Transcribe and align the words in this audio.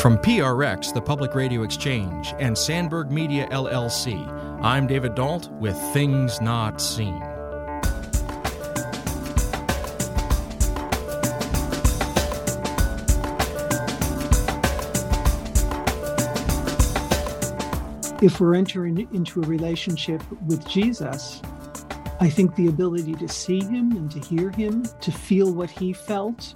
From 0.00 0.16
PRX, 0.16 0.94
the 0.94 1.02
Public 1.02 1.34
Radio 1.34 1.64
Exchange, 1.64 2.32
and 2.38 2.56
Sandberg 2.56 3.10
Media 3.10 3.48
LLC, 3.48 4.14
I'm 4.62 4.86
David 4.86 5.16
Dault 5.16 5.50
with 5.54 5.76
Things 5.92 6.40
Not 6.40 6.80
Seen. 6.80 7.20
If 18.22 18.38
we're 18.38 18.54
entering 18.54 19.08
into 19.12 19.42
a 19.42 19.46
relationship 19.48 20.22
with 20.42 20.64
Jesus, 20.68 21.42
I 22.20 22.30
think 22.30 22.54
the 22.54 22.68
ability 22.68 23.14
to 23.14 23.26
see 23.26 23.64
him 23.64 23.90
and 23.90 24.08
to 24.12 24.20
hear 24.20 24.52
him, 24.52 24.84
to 25.00 25.10
feel 25.10 25.52
what 25.52 25.70
he 25.70 25.92
felt, 25.92 26.54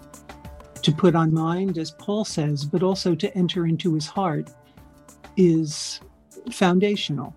to 0.83 0.93
put 0.93 1.15
on 1.15 1.33
mind, 1.33 1.79
as 1.79 1.91
Paul 1.91 2.25
says, 2.25 2.65
but 2.65 2.83
also 2.83 3.15
to 3.15 3.37
enter 3.37 3.67
into 3.67 3.95
his 3.95 4.07
heart 4.07 4.51
is 5.37 6.01
foundational. 6.51 7.35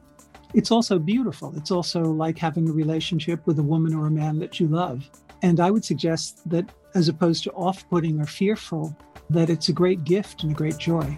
It's 0.53 0.71
also 0.71 0.99
beautiful. 0.99 1.53
It's 1.55 1.71
also 1.71 2.03
like 2.03 2.37
having 2.37 2.69
a 2.69 2.71
relationship 2.71 3.45
with 3.45 3.59
a 3.59 3.63
woman 3.63 3.93
or 3.93 4.07
a 4.07 4.11
man 4.11 4.39
that 4.39 4.59
you 4.59 4.67
love. 4.67 5.09
And 5.41 5.59
I 5.59 5.69
would 5.69 5.85
suggest 5.85 6.49
that 6.49 6.71
as 6.95 7.09
opposed 7.09 7.43
to 7.43 7.51
off 7.51 7.87
putting 7.89 8.19
or 8.19 8.25
fearful, 8.25 8.95
that 9.29 9.49
it's 9.49 9.69
a 9.69 9.73
great 9.73 10.03
gift 10.03 10.43
and 10.43 10.51
a 10.51 10.55
great 10.55 10.77
joy. 10.77 11.17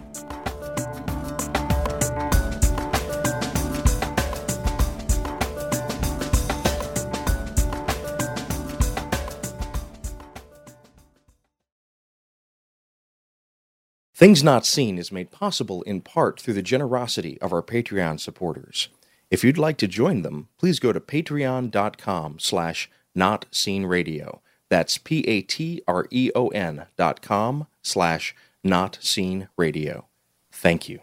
Things 14.18 14.42
Not 14.42 14.66
Seen 14.66 14.98
is 14.98 15.12
made 15.12 15.30
possible 15.30 15.82
in 15.82 16.00
part 16.00 16.40
through 16.40 16.54
the 16.54 16.60
generosity 16.60 17.40
of 17.40 17.52
our 17.52 17.62
Patreon 17.62 18.18
supporters. 18.18 18.88
If 19.30 19.44
you'd 19.44 19.56
like 19.56 19.76
to 19.76 19.86
join 19.86 20.22
them, 20.22 20.48
please 20.58 20.80
go 20.80 20.92
to 20.92 20.98
patreon.com 20.98 22.40
slash 22.40 22.90
notseenradio. 23.16 24.40
That's 24.68 24.98
P-A-T-R-E-O-N 24.98 26.86
dot 26.96 27.22
com 27.22 27.68
slash 27.80 28.34
notseenradio. 28.66 30.02
Thank 30.50 30.88
you. 30.88 30.98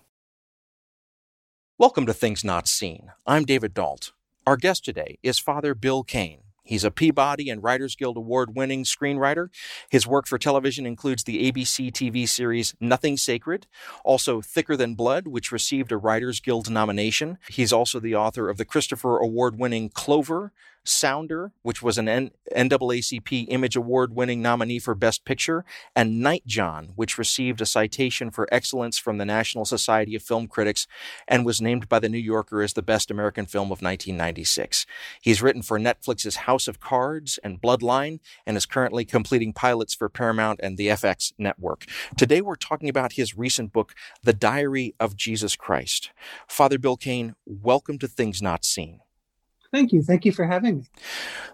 Welcome 1.78 2.06
to 2.08 2.14
Things 2.14 2.44
Not 2.44 2.68
Seen. 2.68 3.14
I'm 3.26 3.46
David 3.46 3.74
Dault. 3.74 4.12
Our 4.46 4.58
guest 4.58 4.84
today 4.84 5.20
is 5.24 5.40
Father 5.40 5.74
Bill 5.74 6.04
Cain. 6.04 6.40
He's 6.66 6.84
a 6.84 6.92
Peabody 6.92 7.50
and 7.50 7.64
Writers 7.64 7.96
Guild 7.96 8.18
Award 8.18 8.56
winning 8.56 8.84
screenwriter. 8.84 9.50
His 9.90 10.08
work 10.08 10.26
for 10.26 10.40
television 10.40 10.86
includes 10.86 11.24
the 11.24 11.52
ABC 11.52 11.92
TV 11.92 12.28
series 12.28 12.76
Nothing 12.80 13.18
Sacred, 13.18 13.68
also 14.04 14.42
Thicker 14.42 14.76
Than 14.76 14.96
Blood, 14.96 15.28
which 15.28 15.52
received 15.52 15.92
a 15.92 15.98
Writers 15.98 16.40
Guild 16.40 16.70
nomination. 16.70 17.38
He's 17.50 17.72
also 17.72 18.00
the 18.00 18.16
author 18.16 18.50
of 18.50 18.58
the 18.58 18.66
Christopher 18.66 19.20
Award 19.20 19.60
winning 19.60 19.90
Clover, 19.90 20.52
Sounder, 20.86 21.52
which 21.64 21.82
was 21.82 21.98
an 21.98 22.32
NAACP 22.56 23.46
Image 23.50 23.76
Award 23.76 24.16
winning 24.16 24.42
nominee 24.42 24.80
for 24.80 24.96
Best 24.96 25.26
Picture, 25.26 25.66
and 25.96 26.24
Nightjohn, 26.24 26.92
which 26.96 27.18
received 27.18 27.62
a 27.62 27.66
citation 27.66 28.32
for 28.32 28.48
excellence 28.52 28.98
from 28.98 29.18
the 29.18 29.26
National 29.26 29.66
Society 29.66 30.16
of 30.16 30.24
Film 30.24 30.48
Critics 30.48 30.88
and 31.28 31.46
was 31.46 31.62
named 31.62 31.90
by 31.90 32.00
The 32.00 32.10
New 32.10 32.18
Yorker 32.20 32.62
as 32.62 32.74
the 32.74 32.82
best 32.82 33.10
American 33.10 33.46
film 33.46 33.68
of 33.68 33.82
1996. 33.82 34.86
He's 35.22 35.42
written 35.42 35.62
for 35.62 35.80
Netflix's 35.80 36.38
House 36.38 36.68
of 36.68 36.80
Cards 36.80 37.40
and 37.44 37.62
Bloodline 37.62 38.20
and 38.46 38.56
is 38.56 38.66
currently 38.66 39.06
completing 39.06 39.54
pilots 39.54 39.94
for 39.94 40.10
Paramount 40.10 40.60
and 40.62 40.78
the 40.78 40.88
FX 40.88 41.34
network. 41.38 41.86
Today 42.16 42.42
we're 42.42 42.56
talking 42.56 42.90
about 42.90 43.14
his 43.14 43.38
recent 43.38 43.74
book, 43.74 43.94
The 44.24 44.34
Diary 44.34 44.94
of 45.00 45.16
Jesus 45.16 45.56
Christ. 45.56 46.12
Father 46.48 46.78
Bill 46.78 46.98
Cain, 46.98 47.36
welcome 47.46 47.98
to 48.00 48.08
Things 48.08 48.42
Not 48.42 48.64
Seen. 48.64 49.00
Thank 49.76 49.92
you. 49.92 50.02
Thank 50.02 50.24
you 50.24 50.32
for 50.32 50.46
having 50.46 50.78
me. 50.78 50.84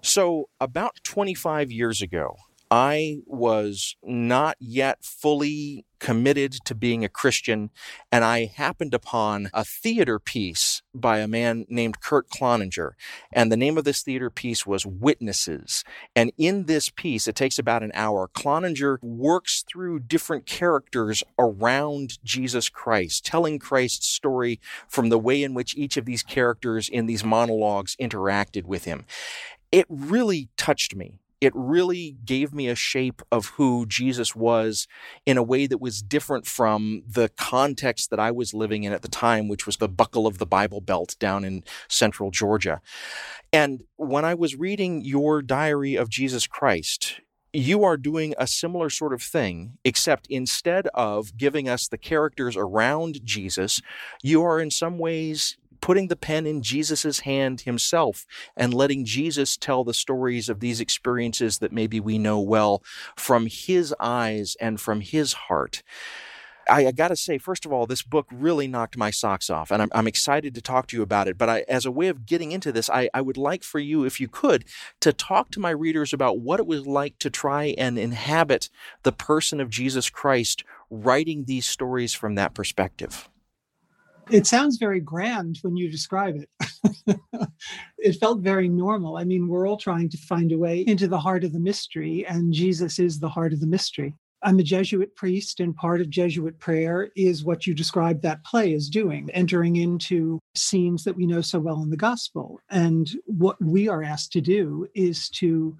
So, 0.03 0.47
about 0.59 0.99
25 1.03 1.71
years 1.71 2.03
ago, 2.03 2.35
I 2.73 3.17
was 3.25 3.97
not 4.01 4.55
yet 4.61 5.03
fully 5.03 5.85
committed 5.99 6.53
to 6.63 6.73
being 6.73 7.03
a 7.03 7.09
Christian, 7.09 7.69
and 8.13 8.23
I 8.23 8.45
happened 8.45 8.93
upon 8.93 9.49
a 9.53 9.65
theater 9.65 10.19
piece 10.19 10.81
by 10.95 11.19
a 11.19 11.27
man 11.27 11.65
named 11.67 11.99
Kurt 11.99 12.29
Cloninger. 12.29 12.91
And 13.33 13.51
the 13.51 13.57
name 13.57 13.77
of 13.77 13.83
this 13.83 14.01
theater 14.03 14.29
piece 14.29 14.65
was 14.65 14.85
Witnesses. 14.85 15.83
And 16.15 16.31
in 16.37 16.63
this 16.63 16.89
piece, 16.89 17.27
it 17.27 17.35
takes 17.35 17.59
about 17.59 17.83
an 17.83 17.91
hour, 17.93 18.29
Cloninger 18.33 19.03
works 19.03 19.65
through 19.69 19.99
different 19.99 20.45
characters 20.45 21.23
around 21.37 22.23
Jesus 22.23 22.69
Christ, 22.69 23.25
telling 23.25 23.59
Christ's 23.59 24.07
story 24.07 24.61
from 24.87 25.09
the 25.09 25.19
way 25.19 25.43
in 25.43 25.53
which 25.53 25.75
each 25.75 25.97
of 25.97 26.05
these 26.05 26.23
characters 26.23 26.87
in 26.87 27.05
these 27.05 27.25
monologues 27.25 27.97
interacted 27.97 28.63
with 28.63 28.85
him. 28.85 29.03
It 29.73 29.87
really 29.89 30.47
touched 30.55 30.95
me 30.95 31.19
it 31.41 31.51
really 31.55 32.15
gave 32.23 32.53
me 32.53 32.67
a 32.69 32.75
shape 32.75 33.23
of 33.31 33.47
who 33.47 33.87
Jesus 33.87 34.35
was 34.35 34.87
in 35.25 35.37
a 35.37 35.43
way 35.43 35.65
that 35.65 35.81
was 35.81 36.03
different 36.03 36.45
from 36.45 37.01
the 37.07 37.29
context 37.29 38.11
that 38.11 38.19
I 38.19 38.29
was 38.29 38.53
living 38.53 38.83
in 38.83 38.93
at 38.93 39.01
the 39.01 39.07
time, 39.07 39.47
which 39.47 39.65
was 39.65 39.77
the 39.77 39.89
buckle 39.89 40.27
of 40.27 40.37
the 40.37 40.45
Bible 40.45 40.81
Belt 40.81 41.15
down 41.19 41.43
in 41.43 41.63
central 41.89 42.29
Georgia. 42.29 42.79
And 43.51 43.83
when 43.97 44.23
I 44.23 44.35
was 44.35 44.55
reading 44.55 45.01
your 45.03 45.41
diary 45.41 45.95
of 45.95 46.09
Jesus 46.09 46.45
Christ, 46.45 47.19
you 47.53 47.83
are 47.83 47.97
doing 47.97 48.33
a 48.37 48.47
similar 48.47 48.89
sort 48.89 49.13
of 49.13 49.21
thing, 49.21 49.77
except 49.83 50.27
instead 50.29 50.87
of 50.93 51.35
giving 51.37 51.67
us 51.67 51.87
the 51.87 51.97
characters 51.97 52.55
around 52.55 53.25
Jesus, 53.25 53.81
you 54.21 54.43
are 54.43 54.59
in 54.59 54.71
some 54.71 54.97
ways 54.97 55.57
putting 55.81 56.07
the 56.07 56.15
pen 56.15 56.45
in 56.45 56.61
Jesus' 56.61 57.21
hand 57.21 57.61
himself 57.61 58.25
and 58.55 58.73
letting 58.73 59.03
Jesus 59.03 59.57
tell 59.57 59.83
the 59.83 59.93
stories 59.93 60.47
of 60.47 60.59
these 60.59 60.79
experiences 60.79 61.59
that 61.59 61.71
maybe 61.71 61.99
we 61.99 62.17
know 62.17 62.39
well 62.39 62.83
from 63.15 63.47
his 63.47 63.93
eyes 63.99 64.55
and 64.61 64.79
from 64.79 65.01
his 65.01 65.33
heart. 65.33 65.83
I, 66.69 66.87
I 66.87 66.91
got 66.91 67.09
to 67.09 67.15
say, 67.15 67.37
first 67.37 67.65
of 67.65 67.73
all, 67.73 67.85
this 67.85 68.03
book 68.03 68.27
really 68.31 68.67
knocked 68.67 68.97
my 68.97 69.11
socks 69.11 69.49
off, 69.49 69.71
and 69.71 69.81
I'm, 69.81 69.89
I'm 69.93 70.07
excited 70.07 70.55
to 70.55 70.61
talk 70.61 70.87
to 70.87 70.97
you 70.97 71.03
about 71.03 71.27
it. 71.27 71.37
But 71.37 71.49
I, 71.49 71.65
as 71.67 71.85
a 71.85 71.91
way 71.91 72.07
of 72.07 72.25
getting 72.25 72.51
into 72.51 72.71
this, 72.71 72.89
I, 72.89 73.09
I 73.13 73.21
would 73.21 73.37
like 73.37 73.63
for 73.63 73.79
you, 73.79 74.05
if 74.05 74.19
you 74.19 74.27
could, 74.27 74.65
to 75.01 75.11
talk 75.11 75.51
to 75.51 75.59
my 75.59 75.71
readers 75.71 76.13
about 76.13 76.39
what 76.39 76.59
it 76.59 76.67
was 76.67 76.85
like 76.85 77.17
to 77.19 77.29
try 77.29 77.75
and 77.77 77.97
inhabit 77.97 78.69
the 79.03 79.11
person 79.11 79.59
of 79.59 79.69
Jesus 79.69 80.09
Christ, 80.09 80.63
writing 80.89 81.45
these 81.45 81.65
stories 81.65 82.13
from 82.13 82.35
that 82.35 82.53
perspective. 82.53 83.27
It 84.31 84.47
sounds 84.47 84.77
very 84.77 84.99
grand 84.99 85.59
when 85.61 85.75
you 85.75 85.89
describe 85.89 86.35
it. 86.35 87.19
it 87.97 88.13
felt 88.13 88.39
very 88.39 88.69
normal. 88.69 89.17
I 89.17 89.23
mean, 89.23 89.47
we're 89.47 89.67
all 89.67 89.77
trying 89.77 90.09
to 90.09 90.17
find 90.17 90.51
a 90.51 90.57
way 90.57 90.81
into 90.81 91.07
the 91.07 91.19
heart 91.19 91.43
of 91.43 91.53
the 91.53 91.59
mystery, 91.59 92.25
and 92.27 92.53
Jesus 92.53 92.99
is 92.99 93.19
the 93.19 93.29
heart 93.29 93.53
of 93.53 93.59
the 93.59 93.67
mystery. 93.67 94.15
I'm 94.43 94.59
a 94.59 94.63
Jesuit 94.63 95.15
priest, 95.15 95.59
and 95.59 95.75
part 95.75 96.01
of 96.01 96.09
Jesuit 96.09 96.59
prayer 96.59 97.11
is 97.15 97.43
what 97.43 97.67
you 97.67 97.73
described 97.73 98.23
that 98.23 98.43
play 98.43 98.73
as 98.73 98.89
doing, 98.89 99.29
entering 99.31 99.75
into 99.75 100.39
scenes 100.55 101.03
that 101.03 101.15
we 101.15 101.27
know 101.27 101.41
so 101.41 101.59
well 101.59 101.83
in 101.83 101.91
the 101.91 101.97
gospel. 101.97 102.59
And 102.69 103.09
what 103.25 103.61
we 103.61 103.87
are 103.87 104.01
asked 104.01 104.31
to 104.33 104.41
do 104.41 104.87
is 104.95 105.29
to 105.31 105.77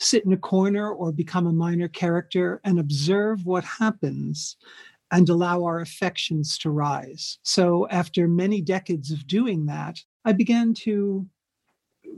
sit 0.00 0.24
in 0.26 0.32
a 0.32 0.36
corner 0.36 0.92
or 0.92 1.12
become 1.12 1.46
a 1.46 1.52
minor 1.52 1.88
character 1.88 2.60
and 2.64 2.78
observe 2.78 3.46
what 3.46 3.64
happens 3.64 4.56
and 5.10 5.28
allow 5.28 5.64
our 5.64 5.80
affections 5.80 6.58
to 6.58 6.70
rise. 6.70 7.38
So, 7.42 7.86
after 7.88 8.26
many 8.26 8.60
decades 8.60 9.10
of 9.10 9.26
doing 9.26 9.66
that, 9.66 10.00
I 10.24 10.32
began 10.32 10.74
to 10.84 11.26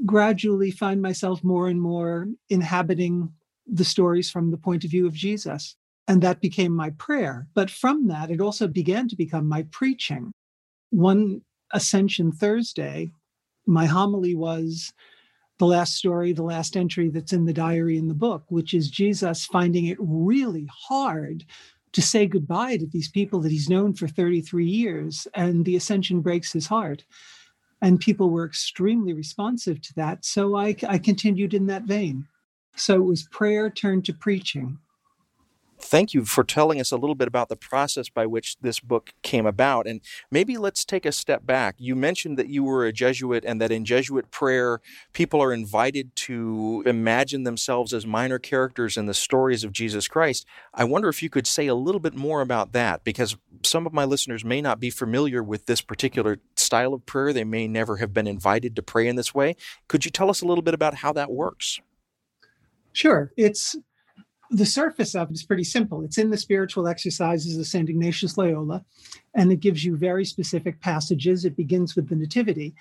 gradually 0.05 0.71
find 0.71 1.01
myself 1.01 1.43
more 1.43 1.69
and 1.69 1.81
more 1.81 2.29
inhabiting 2.49 3.33
the 3.67 3.85
stories 3.85 4.31
from 4.31 4.51
the 4.51 4.57
point 4.57 4.85
of 4.85 4.91
view 4.91 5.07
of 5.07 5.15
Jesus. 5.15 5.77
And 6.09 6.23
that 6.23 6.41
became 6.41 6.73
my 6.73 6.91
prayer. 6.91 7.49
But 7.55 7.71
from 7.71 8.07
that, 8.09 8.31
it 8.31 8.41
also 8.41 8.69
began 8.69 9.09
to 9.09 9.17
become 9.17 9.49
my 9.49 9.65
preaching. 9.73 10.33
One 10.91 11.41
Ascension 11.73 12.31
Thursday, 12.31 13.11
my 13.67 13.87
homily 13.87 14.37
was 14.37 14.93
the 15.59 15.67
last 15.67 15.97
story, 15.97 16.33
the 16.33 16.45
last 16.45 16.77
entry 16.77 17.09
that's 17.09 17.33
in 17.33 17.45
the 17.45 17.53
diary 17.53 17.97
in 17.99 18.09
the 18.09 18.15
book, 18.15 18.45
which 18.49 18.75
is 18.75 18.91
Jesus 18.91 19.47
finding 19.47 19.87
it 19.87 19.97
really 19.99 20.69
hard 20.71 21.45
to 21.97 22.03
say 22.03 22.27
goodbye 22.27 22.77
to 22.77 22.87
these 22.87 23.09
people 23.09 23.41
that 23.41 23.51
he's 23.51 23.71
known 23.71 23.95
for 23.95 24.07
33 24.07 24.67
years. 24.67 25.27
And 25.33 25.65
the 25.65 25.77
ascension 25.77 26.21
breaks 26.21 26.53
his 26.53 26.67
heart. 26.67 27.05
And 27.81 27.99
people 27.99 28.29
were 28.29 28.45
extremely 28.45 29.15
responsive 29.15 29.81
to 29.81 29.95
that. 29.95 30.23
So 30.23 30.57
I, 30.57 30.77
I 30.87 30.99
continued 30.99 31.55
in 31.55 31.69
that 31.69 31.85
vein. 31.85 32.27
So 32.77 32.97
it 32.97 33.07
was 33.07 33.23
prayer 33.23 33.71
turned 33.71 34.05
to 34.05 34.13
preaching. 34.13 34.77
Thank 35.79 36.15
you 36.15 36.25
for 36.25 36.45
telling 36.45 36.81
us 36.81 36.91
a 36.91 36.97
little 36.97 37.15
bit 37.15 37.29
about 37.29 37.49
the 37.49 37.57
process 37.57 38.09
by 38.09 38.27
which 38.27 38.57
this 38.61 38.81
book 38.81 39.13
came 39.23 39.47
about. 39.47 39.87
And 39.87 40.01
maybe 40.31 40.57
let's 40.57 40.85
take 40.85 41.07
a 41.07 41.13
step 41.13 41.47
back. 41.47 41.77
You 41.79 41.95
mentioned 41.95 42.39
that 42.39 42.49
you 42.49 42.65
were 42.65 42.85
a 42.85 42.93
Jesuit 42.93 43.45
and 43.45 43.61
that 43.61 43.71
in 43.71 43.85
Jesuit 43.85 44.31
prayer, 44.31 44.81
people 45.13 45.43
are 45.43 45.53
invited 45.53 46.15
to 46.17 46.83
imagine 46.87 47.45
themselves 47.45 47.93
as 47.93 48.07
minor 48.07 48.39
characters 48.39 48.97
in 48.97 49.07
the 49.07 49.15
stories 49.15 49.65
of 49.65 49.73
Jesus 49.73 50.09
Christ. 50.09 50.47
I 50.75 50.85
wonder 50.85 51.09
if 51.09 51.23
you 51.23 51.31
could 51.31 51.47
say 51.47 51.67
a 51.67 51.75
little 51.75 52.01
bit 52.01 52.15
more 52.15 52.41
about 52.41 52.73
that, 52.73 53.05
because 53.05 53.37
some 53.63 53.87
of 53.87 53.93
my 53.93 54.05
listeners 54.05 54.45
may 54.45 54.61
not 54.61 54.81
be 54.81 54.91
familiar 54.91 55.43
with 55.43 55.67
this 55.67 55.81
particular 55.81 56.39
style 56.57 56.95
of 56.95 57.07
prayer. 57.07 57.33
They 57.33 57.45
may 57.45 57.69
never 57.69 57.97
have 57.97 58.13
been 58.13 58.27
invited 58.27 58.77
to 58.77 58.83
pray 58.83 59.07
in 59.09 59.17
this 59.17 59.35
way. 59.35 59.57
Could 59.89 60.05
you 60.05 60.11
tell 60.11 60.31
us 60.31 60.41
a 60.41 60.47
little 60.47 60.63
bit 60.63 60.75
about 60.75 60.95
how 60.95 61.13
that 61.13 61.31
works? 61.31 61.81
Sure. 62.93 63.33
It's 63.37 63.77
the 64.51 64.67
surface 64.67 65.15
of 65.15 65.31
it 65.31 65.35
is 65.35 65.45
pretty 65.45 65.65
simple. 65.65 66.03
It's 66.03 66.19
in 66.19 66.31
the 66.31 66.37
spiritual 66.37 66.89
exercises 66.89 67.57
of 67.59 67.67
St. 67.67 67.89
Ignatius 67.89 68.37
Loyola, 68.37 68.85
and 69.35 69.53
it 69.53 69.61
gives 69.61 69.85
you 69.85 69.97
very 69.97 70.25
specific 70.25 70.81
passages. 70.81 71.45
It 71.45 71.57
begins 71.57 71.97
with 71.97 72.09
the 72.09 72.17
Nativity, 72.17 72.75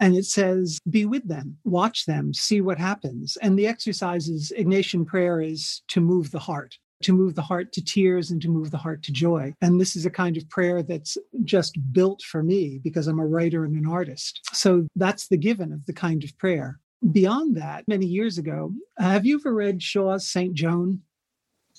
and 0.00 0.16
it 0.16 0.26
says, 0.26 0.78
Be 0.88 1.04
with 1.06 1.26
them, 1.28 1.56
watch 1.64 2.06
them, 2.06 2.34
see 2.34 2.60
what 2.60 2.78
happens. 2.78 3.36
And 3.40 3.58
the 3.58 3.66
exercises, 3.66 4.52
Ignatian 4.56 5.06
prayer 5.06 5.40
is 5.40 5.82
to 5.88 6.00
move 6.00 6.30
the 6.30 6.38
heart, 6.38 6.76
to 7.02 7.12
move 7.12 7.34
the 7.34 7.42
heart 7.42 7.72
to 7.72 7.84
tears 7.84 8.30
and 8.30 8.40
to 8.42 8.48
move 8.48 8.70
the 8.70 8.78
heart 8.78 9.02
to 9.04 9.12
joy. 9.12 9.54
And 9.62 9.80
this 9.80 9.96
is 9.96 10.06
a 10.06 10.10
kind 10.10 10.36
of 10.36 10.48
prayer 10.50 10.82
that's 10.82 11.16
just 11.44 11.78
built 11.92 12.22
for 12.22 12.42
me 12.42 12.80
because 12.82 13.06
I'm 13.06 13.18
a 13.18 13.26
writer 13.26 13.64
and 13.64 13.76
an 13.76 13.86
artist. 13.86 14.40
So 14.52 14.86
that's 14.96 15.28
the 15.28 15.36
given 15.36 15.72
of 15.72 15.86
the 15.86 15.92
kind 15.92 16.24
of 16.24 16.36
prayer 16.38 16.78
beyond 17.12 17.56
that, 17.56 17.86
many 17.86 18.06
years 18.06 18.38
ago, 18.38 18.72
have 18.98 19.26
you 19.26 19.38
ever 19.38 19.52
read 19.52 19.82
Shaw's 19.82 20.26
St. 20.26 20.54
Joan? 20.54 21.02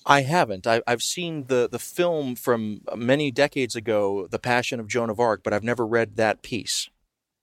I 0.05 0.21
haven't. 0.21 0.65
I, 0.65 0.81
have 0.87 1.01
seen 1.01 1.47
the, 1.47 1.67
the 1.69 1.79
film 1.79 2.35
from 2.35 2.81
many 2.95 3.31
decades 3.31 3.75
ago, 3.75 4.27
The 4.29 4.39
Passion 4.39 4.79
of 4.79 4.87
Joan 4.87 5.09
of 5.09 5.19
Arc, 5.19 5.43
but 5.43 5.53
I've 5.53 5.63
never 5.63 5.85
read 5.85 6.15
that 6.15 6.41
piece. 6.41 6.89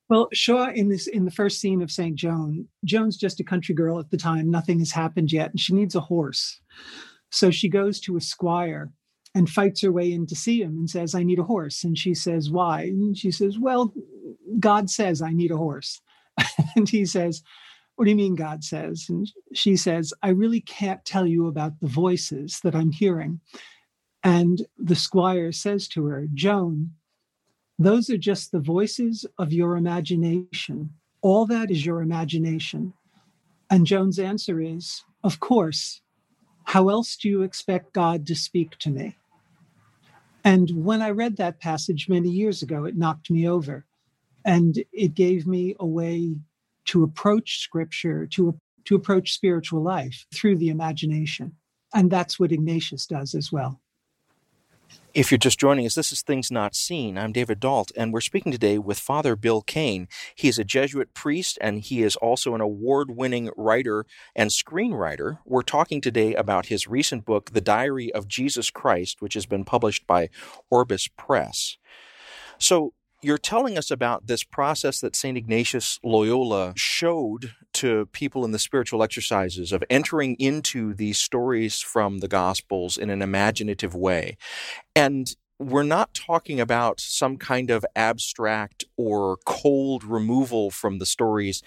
Well, 0.09 0.29
Shaw 0.33 0.71
in 0.71 0.89
this 0.89 1.07
in 1.07 1.25
the 1.25 1.31
first 1.31 1.61
scene 1.61 1.83
of 1.83 1.91
St. 1.91 2.15
Joan, 2.15 2.69
Joan's 2.85 3.17
just 3.17 3.41
a 3.41 3.45
country 3.45 3.75
girl 3.75 3.99
at 3.99 4.11
the 4.11 4.17
time. 4.17 4.51
Nothing 4.51 4.79
has 4.79 4.93
happened 4.93 5.33
yet, 5.33 5.51
and 5.51 5.59
she 5.61 5.75
needs 5.75 5.95
a 5.95 6.01
horse. 6.01 6.61
So 7.31 7.51
she 7.51 7.69
goes 7.69 8.01
to 8.01 8.17
a 8.17 8.21
squire 8.21 8.93
and 9.35 9.49
fights 9.49 9.83
her 9.83 9.91
way 9.91 10.13
in 10.13 10.27
to 10.27 10.37
see 10.37 10.63
him 10.63 10.77
and 10.77 10.89
says, 10.89 11.15
I 11.15 11.23
need 11.23 11.39
a 11.39 11.45
horse. 11.45 11.85
And 11.85 11.99
she 11.99 12.15
says, 12.15 12.51
Why? 12.51 12.83
And 12.83 13.17
she 13.17 13.31
says, 13.31 13.59
Well, 13.59 13.93
God 14.61 14.91
says 14.91 15.21
I 15.21 15.33
need 15.33 15.51
a 15.51 15.57
horse. 15.57 16.01
and 16.77 16.89
he 16.89 17.07
says, 17.07 17.43
what 17.97 18.05
do 18.05 18.11
you 18.11 18.17
mean, 18.17 18.35
God 18.35 18.65
says? 18.65 19.07
And 19.09 19.31
she 19.53 19.77
says, 19.77 20.13
I 20.23 20.31
really 20.31 20.61
can't 20.61 21.05
tell 21.05 21.27
you 21.27 21.47
about 21.47 21.79
the 21.81 21.87
voices 21.87 22.61
that 22.65 22.75
I'm 22.75 22.91
hearing. 22.91 23.41
And 24.23 24.67
the 24.79 24.97
squire 24.97 25.53
says 25.53 25.87
to 25.89 26.07
her, 26.07 26.27
Joan, 26.35 26.93
those 27.79 28.11
are 28.11 28.17
just 28.17 28.53
the 28.53 28.61
voices 28.61 29.27
of 29.39 29.53
your 29.53 29.77
imagination. 29.77 30.91
All 31.21 31.47
that 31.47 31.71
is 31.71 31.85
your 31.85 32.03
imagination. 32.03 32.93
And 33.71 33.87
Joan's 33.87 34.19
answer 34.19 34.61
is, 34.61 35.05
Of 35.23 35.41
course. 35.41 36.01
How 36.65 36.89
else 36.89 37.17
do 37.17 37.29
you 37.29 37.43
expect 37.43 37.93
God 37.93 38.27
to 38.27 38.35
speak 38.35 38.79
to 38.79 38.91
me? 38.91 39.17
And 40.45 40.85
when 40.85 41.03
I 41.03 41.11
read 41.11 41.37
that 41.37 41.61
passage 41.61 42.09
many 42.09 42.31
years 42.31 42.63
ago, 42.63 42.85
it 42.85 42.97
knocked 42.97 43.31
me 43.31 43.47
over. 43.47 43.85
And 44.45 44.83
it 44.93 45.15
gave 45.15 45.47
me 45.47 45.75
a 45.79 45.87
way 45.87 46.37
to 46.87 47.03
approach 47.03 47.61
scripture, 47.61 48.27
to, 48.29 48.59
to 48.85 48.95
approach 48.95 49.33
spiritual 49.33 49.83
life 49.83 50.27
through 50.35 50.57
the 50.57 50.69
imagination. 50.69 51.53
And 51.95 52.11
that's 52.11 52.39
what 52.39 52.53
Ignatius 52.53 53.07
does 53.07 53.35
as 53.35 53.53
well. 53.53 53.81
If 55.15 55.31
you're 55.31 55.39
just 55.39 55.61
joining 55.61 55.87
us, 55.87 55.95
this 55.95 56.11
is 56.11 56.23
Things 56.23 56.51
Not 56.51 56.75
Seen. 56.75 57.17
I'm 57.17 57.31
David 57.31 57.61
Dault, 57.61 57.93
and 57.97 58.13
we're 58.13 58.21
speaking 58.21 58.51
today 58.51 58.79
with 58.79 58.99
Father 58.99 59.37
Bill 59.37 59.63
Cain. 59.63 60.09
He 60.35 60.49
is 60.49 60.59
a 60.59 60.65
Jesuit 60.65 61.15
priest, 61.15 61.57
and 61.61 61.81
he 61.81 62.03
is 62.03 62.17
also 62.17 62.57
an 62.57 62.61
award 62.61 63.13
winning 63.13 63.51
writer 63.57 64.07
and 64.35 64.51
screenwriter. 64.51 65.39
We're 65.45 65.63
talking 65.63 66.01
today 66.01 66.35
about 66.35 66.67
his 66.67 66.89
recent 66.89 67.25
book, 67.25 67.53
The 67.53 67.61
Diary 67.61 68.13
of 68.13 68.27
Jesus 68.27 68.71
Christ, 68.71 69.23
which 69.23 69.35
has 69.35 69.47
been 69.47 69.65
published 69.65 70.05
by 70.09 70.31
Orbis 70.69 71.09
Press. 71.17 71.77
So, 72.59 72.93
you're 73.25 73.39
telling 73.39 73.79
us 73.79 73.91
about 73.91 74.27
this 74.27 74.45
process 74.45 75.01
that 75.01 75.17
St. 75.17 75.37
Ignatius 75.37 75.99
Loyola 76.05 76.75
showed 76.77 77.55
to 77.75 78.07
people 78.13 78.45
in 78.45 78.53
the 78.53 78.59
spiritual 78.59 79.03
exercises 79.03 79.73
of 79.73 79.83
entering 79.89 80.37
into 80.39 80.93
these 80.93 81.19
stories 81.19 81.81
from 81.81 82.19
the 82.19 82.29
Gospels 82.29 82.99
in 82.99 83.09
an 83.09 83.23
imaginative 83.23 83.95
way. 83.95 84.37
And 84.95 85.35
we're 85.59 85.85
not 85.85 86.13
talking 86.13 86.61
about 86.61 87.01
some 87.01 87.37
kind 87.37 87.71
of 87.71 87.87
abstract 87.97 88.85
or 88.97 89.39
cold 89.47 90.05
removal 90.05 90.71
from 90.71 90.99
the 90.99 91.07
stories, 91.07 91.63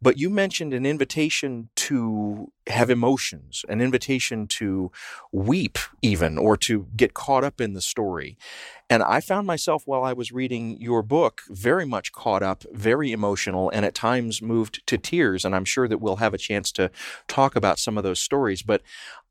but 0.00 0.16
you 0.16 0.30
mentioned 0.30 0.72
an 0.72 0.86
invitation 0.86 1.68
to 1.76 2.50
have 2.68 2.90
emotions, 2.90 3.64
an 3.68 3.80
invitation 3.80 4.46
to 4.46 4.90
weep, 5.32 5.78
even, 6.00 6.38
or 6.38 6.56
to 6.56 6.86
get 6.96 7.14
caught 7.14 7.44
up 7.44 7.60
in 7.60 7.72
the 7.72 7.80
story. 7.80 8.36
And 8.88 9.02
I 9.02 9.20
found 9.20 9.46
myself 9.46 9.82
while 9.86 10.04
I 10.04 10.12
was 10.12 10.32
reading 10.32 10.78
your 10.80 11.02
book 11.02 11.42
very 11.48 11.86
much 11.86 12.12
caught 12.12 12.42
up, 12.42 12.64
very 12.72 13.10
emotional, 13.10 13.70
and 13.70 13.84
at 13.84 13.94
times 13.94 14.42
moved 14.42 14.86
to 14.86 14.98
tears. 14.98 15.44
And 15.44 15.56
I'm 15.56 15.64
sure 15.64 15.88
that 15.88 15.98
we'll 15.98 16.16
have 16.16 16.34
a 16.34 16.38
chance 16.38 16.70
to 16.72 16.90
talk 17.26 17.56
about 17.56 17.78
some 17.78 17.96
of 17.96 18.04
those 18.04 18.20
stories. 18.20 18.62
But 18.62 18.82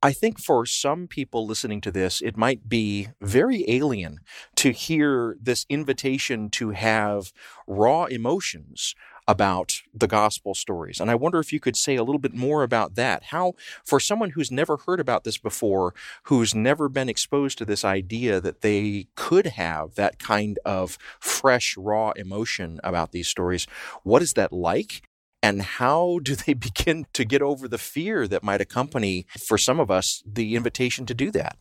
I 0.02 0.14
think 0.14 0.40
for 0.40 0.66
some 0.66 1.08
people 1.08 1.46
listening 1.46 1.80
to 1.82 1.92
this, 1.92 2.22
it 2.22 2.36
might 2.36 2.68
be 2.68 3.10
very 3.22 3.64
alien 3.68 4.20
to 4.56 4.72
hear 4.72 5.38
this 5.40 5.66
invitation 5.70 6.50
to 6.52 6.72
have 6.72 7.32
raw 7.68 8.06
emotions 8.06 8.96
about 9.28 9.82
the 9.94 10.08
gospel 10.08 10.54
stories. 10.54 11.00
And 11.00 11.10
I 11.10 11.16
wonder 11.16 11.40
if 11.40 11.54
you 11.54 11.60
could 11.60 11.76
say 11.76 11.96
a 11.96 12.04
little 12.04 12.20
bit 12.20 12.34
more 12.34 12.64
about 12.64 12.96
that. 12.96 13.26
How, 13.26 13.54
for 13.86 14.00
someone 14.00 14.32
who's 14.32 14.52
never 14.52 14.78
heard 14.78 15.00
about 15.00 15.24
this 15.24 15.38
before, 15.38 15.94
who's 16.24 16.56
never 16.56 16.90
been 16.90 17.10
exposed 17.10 17.58
to 17.60 17.66
this 17.66 17.86
idea 17.86 18.42
that 18.42 18.62
they 18.62 19.08
could 19.16 19.48
have 19.48 19.96
that 19.96 20.20
kind 20.20 20.60
of 20.66 20.98
fresh, 21.20 21.78
raw 21.78 22.12
emotion 22.12 22.80
about 22.84 23.12
these 23.12 23.28
stories, 23.28 23.68
what 24.04 24.22
is 24.22 24.34
that 24.34 24.52
like? 24.52 25.04
And 25.44 25.62
how 25.62 26.20
do 26.22 26.36
they 26.36 26.54
begin 26.68 27.06
to 27.14 27.26
get 27.26 27.42
over 27.42 27.68
the 27.68 27.78
fear 27.78 28.28
that 28.28 28.44
might 28.44 28.62
accompany, 28.62 29.26
for 29.40 29.58
some 29.58 29.80
of 29.80 29.90
us, 29.90 30.24
the 30.26 30.56
invitation 30.56 31.06
to 31.06 31.14
do 31.14 31.32
that? 31.32 31.58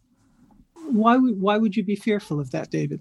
Why 0.92 1.16
would, 1.16 1.40
why 1.40 1.56
would 1.56 1.76
you 1.76 1.84
be 1.84 1.96
fearful 1.96 2.40
of 2.40 2.50
that, 2.50 2.70
David? 2.70 3.00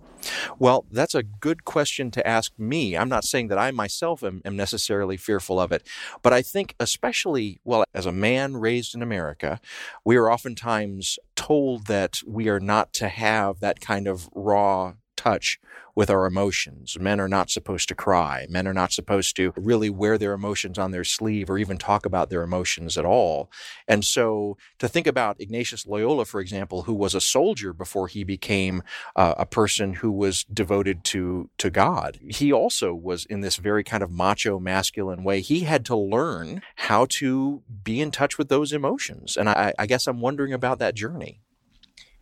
Well, 0.57 0.85
that's 0.91 1.15
a 1.15 1.23
good 1.23 1.65
question 1.65 2.11
to 2.11 2.27
ask 2.27 2.51
me. 2.57 2.97
I'm 2.97 3.09
not 3.09 3.23
saying 3.23 3.47
that 3.49 3.57
I 3.57 3.71
myself 3.71 4.23
am, 4.23 4.41
am 4.45 4.55
necessarily 4.55 5.17
fearful 5.17 5.59
of 5.59 5.71
it, 5.71 5.85
but 6.21 6.33
I 6.33 6.41
think, 6.41 6.75
especially, 6.79 7.59
well, 7.63 7.83
as 7.93 8.05
a 8.05 8.11
man 8.11 8.57
raised 8.57 8.95
in 8.95 9.01
America, 9.01 9.59
we 10.03 10.15
are 10.17 10.31
oftentimes 10.31 11.19
told 11.35 11.87
that 11.87 12.21
we 12.27 12.49
are 12.49 12.59
not 12.59 12.93
to 12.93 13.09
have 13.09 13.59
that 13.59 13.79
kind 13.79 14.07
of 14.07 14.29
raw 14.33 14.93
touch 15.19 15.59
with 15.95 16.09
our 16.09 16.25
emotions. 16.25 16.97
Men 16.97 17.19
are 17.19 17.27
not 17.27 17.49
supposed 17.49 17.89
to 17.89 17.95
cry. 17.95 18.47
Men 18.49 18.67
are 18.67 18.73
not 18.73 18.93
supposed 18.93 19.35
to 19.35 19.51
really 19.57 19.89
wear 19.89 20.17
their 20.17 20.31
emotions 20.31 20.77
on 20.77 20.91
their 20.91 21.03
sleeve 21.03 21.49
or 21.49 21.57
even 21.57 21.77
talk 21.77 22.05
about 22.05 22.29
their 22.29 22.41
emotions 22.41 22.97
at 22.97 23.03
all. 23.03 23.51
And 23.85 24.05
so 24.05 24.57
to 24.77 24.87
think 24.87 25.07
about 25.07 25.41
Ignatius 25.41 25.85
Loyola, 25.85 26.23
for 26.23 26.39
example, 26.39 26.83
who 26.83 26.93
was 26.93 27.13
a 27.13 27.19
soldier 27.19 27.73
before 27.73 28.07
he 28.07 28.23
became 28.23 28.81
uh, 29.17 29.33
a 29.37 29.45
person 29.45 29.95
who 29.95 30.09
was 30.09 30.45
devoted 30.45 31.03
to, 31.05 31.49
to 31.57 31.69
God, 31.69 32.17
he 32.29 32.53
also 32.53 32.93
was 32.93 33.25
in 33.25 33.41
this 33.41 33.57
very 33.57 33.83
kind 33.83 34.01
of 34.01 34.09
macho 34.09 34.57
masculine 34.57 35.25
way. 35.25 35.41
He 35.41 35.61
had 35.61 35.83
to 35.85 35.97
learn 35.97 36.61
how 36.75 37.07
to 37.09 37.61
be 37.83 37.99
in 37.99 38.11
touch 38.11 38.37
with 38.37 38.47
those 38.47 38.71
emotions. 38.71 39.35
And 39.35 39.49
I, 39.49 39.73
I 39.77 39.85
guess 39.85 40.07
I'm 40.07 40.21
wondering 40.21 40.53
about 40.53 40.79
that 40.79 40.95
journey. 40.95 41.41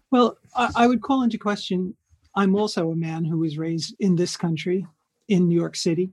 Well, 0.10 0.38
I, 0.56 0.72
I 0.76 0.88
would 0.88 1.02
call 1.04 1.22
into 1.22 1.38
question 1.38 1.96
I'm 2.38 2.56
also 2.56 2.92
a 2.92 2.96
man 2.96 3.26
who 3.26 3.40
was 3.40 3.58
raised 3.58 3.96
in 4.00 4.16
this 4.16 4.38
country, 4.38 4.86
in 5.28 5.48
New 5.48 5.56
York 5.56 5.76
City. 5.76 6.12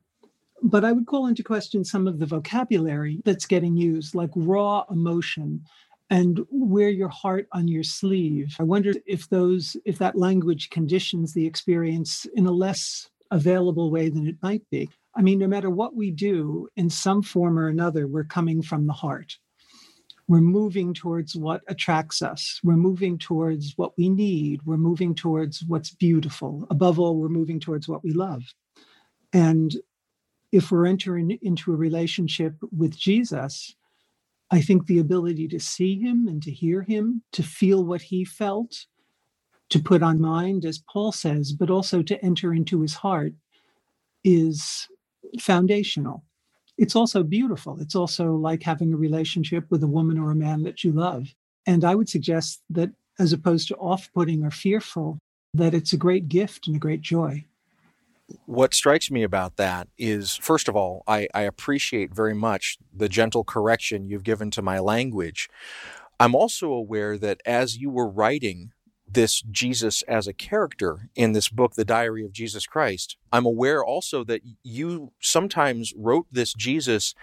But 0.63 0.83
I 0.83 0.91
would 0.91 1.07
call 1.07 1.27
into 1.27 1.43
question 1.43 1.85
some 1.85 2.09
of 2.09 2.19
the 2.19 2.25
vocabulary 2.25 3.21
that's 3.27 3.45
getting 3.45 3.77
used, 3.77 4.15
like 4.15 4.31
raw 4.35 4.85
emotion 4.91 5.63
and 6.09 6.41
wear 6.51 6.89
your 6.89 7.11
heart 7.11 7.47
on 7.53 7.69
your 7.69 7.83
sleeve. 7.83 8.57
I 8.59 8.63
wonder 8.63 8.95
if 9.07 9.29
those 9.29 9.77
if 9.85 9.99
that 9.99 10.17
language 10.17 10.71
conditions 10.71 11.35
the 11.35 11.47
experience 11.47 12.27
in 12.35 12.47
a 12.47 12.51
less 12.51 13.11
available 13.31 13.91
way 13.91 14.09
than 14.09 14.27
it 14.27 14.37
might 14.43 14.63
be. 14.71 14.89
I 15.15 15.21
mean, 15.21 15.39
no 15.39 15.47
matter 15.47 15.69
what 15.69 15.95
we 15.95 16.11
do, 16.11 16.69
in 16.77 16.89
some 16.89 17.23
form 17.23 17.59
or 17.59 17.69
another, 17.69 18.07
we're 18.07 18.25
coming 18.25 18.63
from 18.63 18.87
the 18.87 18.93
heart. 18.95 19.39
We're 20.27 20.41
moving 20.41 20.95
towards 20.95 21.37
what 21.37 21.63
attracts 21.69 22.23
us. 22.23 22.61
We're 22.63 22.77
moving 22.77 23.19
towards 23.19 23.75
what 23.77 23.97
we 23.99 24.09
need. 24.09 24.63
We're 24.65 24.77
moving 24.79 25.15
towards 25.15 25.63
what's 25.67 25.91
beautiful. 25.91 26.67
Above 26.71 26.99
all, 26.99 27.17
we're 27.17 27.29
moving 27.29 27.61
towards 27.61 27.89
what 27.89 28.03
we 28.03 28.13
love. 28.13 28.43
And 29.33 29.75
if 30.51 30.71
we're 30.71 30.87
entering 30.87 31.39
into 31.43 31.73
a 31.73 31.77
relationship 31.77 32.55
with 32.77 32.97
Jesus, 32.97 33.75
I 34.51 34.63
think 34.63 34.87
the 34.87 35.01
ability 35.01 35.49
to 35.49 35.61
see 35.61 35.99
him 35.99 36.29
and 36.29 36.43
to 36.43 36.51
hear 36.51 36.83
him, 36.83 37.23
to 37.33 37.43
feel 37.43 37.85
what 37.85 38.03
he 38.03 38.25
felt, 38.25 38.87
to 39.71 39.81
put 39.81 40.03
on 40.03 40.21
mind, 40.21 40.65
as 40.65 40.83
Paul 40.91 41.13
says, 41.13 41.53
but 41.53 41.71
also 41.71 42.03
to 42.03 42.25
enter 42.25 42.55
into 42.55 42.81
his 42.81 42.95
heart 42.95 43.33
is 44.23 44.89
foundational. 45.41 46.25
It's 46.77 46.97
also 46.97 47.23
beautiful. 47.23 47.79
It's 47.81 47.95
also 47.95 48.35
like 48.35 48.63
having 48.63 48.93
a 48.93 48.97
relationship 48.97 49.67
with 49.71 49.83
a 49.83 49.89
woman 49.89 50.19
or 50.19 50.31
a 50.31 50.37
man 50.37 50.63
that 50.65 50.83
you 50.83 50.93
love. 50.93 51.35
And 51.67 51.85
I 51.85 51.95
would 51.95 52.09
suggest 52.09 52.63
that 52.71 52.91
as 53.19 53.33
opposed 53.33 53.69
to 53.69 53.77
off 53.77 54.11
putting 54.13 54.45
or 54.45 54.51
fearful, 54.51 55.19
that 55.55 55.75
it's 55.75 55.93
a 55.93 55.97
great 55.97 56.29
gift 56.29 56.67
and 56.67 56.77
a 56.77 56.81
great 56.81 57.01
joy. 57.01 57.45
What 58.47 58.75
strikes 58.75 59.11
me 59.11 59.23
about 59.23 59.57
that 59.57 59.89
is, 59.99 60.37
first 60.37 60.69
of 60.69 60.75
all, 60.75 61.05
I, 61.07 61.29
I, 61.35 61.43
appreciate 61.43 62.15
very 62.15 62.35
much 62.35 62.79
the 62.93 63.09
gentle 63.09 63.45
correction 63.45 64.09
you've 64.09 64.25
given 64.25 64.51
to 64.53 64.63
my 64.63 64.79
language. 64.79 65.51
I'm 66.19 66.35
also 66.35 66.73
aware 66.73 67.19
that 67.19 67.43
as 67.45 67.77
you 67.77 67.91
were 67.91 68.09
writing 68.09 68.73
this 69.15 69.43
Jesus 69.43 70.03
as 70.03 70.27
a 70.27 70.33
character 70.33 71.09
in 71.15 71.33
this 71.33 71.49
book, 71.49 71.75
The 71.75 71.85
Diary 71.85 72.25
of 72.25 72.33
Jesus 72.33 72.67
Christ. 72.67 73.17
I'm 73.33 73.47
aware 73.47 73.85
also 73.85 74.23
that 74.25 74.43
you 74.63 75.13
sometimes 75.21 75.93
wrote 75.97 76.27
this 76.31 76.53
Jesus 76.55 77.15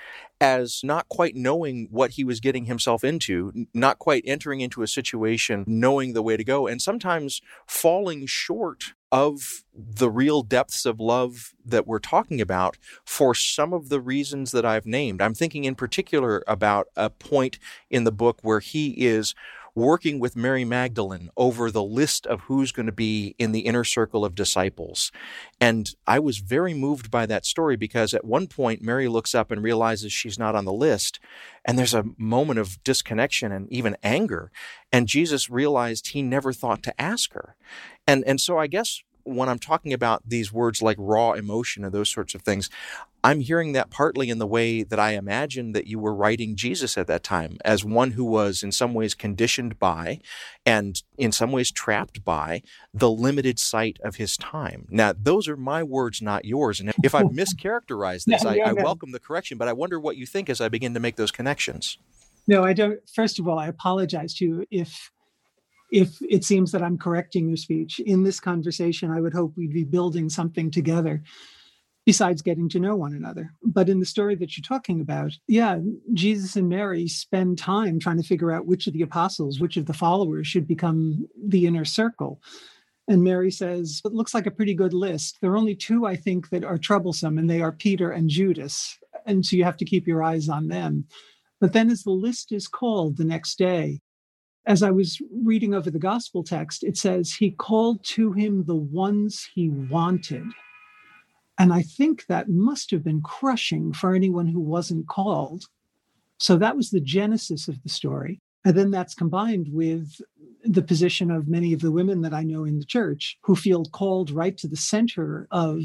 as 0.41 0.81
not 0.83 1.07
quite 1.07 1.35
knowing 1.35 1.87
what 1.91 2.11
he 2.11 2.23
was 2.23 2.39
getting 2.39 2.65
himself 2.65 3.03
into, 3.03 3.67
not 3.73 3.99
quite 3.99 4.23
entering 4.25 4.59
into 4.59 4.81
a 4.81 4.87
situation 4.87 5.63
knowing 5.67 6.13
the 6.13 6.23
way 6.23 6.35
to 6.35 6.43
go, 6.43 6.67
and 6.67 6.81
sometimes 6.81 7.41
falling 7.67 8.25
short 8.25 8.93
of 9.11 9.63
the 9.73 10.09
real 10.09 10.41
depths 10.41 10.85
of 10.85 10.99
love 10.99 11.53
that 11.63 11.85
we're 11.85 11.99
talking 11.99 12.41
about 12.41 12.77
for 13.05 13.35
some 13.35 13.73
of 13.73 13.89
the 13.89 13.99
reasons 13.99 14.51
that 14.51 14.65
I've 14.65 14.85
named. 14.85 15.21
I'm 15.21 15.33
thinking 15.33 15.65
in 15.65 15.75
particular 15.75 16.43
about 16.47 16.87
a 16.95 17.09
point 17.09 17.59
in 17.89 18.03
the 18.05 18.11
book 18.11 18.39
where 18.41 18.61
he 18.61 18.91
is 18.91 19.35
working 19.75 20.19
with 20.19 20.35
Mary 20.35 20.65
Magdalene 20.65 21.29
over 21.37 21.71
the 21.71 21.83
list 21.83 22.25
of 22.25 22.41
who's 22.41 22.71
going 22.71 22.85
to 22.85 22.91
be 22.91 23.35
in 23.37 23.51
the 23.51 23.61
inner 23.61 23.83
circle 23.83 24.25
of 24.25 24.35
disciples. 24.35 25.11
And 25.59 25.89
I 26.05 26.19
was 26.19 26.39
very 26.39 26.73
moved 26.73 27.09
by 27.09 27.25
that 27.27 27.45
story 27.45 27.75
because 27.75 28.13
at 28.13 28.25
one 28.25 28.47
point, 28.47 28.81
Mary 28.81 29.07
looks 29.07 29.33
up 29.33 29.51
and 29.51 29.63
realizes 29.63 30.11
she's 30.11 30.39
not 30.39 30.55
on 30.55 30.65
the 30.65 30.73
list. 30.73 31.19
And 31.65 31.77
there's 31.77 31.93
a 31.93 32.05
moment 32.17 32.59
of 32.59 32.83
disconnection 32.83 33.51
and 33.51 33.71
even 33.71 33.97
anger. 34.03 34.51
And 34.91 35.07
Jesus 35.07 35.49
realized 35.49 36.07
he 36.07 36.21
never 36.21 36.51
thought 36.53 36.83
to 36.83 37.01
ask 37.01 37.33
her. 37.33 37.55
And, 38.07 38.23
and 38.25 38.41
so 38.41 38.57
I 38.57 38.67
guess 38.67 39.03
when 39.23 39.49
I'm 39.49 39.59
talking 39.59 39.93
about 39.93 40.23
these 40.27 40.51
words 40.51 40.81
like 40.81 40.97
raw 40.99 41.33
emotion 41.33 41.83
and 41.83 41.93
those 41.93 42.09
sorts 42.09 42.35
of 42.35 42.41
things, 42.41 42.69
I'm 43.23 43.41
hearing 43.41 43.73
that 43.73 43.91
partly 43.91 44.29
in 44.29 44.39
the 44.39 44.47
way 44.47 44.81
that 44.81 44.99
I 44.99 45.11
imagine 45.11 45.73
that 45.73 45.85
you 45.85 45.99
were 45.99 46.13
writing 46.13 46.55
Jesus 46.55 46.97
at 46.97 47.07
that 47.07 47.23
time 47.23 47.57
as 47.63 47.85
one 47.85 48.11
who 48.11 48.23
was 48.23 48.63
in 48.63 48.71
some 48.71 48.93
ways 48.93 49.13
conditioned 49.13 49.77
by 49.77 50.19
and 50.65 51.01
in 51.17 51.31
some 51.31 51.51
ways 51.51 51.71
trapped 51.71 52.23
by 52.25 52.63
the 52.93 53.11
limited 53.11 53.59
sight 53.59 53.97
of 54.03 54.15
his 54.15 54.37
time. 54.37 54.87
Now, 54.89 55.13
those 55.15 55.47
are 55.47 55.57
my 55.57 55.83
words, 55.83 56.21
not 56.21 56.45
yours. 56.45 56.79
And 56.79 56.91
if 57.03 57.13
I've 57.13 57.27
mischaracterized 57.31 58.25
this, 58.25 58.43
I, 58.43 58.57
I 58.57 58.73
welcome 58.73 59.11
the 59.11 59.19
correction, 59.19 59.57
but 59.57 59.67
I 59.67 59.73
wonder 59.73 59.99
what 59.99 60.17
you 60.17 60.25
think 60.25 60.49
as 60.49 60.59
I 60.59 60.67
begin 60.67 60.95
to 60.95 60.99
make 60.99 61.15
those 61.15 61.31
connections. 61.31 61.99
No, 62.47 62.63
I 62.63 62.73
don't. 62.73 62.99
First 63.07 63.39
of 63.39 63.47
all, 63.47 63.59
I 63.59 63.67
apologize 63.67 64.33
to 64.35 64.45
you 64.45 64.65
if 64.71 65.11
if 65.91 66.17
it 66.21 66.45
seems 66.45 66.71
that 66.71 66.81
I'm 66.81 66.97
correcting 66.97 67.49
your 67.49 67.57
speech. 67.57 67.99
In 67.99 68.23
this 68.23 68.39
conversation, 68.39 69.11
I 69.11 69.19
would 69.19 69.33
hope 69.33 69.53
we'd 69.55 69.73
be 69.73 69.83
building 69.83 70.29
something 70.29 70.71
together 70.71 71.21
besides 72.05 72.41
getting 72.41 72.67
to 72.69 72.79
know 72.79 72.95
one 72.95 73.13
another. 73.13 73.53
But 73.63 73.89
in 73.89 73.99
the 73.99 74.05
story 74.05 74.35
that 74.35 74.57
you're 74.57 74.63
talking 74.63 75.01
about, 75.01 75.33
yeah, 75.47 75.79
Jesus 76.13 76.55
and 76.55 76.67
Mary 76.67 77.07
spend 77.07 77.59
time 77.59 77.99
trying 77.99 78.17
to 78.17 78.27
figure 78.27 78.51
out 78.51 78.65
which 78.65 78.87
of 78.87 78.93
the 78.93 79.03
apostles, 79.03 79.59
which 79.59 79.77
of 79.77 79.85
the 79.85 79.93
followers 79.93 80.47
should 80.47 80.67
become 80.67 81.27
the 81.37 81.67
inner 81.67 81.85
circle. 81.85 82.41
And 83.07 83.23
Mary 83.23 83.51
says, 83.51 84.01
It 84.05 84.13
looks 84.13 84.33
like 84.33 84.45
a 84.45 84.51
pretty 84.51 84.73
good 84.73 84.93
list. 84.93 85.39
There 85.41 85.51
are 85.51 85.57
only 85.57 85.75
two, 85.75 86.05
I 86.05 86.15
think, 86.15 86.49
that 86.49 86.63
are 86.63 86.77
troublesome, 86.77 87.37
and 87.37 87.49
they 87.49 87.61
are 87.61 87.71
Peter 87.71 88.11
and 88.11 88.29
Judas. 88.29 88.97
And 89.25 89.45
so 89.45 89.55
you 89.55 89.63
have 89.65 89.77
to 89.77 89.85
keep 89.85 90.07
your 90.07 90.23
eyes 90.23 90.47
on 90.47 90.69
them. 90.69 91.05
But 91.59 91.73
then, 91.73 91.91
as 91.91 92.03
the 92.03 92.11
list 92.11 92.51
is 92.51 92.67
called 92.67 93.17
the 93.17 93.25
next 93.25 93.57
day, 93.57 94.01
as 94.65 94.83
I 94.83 94.91
was 94.91 95.19
reading 95.43 95.73
over 95.73 95.89
the 95.89 95.99
gospel 95.99 96.43
text, 96.43 96.83
it 96.83 96.97
says, 96.97 97.33
He 97.33 97.51
called 97.51 98.03
to 98.05 98.31
him 98.31 98.65
the 98.65 98.75
ones 98.75 99.49
he 99.53 99.69
wanted. 99.69 100.45
And 101.57 101.73
I 101.73 101.81
think 101.81 102.25
that 102.25 102.49
must 102.49 102.91
have 102.91 103.03
been 103.03 103.21
crushing 103.21 103.93
for 103.93 104.13
anyone 104.13 104.47
who 104.47 104.59
wasn't 104.59 105.07
called. 105.07 105.65
So 106.39 106.57
that 106.57 106.75
was 106.75 106.89
the 106.89 107.01
genesis 107.01 107.67
of 107.67 107.81
the 107.83 107.89
story. 107.89 108.39
And 108.63 108.75
then 108.75 108.91
that's 108.91 109.15
combined 109.15 109.67
with 109.71 110.21
the 110.63 110.83
position 110.83 111.31
of 111.31 111.47
many 111.47 111.73
of 111.73 111.81
the 111.81 111.91
women 111.91 112.21
that 112.21 112.33
I 112.33 112.43
know 112.43 112.63
in 112.63 112.77
the 112.77 112.85
church 112.85 113.37
who 113.41 113.55
feel 113.55 113.85
called 113.85 114.29
right 114.29 114.57
to 114.57 114.67
the 114.67 114.75
center 114.75 115.47
of 115.51 115.81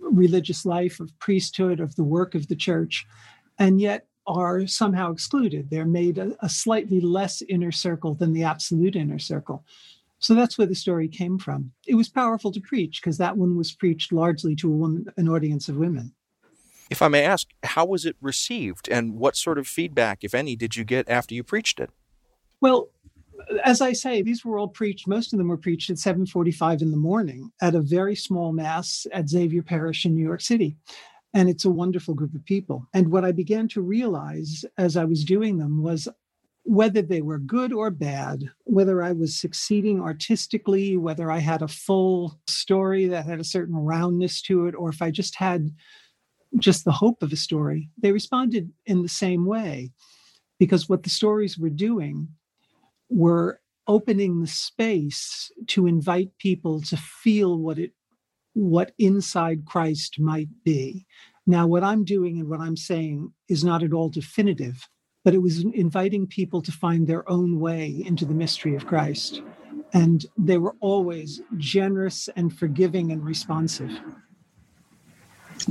religious 0.00 0.66
life, 0.66 0.98
of 0.98 1.16
priesthood, 1.20 1.78
of 1.78 1.94
the 1.94 2.04
work 2.04 2.34
of 2.34 2.48
the 2.48 2.56
church. 2.56 3.06
And 3.58 3.80
yet 3.80 4.07
are 4.28 4.66
somehow 4.66 5.10
excluded. 5.10 5.70
They're 5.70 5.86
made 5.86 6.18
a, 6.18 6.36
a, 6.40 6.48
slightly 6.48 7.00
less 7.00 7.42
inner 7.42 7.72
circle 7.72 8.14
than 8.14 8.32
the 8.32 8.44
absolute 8.44 8.94
inner 8.94 9.18
circle. 9.18 9.64
So 10.18 10.34
that's 10.34 10.58
where 10.58 10.66
the 10.66 10.74
story 10.74 11.08
came 11.08 11.38
from. 11.38 11.72
It 11.86 11.94
was 11.94 12.08
powerful 12.08 12.52
to 12.52 12.60
preach 12.60 13.00
because 13.00 13.18
that 13.18 13.36
one 13.36 13.56
was 13.56 13.72
preached 13.72 14.12
largely 14.12 14.54
to 14.56 14.68
a 14.68 14.76
woman, 14.76 15.06
an 15.16 15.28
audience 15.28 15.68
of 15.68 15.76
women. 15.76 16.12
If 16.90 17.02
I 17.02 17.08
may 17.08 17.24
ask, 17.24 17.48
how 17.62 17.86
was 17.86 18.04
it 18.04 18.16
received 18.20 18.88
and 18.88 19.14
what 19.14 19.36
sort 19.36 19.58
of 19.58 19.66
feedback, 19.66 20.22
if 20.22 20.34
any, 20.34 20.56
did 20.56 20.76
you 20.76 20.84
get 20.84 21.08
after 21.08 21.34
you 21.34 21.42
preached 21.42 21.80
it? 21.80 21.90
Well, 22.60 22.88
as 23.64 23.80
I 23.80 23.92
say, 23.92 24.22
these 24.22 24.44
were 24.44 24.58
all 24.58 24.68
preached. 24.68 25.06
Most 25.06 25.32
of 25.32 25.38
them 25.38 25.48
were 25.48 25.56
preached 25.56 25.90
at 25.90 25.96
7:45 25.96 26.82
in 26.82 26.90
the 26.90 26.96
morning 26.96 27.52
at 27.60 27.74
a 27.74 27.80
very 27.80 28.16
small 28.16 28.52
mass 28.52 29.06
at 29.12 29.28
Xavier 29.28 29.62
Parish 29.62 30.04
in 30.04 30.14
New 30.14 30.24
York 30.24 30.40
City. 30.40 30.76
And 31.38 31.48
it's 31.48 31.64
a 31.64 31.70
wonderful 31.70 32.14
group 32.14 32.34
of 32.34 32.44
people. 32.44 32.88
And 32.92 33.12
what 33.12 33.24
I 33.24 33.30
began 33.30 33.68
to 33.68 33.80
realize 33.80 34.64
as 34.76 34.96
I 34.96 35.04
was 35.04 35.24
doing 35.24 35.58
them 35.58 35.84
was 35.84 36.08
whether 36.64 37.00
they 37.00 37.22
were 37.22 37.38
good 37.38 37.72
or 37.72 37.92
bad, 37.92 38.50
whether 38.64 39.04
I 39.04 39.12
was 39.12 39.40
succeeding 39.40 40.00
artistically, 40.00 40.96
whether 40.96 41.30
I 41.30 41.38
had 41.38 41.62
a 41.62 41.68
full 41.68 42.40
story 42.48 43.06
that 43.06 43.26
had 43.26 43.38
a 43.38 43.44
certain 43.44 43.76
roundness 43.76 44.42
to 44.42 44.66
it, 44.66 44.74
or 44.74 44.88
if 44.88 45.00
I 45.00 45.12
just 45.12 45.36
had 45.36 45.70
just 46.58 46.84
the 46.84 46.90
hope 46.90 47.22
of 47.22 47.32
a 47.32 47.36
story, 47.36 47.88
they 48.02 48.10
responded 48.10 48.72
in 48.84 49.02
the 49.02 49.08
same 49.08 49.46
way. 49.46 49.92
Because 50.58 50.88
what 50.88 51.04
the 51.04 51.10
stories 51.10 51.56
were 51.56 51.70
doing 51.70 52.26
were 53.08 53.60
opening 53.86 54.40
the 54.40 54.48
space 54.48 55.52
to 55.68 55.86
invite 55.86 56.36
people 56.38 56.80
to 56.80 56.96
feel 56.96 57.56
what 57.58 57.78
it 57.78 57.92
what 58.58 58.92
inside 58.98 59.64
Christ 59.64 60.18
might 60.18 60.48
be. 60.64 61.06
Now, 61.46 61.66
what 61.66 61.84
I'm 61.84 62.04
doing 62.04 62.40
and 62.40 62.48
what 62.48 62.60
I'm 62.60 62.76
saying 62.76 63.32
is 63.48 63.62
not 63.62 63.84
at 63.84 63.92
all 63.92 64.08
definitive, 64.08 64.88
but 65.24 65.32
it 65.32 65.38
was 65.38 65.64
inviting 65.74 66.26
people 66.26 66.60
to 66.62 66.72
find 66.72 67.06
their 67.06 67.28
own 67.30 67.60
way 67.60 68.02
into 68.04 68.24
the 68.24 68.34
mystery 68.34 68.74
of 68.74 68.86
Christ. 68.86 69.42
And 69.94 70.26
they 70.36 70.58
were 70.58 70.74
always 70.80 71.40
generous 71.56 72.28
and 72.34 72.52
forgiving 72.52 73.12
and 73.12 73.24
responsive. 73.24 73.90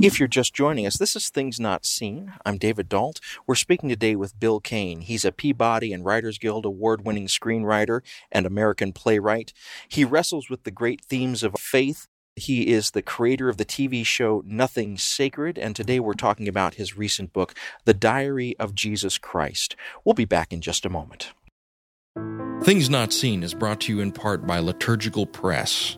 If 0.00 0.18
you're 0.18 0.28
just 0.28 0.54
joining 0.54 0.86
us, 0.86 0.96
this 0.96 1.14
is 1.14 1.28
Things 1.28 1.60
Not 1.60 1.84
Seen. 1.84 2.32
I'm 2.44 2.56
David 2.56 2.88
Dault. 2.88 3.20
We're 3.46 3.54
speaking 3.54 3.88
today 3.88 4.16
with 4.16 4.38
Bill 4.38 4.60
Cain. 4.60 5.00
He's 5.00 5.24
a 5.24 5.32
Peabody 5.32 5.92
and 5.92 6.04
Writers 6.04 6.38
Guild 6.38 6.64
award 6.64 7.04
winning 7.04 7.26
screenwriter 7.26 8.00
and 8.30 8.46
American 8.46 8.92
playwright. 8.92 9.52
He 9.88 10.04
wrestles 10.04 10.48
with 10.48 10.64
the 10.64 10.70
great 10.70 11.00
themes 11.00 11.42
of 11.42 11.54
faith, 11.58 12.06
he 12.38 12.68
is 12.68 12.90
the 12.90 13.02
creator 13.02 13.48
of 13.48 13.56
the 13.56 13.64
TV 13.64 14.04
show 14.06 14.42
Nothing 14.46 14.96
Sacred, 14.96 15.58
and 15.58 15.74
today 15.74 16.00
we're 16.00 16.14
talking 16.14 16.48
about 16.48 16.74
his 16.74 16.96
recent 16.96 17.32
book, 17.32 17.54
The 17.84 17.94
Diary 17.94 18.56
of 18.58 18.74
Jesus 18.74 19.18
Christ. 19.18 19.76
We'll 20.04 20.14
be 20.14 20.24
back 20.24 20.52
in 20.52 20.60
just 20.60 20.86
a 20.86 20.88
moment. 20.88 21.32
Things 22.62 22.88
Not 22.88 23.12
Seen 23.12 23.42
is 23.42 23.54
brought 23.54 23.80
to 23.82 23.92
you 23.92 24.00
in 24.00 24.12
part 24.12 24.46
by 24.46 24.58
Liturgical 24.58 25.26
Press. 25.26 25.97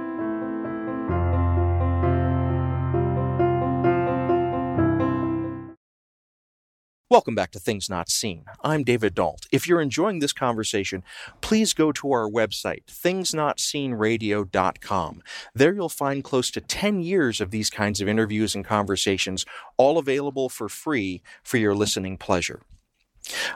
Welcome 7.11 7.35
back 7.35 7.51
to 7.51 7.59
Things 7.59 7.87
Not 7.89 8.09
Seen. 8.09 8.45
I'm 8.63 8.85
David 8.85 9.13
Dault. 9.15 9.45
If 9.51 9.67
you're 9.67 9.81
enjoying 9.81 10.19
this 10.19 10.31
conversation, 10.31 11.03
please 11.41 11.73
go 11.73 11.91
to 11.91 12.13
our 12.13 12.29
website, 12.29 12.85
thingsnotseenradio.com. 12.85 15.21
There 15.53 15.73
you'll 15.73 15.89
find 15.89 16.23
close 16.23 16.49
to 16.51 16.61
10 16.61 17.01
years 17.01 17.41
of 17.41 17.51
these 17.51 17.69
kinds 17.69 17.99
of 17.99 18.07
interviews 18.07 18.55
and 18.55 18.63
conversations, 18.63 19.45
all 19.75 19.97
available 19.97 20.47
for 20.47 20.69
free 20.69 21.21
for 21.43 21.57
your 21.57 21.75
listening 21.75 22.15
pleasure. 22.15 22.61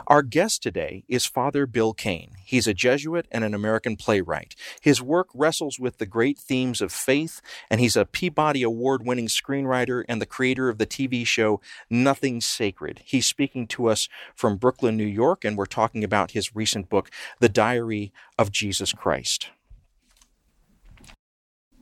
Our 0.08 0.22
guest 0.22 0.62
today 0.62 1.04
is 1.08 1.26
Father 1.26 1.66
Bill 1.66 1.94
Cain. 1.94 2.32
He's 2.44 2.68
a 2.68 2.74
Jesuit 2.74 3.28
and 3.32 3.44
an 3.44 3.54
American 3.54 3.96
playwright. 3.96 4.56
His 4.82 5.02
work 5.02 5.28
wrestles 5.34 5.80
with 5.80 5.98
the 5.98 6.06
great 6.06 6.38
themes 6.38 6.82
of 6.82 6.92
faith, 6.92 7.42
and 7.70 7.80
he's 7.80 7.96
a 7.96 8.06
Peabody 8.06 8.64
Award 8.64 9.06
winning 9.06 9.28
screenwriter 9.28 10.04
and 10.08 10.22
the 10.22 10.26
creator 10.26 10.70
of 10.70 10.78
the 10.78 10.86
TV 10.86 11.26
show 11.26 11.62
Nothing 11.90 12.42
Sacred. 12.42 13.02
He's 13.04 13.26
speaking 13.26 13.68
to 13.68 13.88
us 13.88 14.08
from 14.36 14.58
Brooklyn, 14.58 14.98
New 14.98 15.06
York, 15.06 15.44
and 15.44 15.58
we're 15.58 15.66
talking 15.66 16.04
about 16.04 16.32
his 16.32 16.56
recent 16.56 16.90
book, 16.90 17.10
The 17.40 17.50
Diary 17.50 18.14
of 18.38 18.52
Jesus 18.52 18.94
Christ. 18.94 19.50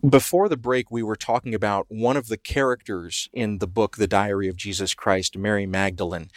Before 0.07 0.49
the 0.49 0.57
break, 0.57 0.91
we 0.91 1.01
were 1.01 1.15
talking 1.15 1.55
about 1.55 1.85
one 1.87 2.17
of 2.17 2.27
the 2.27 2.35
characters 2.35 3.29
in 3.31 3.59
the 3.59 3.67
book, 3.67 3.95
The 3.95 4.07
Diary 4.07 4.49
of 4.49 4.57
Jesus 4.57 4.93
Christ, 4.93 5.37
Mary 5.37 5.65
Magdalene. 5.65 6.29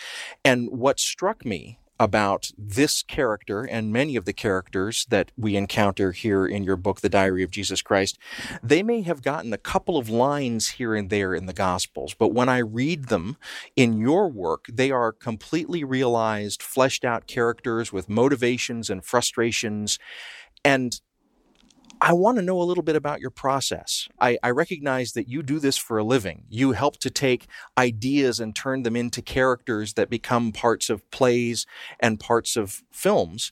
And 0.44 0.68
what 0.70 1.00
struck 1.00 1.44
me 1.44 1.80
about 1.98 2.52
this 2.56 3.02
character 3.02 3.64
and 3.64 3.92
many 3.92 4.14
of 4.14 4.24
the 4.24 4.32
characters 4.32 5.04
that 5.10 5.32
we 5.36 5.56
encounter 5.56 6.12
here 6.12 6.46
in 6.46 6.62
your 6.62 6.76
book, 6.76 7.00
The 7.00 7.08
Diary 7.08 7.42
of 7.42 7.50
Jesus 7.50 7.82
Christ, 7.82 8.18
they 8.62 8.84
may 8.84 9.02
have 9.02 9.20
gotten 9.20 9.52
a 9.52 9.58
couple 9.58 9.98
of 9.98 10.08
lines 10.08 10.70
here 10.72 10.94
and 10.94 11.10
there 11.10 11.34
in 11.34 11.46
the 11.46 11.52
Gospels, 11.52 12.14
but 12.14 12.32
when 12.32 12.48
I 12.48 12.58
read 12.58 13.06
them 13.06 13.36
in 13.74 13.98
your 13.98 14.28
work, 14.28 14.66
they 14.72 14.92
are 14.92 15.10
completely 15.10 15.82
realized, 15.82 16.62
fleshed 16.62 17.04
out 17.04 17.26
characters 17.26 17.92
with 17.92 18.08
motivations 18.08 18.90
and 18.90 19.04
frustrations. 19.04 19.98
And 20.64 21.00
I 22.00 22.12
want 22.12 22.36
to 22.36 22.42
know 22.42 22.60
a 22.60 22.64
little 22.64 22.82
bit 22.82 22.96
about 22.96 23.20
your 23.20 23.30
process. 23.30 24.08
I, 24.20 24.38
I, 24.42 24.50
recognize 24.50 25.12
that 25.12 25.28
you 25.28 25.42
do 25.42 25.58
this 25.58 25.76
for 25.76 25.98
a 25.98 26.04
living. 26.04 26.44
You 26.48 26.72
help 26.72 26.98
to 26.98 27.10
take 27.10 27.46
ideas 27.78 28.38
and 28.38 28.54
turn 28.54 28.82
them 28.82 28.96
into 28.96 29.22
characters 29.22 29.94
that 29.94 30.10
become 30.10 30.52
parts 30.52 30.90
of 30.90 31.08
plays 31.10 31.66
and 31.98 32.20
parts 32.20 32.56
of 32.56 32.82
films. 32.90 33.50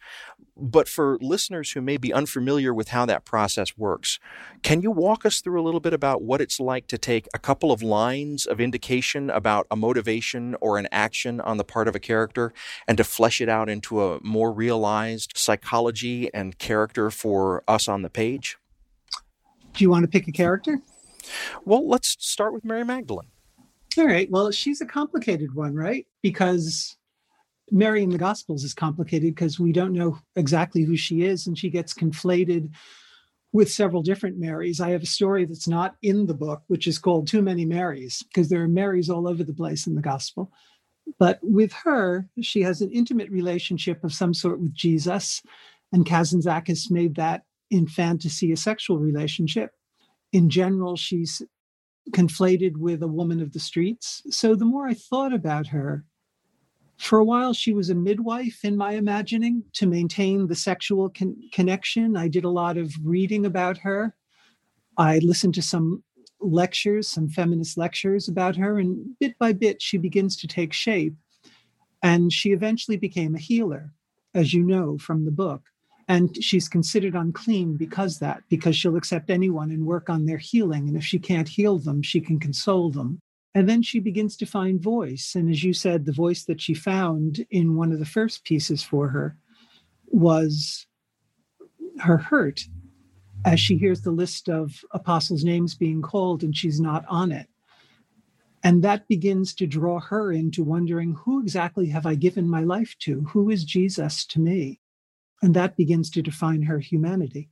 But 0.56 0.88
for 0.88 1.18
listeners 1.20 1.72
who 1.72 1.80
may 1.80 1.96
be 1.96 2.12
unfamiliar 2.12 2.72
with 2.72 2.88
how 2.88 3.06
that 3.06 3.24
process 3.24 3.76
works, 3.76 4.20
can 4.62 4.82
you 4.82 4.90
walk 4.90 5.26
us 5.26 5.40
through 5.40 5.60
a 5.60 5.64
little 5.64 5.80
bit 5.80 5.92
about 5.92 6.22
what 6.22 6.40
it's 6.40 6.60
like 6.60 6.86
to 6.88 6.98
take 6.98 7.26
a 7.34 7.40
couple 7.40 7.72
of 7.72 7.82
lines 7.82 8.46
of 8.46 8.60
indication 8.60 9.30
about 9.30 9.66
a 9.70 9.76
motivation 9.76 10.54
or 10.60 10.78
an 10.78 10.86
action 10.92 11.40
on 11.40 11.56
the 11.56 11.64
part 11.64 11.88
of 11.88 11.96
a 11.96 12.00
character 12.00 12.52
and 12.86 12.96
to 12.98 13.04
flesh 13.04 13.40
it 13.40 13.48
out 13.48 13.68
into 13.68 14.00
a 14.02 14.20
more 14.22 14.52
realized 14.52 15.32
psychology 15.34 16.32
and 16.32 16.58
character 16.58 17.10
for 17.10 17.64
us 17.66 17.88
on 17.88 18.02
the 18.02 18.10
page? 18.10 18.56
Do 19.72 19.82
you 19.82 19.90
want 19.90 20.04
to 20.04 20.08
pick 20.08 20.28
a 20.28 20.32
character? 20.32 20.80
Well, 21.64 21.88
let's 21.88 22.16
start 22.20 22.52
with 22.52 22.64
Mary 22.64 22.84
Magdalene. 22.84 23.28
All 23.98 24.06
right. 24.06 24.30
Well, 24.30 24.50
she's 24.50 24.80
a 24.80 24.86
complicated 24.86 25.54
one, 25.54 25.74
right? 25.74 26.06
Because 26.22 26.96
Mary 27.70 28.02
in 28.02 28.10
the 28.10 28.18
Gospels 28.18 28.64
is 28.64 28.74
complicated 28.74 29.34
because 29.34 29.58
we 29.58 29.72
don't 29.72 29.92
know 29.92 30.18
exactly 30.36 30.82
who 30.82 30.96
she 30.96 31.22
is, 31.22 31.46
and 31.46 31.58
she 31.58 31.70
gets 31.70 31.94
conflated 31.94 32.70
with 33.52 33.70
several 33.70 34.02
different 34.02 34.36
Marys. 34.38 34.80
I 34.80 34.90
have 34.90 35.02
a 35.02 35.06
story 35.06 35.44
that's 35.44 35.68
not 35.68 35.96
in 36.02 36.26
the 36.26 36.34
book, 36.34 36.62
which 36.66 36.86
is 36.86 36.98
called 36.98 37.26
Too 37.26 37.40
Many 37.40 37.64
Marys, 37.64 38.22
because 38.24 38.48
there 38.48 38.62
are 38.62 38.68
Marys 38.68 39.08
all 39.08 39.28
over 39.28 39.44
the 39.44 39.54
place 39.54 39.86
in 39.86 39.94
the 39.94 40.02
Gospel. 40.02 40.50
But 41.18 41.38
with 41.42 41.72
her, 41.84 42.28
she 42.40 42.62
has 42.62 42.80
an 42.80 42.90
intimate 42.90 43.30
relationship 43.30 44.02
of 44.04 44.12
some 44.12 44.34
sort 44.34 44.60
with 44.60 44.74
Jesus, 44.74 45.42
and 45.92 46.04
Kazantzakis 46.04 46.90
made 46.90 47.14
that 47.14 47.44
in 47.70 47.86
fantasy 47.86 48.52
a 48.52 48.56
sexual 48.56 48.98
relationship. 48.98 49.70
In 50.32 50.50
general, 50.50 50.96
she's 50.96 51.40
conflated 52.10 52.76
with 52.76 53.02
a 53.02 53.08
woman 53.08 53.40
of 53.40 53.52
the 53.52 53.60
streets. 53.60 54.22
So 54.30 54.54
the 54.54 54.64
more 54.64 54.86
I 54.86 54.94
thought 54.94 55.32
about 55.32 55.68
her, 55.68 56.04
for 57.04 57.18
a 57.18 57.24
while, 57.24 57.52
she 57.52 57.74
was 57.74 57.90
a 57.90 57.94
midwife 57.94 58.64
in 58.64 58.76
my 58.76 58.92
imagining 58.92 59.62
to 59.74 59.86
maintain 59.86 60.46
the 60.46 60.54
sexual 60.54 61.10
con- 61.10 61.36
connection. 61.52 62.16
I 62.16 62.28
did 62.28 62.44
a 62.44 62.50
lot 62.50 62.78
of 62.78 62.92
reading 63.02 63.44
about 63.44 63.76
her. 63.78 64.14
I 64.96 65.18
listened 65.18 65.54
to 65.54 65.62
some 65.62 66.02
lectures, 66.40 67.06
some 67.08 67.28
feminist 67.28 67.76
lectures 67.76 68.28
about 68.28 68.56
her, 68.56 68.78
and 68.78 69.18
bit 69.20 69.36
by 69.38 69.52
bit, 69.52 69.82
she 69.82 69.98
begins 69.98 70.36
to 70.38 70.46
take 70.46 70.72
shape. 70.72 71.14
And 72.02 72.32
she 72.32 72.52
eventually 72.52 72.96
became 72.96 73.34
a 73.34 73.38
healer, 73.38 73.92
as 74.34 74.54
you 74.54 74.62
know 74.62 74.96
from 74.96 75.26
the 75.26 75.30
book. 75.30 75.62
And 76.08 76.42
she's 76.42 76.68
considered 76.68 77.14
unclean 77.14 77.76
because 77.76 78.18
that, 78.18 78.42
because 78.48 78.76
she'll 78.76 78.96
accept 78.96 79.30
anyone 79.30 79.70
and 79.70 79.86
work 79.86 80.08
on 80.08 80.24
their 80.24 80.38
healing. 80.38 80.88
And 80.88 80.96
if 80.96 81.04
she 81.04 81.18
can't 81.18 81.48
heal 81.48 81.78
them, 81.78 82.02
she 82.02 82.20
can 82.20 82.40
console 82.40 82.90
them. 82.90 83.20
And 83.54 83.68
then 83.68 83.82
she 83.82 84.00
begins 84.00 84.36
to 84.38 84.46
find 84.46 84.82
voice. 84.82 85.34
And 85.36 85.48
as 85.48 85.62
you 85.62 85.72
said, 85.72 86.04
the 86.04 86.12
voice 86.12 86.44
that 86.44 86.60
she 86.60 86.74
found 86.74 87.46
in 87.50 87.76
one 87.76 87.92
of 87.92 88.00
the 88.00 88.04
first 88.04 88.44
pieces 88.44 88.82
for 88.82 89.08
her 89.08 89.36
was 90.06 90.86
her 92.00 92.16
hurt 92.16 92.66
as 93.44 93.60
she 93.60 93.76
hears 93.76 94.02
the 94.02 94.10
list 94.10 94.48
of 94.48 94.80
apostles' 94.92 95.44
names 95.44 95.74
being 95.74 96.02
called 96.02 96.42
and 96.42 96.56
she's 96.56 96.80
not 96.80 97.04
on 97.08 97.30
it. 97.30 97.46
And 98.64 98.82
that 98.82 99.06
begins 99.08 99.54
to 99.56 99.66
draw 99.66 100.00
her 100.00 100.32
into 100.32 100.64
wondering 100.64 101.14
who 101.14 101.42
exactly 101.42 101.86
have 101.88 102.06
I 102.06 102.14
given 102.14 102.48
my 102.48 102.62
life 102.62 102.96
to? 103.00 103.20
Who 103.32 103.50
is 103.50 103.62
Jesus 103.62 104.24
to 104.26 104.40
me? 104.40 104.80
And 105.42 105.54
that 105.54 105.76
begins 105.76 106.08
to 106.10 106.22
define 106.22 106.62
her 106.62 106.78
humanity. 106.78 107.50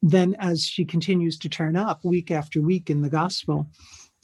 Then, 0.00 0.34
as 0.38 0.64
she 0.64 0.86
continues 0.86 1.38
to 1.40 1.50
turn 1.50 1.76
up 1.76 2.04
week 2.04 2.30
after 2.30 2.62
week 2.62 2.88
in 2.88 3.02
the 3.02 3.10
gospel, 3.10 3.68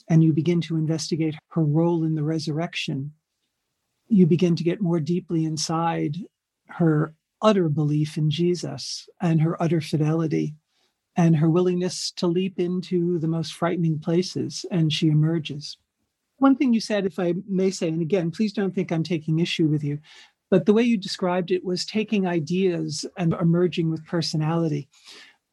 and 0.09 0.23
you 0.23 0.33
begin 0.33 0.61
to 0.61 0.75
investigate 0.75 1.35
her 1.49 1.63
role 1.63 2.03
in 2.03 2.15
the 2.15 2.23
resurrection, 2.23 3.11
you 4.07 4.25
begin 4.27 4.55
to 4.55 4.63
get 4.63 4.81
more 4.81 4.99
deeply 4.99 5.45
inside 5.45 6.17
her 6.67 7.13
utter 7.41 7.69
belief 7.69 8.17
in 8.17 8.29
Jesus 8.29 9.07
and 9.21 9.41
her 9.41 9.61
utter 9.61 9.81
fidelity 9.81 10.55
and 11.15 11.35
her 11.35 11.49
willingness 11.49 12.11
to 12.11 12.27
leap 12.27 12.59
into 12.59 13.19
the 13.19 13.27
most 13.27 13.53
frightening 13.53 13.99
places, 13.99 14.65
and 14.71 14.91
she 14.91 15.09
emerges. 15.09 15.77
One 16.37 16.55
thing 16.55 16.73
you 16.73 16.81
said, 16.81 17.05
if 17.05 17.19
I 17.19 17.35
may 17.47 17.69
say, 17.69 17.89
and 17.89 18.01
again, 18.01 18.31
please 18.31 18.51
don't 18.51 18.73
think 18.73 18.91
I'm 18.91 19.03
taking 19.03 19.39
issue 19.39 19.67
with 19.67 19.83
you, 19.83 19.99
but 20.49 20.65
the 20.65 20.73
way 20.73 20.83
you 20.83 20.97
described 20.97 21.51
it 21.51 21.63
was 21.63 21.85
taking 21.85 22.27
ideas 22.27 23.05
and 23.17 23.33
emerging 23.33 23.91
with 23.91 24.05
personality. 24.05 24.89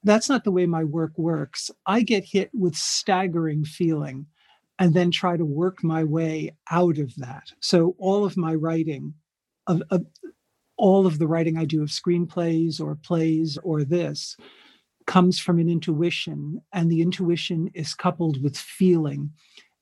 That's 0.03 0.29
not 0.29 0.45
the 0.45 0.51
way 0.51 0.65
my 0.67 0.85
work 0.85 1.13
works. 1.17 1.71
I 1.85 2.03
get 2.03 2.25
hit 2.25 2.51
with 2.55 2.75
staggering 2.75 3.65
feeling 3.65 4.27
and 4.81 4.95
then 4.95 5.11
try 5.11 5.37
to 5.37 5.45
work 5.45 5.85
my 5.85 6.03
way 6.03 6.57
out 6.71 6.99
of 6.99 7.15
that. 7.17 7.53
So 7.61 7.95
all 7.99 8.25
of 8.25 8.39
my 8.39 8.55
writing, 8.55 9.15
of, 9.67 9.83
of 9.91 10.07
all 10.79 11.07
of 11.07 11.19
the 11.19 11.29
writing 11.29 11.59
I 11.59 11.67
do 11.67 11.83
of 11.83 11.91
screenplays 11.91 12.81
or 12.81 12.97
plays 12.97 13.59
or 13.63 13.85
this, 13.85 14.37
comes 15.07 15.39
from 15.39 15.59
an 15.59 15.69
intuition, 15.69 16.63
and 16.73 16.91
the 16.91 17.03
intuition 17.03 17.71
is 17.75 17.95
coupled 17.95 18.43
with 18.43 18.57
feeling. 18.57 19.31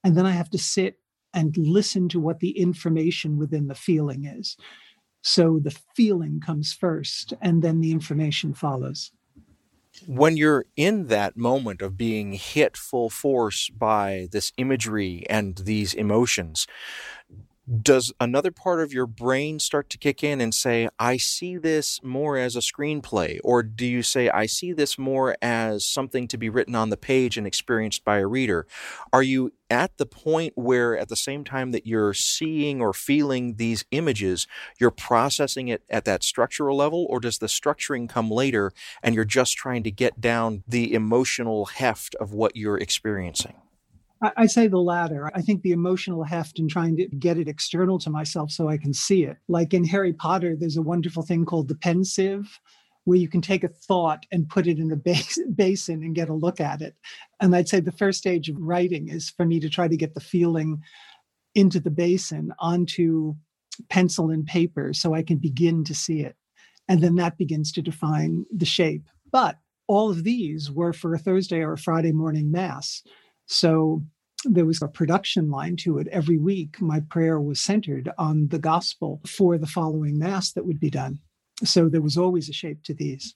And 0.03 0.17
then 0.17 0.27
I 0.27 0.33
have 0.33 0.51
to 0.51 0.59
sit 0.59 0.99
and 1.33 1.57
listen 1.57 2.09
to 2.09 2.21
what 2.21 2.41
the 2.41 2.59
information 2.59 3.39
within 3.39 3.69
the 3.69 3.75
feeling 3.75 4.25
is. 4.25 4.57
So 5.23 5.61
the 5.63 5.77
feeling 5.95 6.41
comes 6.41 6.73
first, 6.73 7.35
and 7.41 7.63
then 7.63 7.81
the 7.81 7.93
information 7.93 8.53
follows 8.53 9.13
when 10.07 10.37
you're 10.37 10.67
in 10.77 11.07
that 11.09 11.37
moment 11.37 11.83
of 11.83 11.97
being 11.97 12.33
hit 12.33 12.77
full 12.77 13.11
force 13.11 13.69
by 13.71 14.29
this 14.31 14.53
imagery 14.57 15.25
and 15.29 15.57
these 15.57 15.95
emotions, 15.95 16.67
does 17.69 18.13
another 18.19 18.51
part 18.51 18.81
of 18.81 18.93
your 18.93 19.07
brain 19.07 19.59
start 19.59 19.91
to 19.91 19.99
kick 19.99 20.25
in 20.25 20.41
and 20.41 20.55
say, 20.55 20.89
I 20.99 21.19
see 21.19 21.59
this 21.59 22.03
more 22.03 22.39
as 22.39 22.57
a 22.57 22.61
screenplay? 22.61 23.41
Or 23.45 23.63
do 23.63 23.85
you 23.85 24.03
say, 24.03 24.31
I 24.31 24.47
see 24.47 24.73
this 24.73 24.99
more 24.99 25.37
as 25.43 25.87
something 25.87 26.29
to 26.29 26.39
be 26.39 26.49
written 26.49 26.75
on 26.75 26.89
the 26.89 26.97
page 26.97 27.37
and 27.37 27.47
experienced 27.47 28.05
by 28.05 28.19
a 28.19 28.27
reader? 28.27 28.67
Are 29.13 29.23
you 29.23 29.53
at 29.71 29.99
the 29.99 30.07
point 30.07 30.55
where, 30.57 30.97
at 30.97 31.09
the 31.09 31.17
same 31.17 31.45
time 31.45 31.73
that 31.73 31.87
you're 31.87 32.15
seeing 32.15 32.81
or 32.81 32.95
feeling 32.95 33.57
these 33.57 33.85
images, 33.91 34.47
you're 34.81 34.91
processing 34.91 35.69
it 35.69 35.83
at 35.91 36.07
that 36.07 36.25
structural 36.25 36.77
level? 36.77 37.07
Or 37.11 37.21
does 37.21 37.39
the 37.39 37.49
structuring 37.49 38.09
come 38.09 38.31
later 38.31 38.73
and 39.03 39.15
you're 39.15 39.27
just 39.27 39.57
trying 39.57 39.83
to 39.83 39.91
get 39.91 40.21
down 40.21 40.63
the 40.67 40.95
emotional 40.95 41.67
heft 41.67 42.15
of 42.15 42.33
what 42.33 42.57
you're 42.57 42.79
experiencing? 42.79 43.55
I 44.21 44.47
say 44.47 44.67
the 44.67 44.79
latter. 44.79 45.31
I 45.35 45.43
think 45.43 45.63
the 45.63 45.71
emotional 45.73 46.25
heft 46.25 46.59
and 46.59 46.69
trying 46.69 46.97
to 46.97 47.07
get 47.07 47.39
it 47.39 47.49
external 47.49 47.99
to 48.01 48.11
myself 48.11 48.51
so 48.51 48.69
I 48.69 48.77
can 48.77 48.93
see 48.93 49.25
it. 49.25 49.37
Like 49.47 49.73
in 49.73 49.85
Harry 49.85 50.13
Potter, 50.13 50.57
there's 50.59 50.77
a 50.77 50.83
wonderful 50.83 51.23
thing 51.23 51.45
called 51.45 51.69
the 51.69 51.77
Pensieve, 51.77 52.59
where 53.05 53.19
you 53.19 53.29
can 53.29 53.41
take 53.41 53.63
a 53.63 53.69
thought 53.69 54.27
and 54.33 54.49
put 54.49 54.67
it 54.67 54.79
in 54.79 54.91
a 54.91 54.97
bas- 55.09 55.39
basin 55.55 56.03
and 56.03 56.17
get 56.17 56.29
a 56.29 56.35
look 56.35 56.61
at 56.61 56.83
it. 56.83 56.97
And 57.41 57.55
I'd 57.55 57.69
say 57.69 57.81
the 57.81 57.93
first 57.93 58.19
stage 58.19 58.49
of 58.49 58.57
writing 58.59 59.09
is 59.09 59.31
for 59.31 59.45
me 59.45 59.61
to 59.61 59.69
try 59.69 59.87
to 59.87 59.97
get 59.97 60.15
the 60.15 60.21
feeling 60.21 60.83
into 61.55 61.79
the 61.79 61.91
basin 61.91 62.53
onto 62.59 63.35
pencil 63.89 64.31
and 64.31 64.45
paper 64.45 64.93
so 64.93 65.15
I 65.15 65.23
can 65.23 65.39
begin 65.39 65.85
to 65.85 65.95
see 65.95 66.21
it. 66.21 66.35
And 66.89 67.03
then 67.03 67.15
that 67.17 67.39
begins 67.39 67.71
to 67.73 67.83
define 67.83 68.47
the 68.51 68.67
shape. 68.67 69.09
But 69.31 69.59
all 69.87 70.11
of 70.11 70.25
these 70.25 70.71
were 70.71 70.93
for 70.93 71.15
a 71.15 71.19
Thursday 71.19 71.61
or 71.61 71.75
a 71.75 71.79
Friday 71.79 72.13
morning 72.13 72.51
mass. 72.51 73.03
So 73.49 74.03
there 74.45 74.67
was 74.67 74.81
a 74.81 74.89
production 74.89 75.51
line 75.51 75.77
to 75.77 75.99
it. 75.99 76.07
Every 76.09 76.39
week, 76.39 76.81
my 76.81 77.01
prayer 77.01 77.41
was 77.41 77.61
centered 77.61 78.11
on 78.17 78.49
the 78.49 78.59
gospel 78.59 79.21
for 79.27 79.59
the 79.59 79.67
following 79.67 80.19
mass 80.19 80.53
that 80.53 80.67
would 80.67 80.79
be 80.79 80.91
done. 80.91 81.19
So 81.65 81.89
there 81.89 82.03
was 82.03 82.17
always 82.17 82.49
a 82.49 82.53
shape 82.53 82.85
to 82.85 82.95
these. 82.95 83.35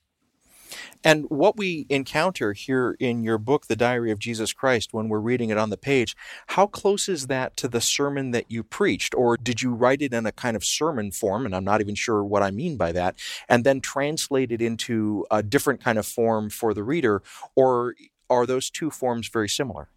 And 1.02 1.26
what 1.28 1.56
we 1.56 1.86
encounter 1.88 2.52
here 2.52 2.96
in 3.00 3.24
your 3.24 3.38
book, 3.38 3.66
The 3.66 3.76
Diary 3.76 4.10
of 4.10 4.18
Jesus 4.18 4.52
Christ, 4.52 4.94
when 4.94 5.08
we're 5.08 5.18
reading 5.18 5.50
it 5.50 5.58
on 5.58 5.70
the 5.70 5.76
page, 5.76 6.16
how 6.48 6.66
close 6.66 7.08
is 7.08 7.26
that 7.26 7.56
to 7.58 7.68
the 7.68 7.80
sermon 7.80 8.30
that 8.30 8.50
you 8.50 8.62
preached? 8.62 9.14
Or 9.14 9.36
did 9.36 9.60
you 9.60 9.74
write 9.74 10.02
it 10.02 10.14
in 10.14 10.24
a 10.24 10.32
kind 10.32 10.56
of 10.56 10.64
sermon 10.64 11.10
form? 11.10 11.44
And 11.44 11.54
I'm 11.54 11.64
not 11.64 11.80
even 11.80 11.94
sure 11.94 12.22
what 12.24 12.42
I 12.42 12.50
mean 12.50 12.76
by 12.76 12.92
that. 12.92 13.16
And 13.48 13.64
then 13.64 13.80
translate 13.80 14.52
it 14.52 14.62
into 14.62 15.26
a 15.30 15.42
different 15.42 15.82
kind 15.82 15.98
of 15.98 16.06
form 16.06 16.48
for 16.48 16.72
the 16.72 16.84
reader? 16.84 17.22
Or 17.54 17.94
are 18.30 18.46
those 18.46 18.70
two 18.70 18.90
forms 18.90 19.28
very 19.28 19.48
similar? 19.48 19.88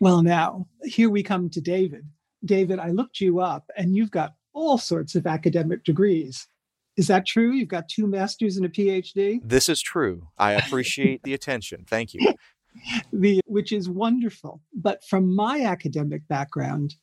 Well, 0.00 0.22
now, 0.22 0.66
here 0.82 1.10
we 1.10 1.22
come 1.22 1.50
to 1.50 1.60
David. 1.60 2.06
David, 2.42 2.78
I 2.78 2.88
looked 2.88 3.20
you 3.20 3.40
up 3.40 3.70
and 3.76 3.94
you've 3.94 4.10
got 4.10 4.34
all 4.54 4.78
sorts 4.78 5.14
of 5.14 5.26
academic 5.26 5.84
degrees. 5.84 6.48
Is 6.96 7.06
that 7.08 7.26
true? 7.26 7.52
You've 7.52 7.68
got 7.68 7.88
two 7.88 8.06
masters 8.06 8.56
and 8.56 8.64
a 8.64 8.70
PhD? 8.70 9.40
This 9.44 9.68
is 9.68 9.80
true. 9.80 10.28
I 10.38 10.52
appreciate 10.52 11.22
the 11.22 11.34
attention. 11.34 11.84
Thank 11.86 12.14
you. 12.14 12.34
The, 13.12 13.40
which 13.46 13.72
is 13.72 13.88
wonderful. 13.88 14.62
But 14.72 15.02
from 15.02 15.34
my 15.34 15.62
academic 15.62 16.28
background, 16.28 16.94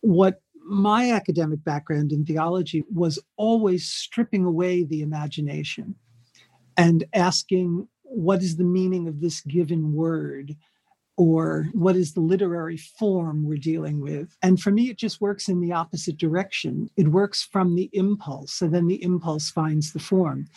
what 0.00 0.40
my 0.64 1.12
academic 1.12 1.62
background 1.62 2.12
in 2.12 2.24
theology 2.24 2.82
was 2.90 3.18
always 3.36 3.86
stripping 3.86 4.46
away 4.46 4.84
the 4.84 5.02
imagination 5.02 5.96
and 6.78 7.04
asking, 7.12 7.88
what 8.04 8.40
is 8.40 8.56
the 8.56 8.64
meaning 8.64 9.06
of 9.06 9.20
this 9.20 9.42
given 9.42 9.92
word? 9.92 10.56
Or 11.22 11.68
what 11.72 11.94
is 11.94 12.14
the 12.14 12.20
literary 12.20 12.76
form 12.76 13.46
we're 13.46 13.56
dealing 13.56 14.00
with. 14.00 14.36
And 14.42 14.60
for 14.60 14.72
me, 14.72 14.90
it 14.90 14.98
just 14.98 15.20
works 15.20 15.48
in 15.48 15.60
the 15.60 15.70
opposite 15.70 16.16
direction. 16.16 16.90
It 16.96 17.06
works 17.06 17.44
from 17.44 17.76
the 17.76 17.88
impulse, 17.92 18.60
and 18.60 18.74
then 18.74 18.88
the 18.88 19.00
impulse 19.04 19.48
finds 19.48 19.92
the 19.92 20.00
form. 20.00 20.48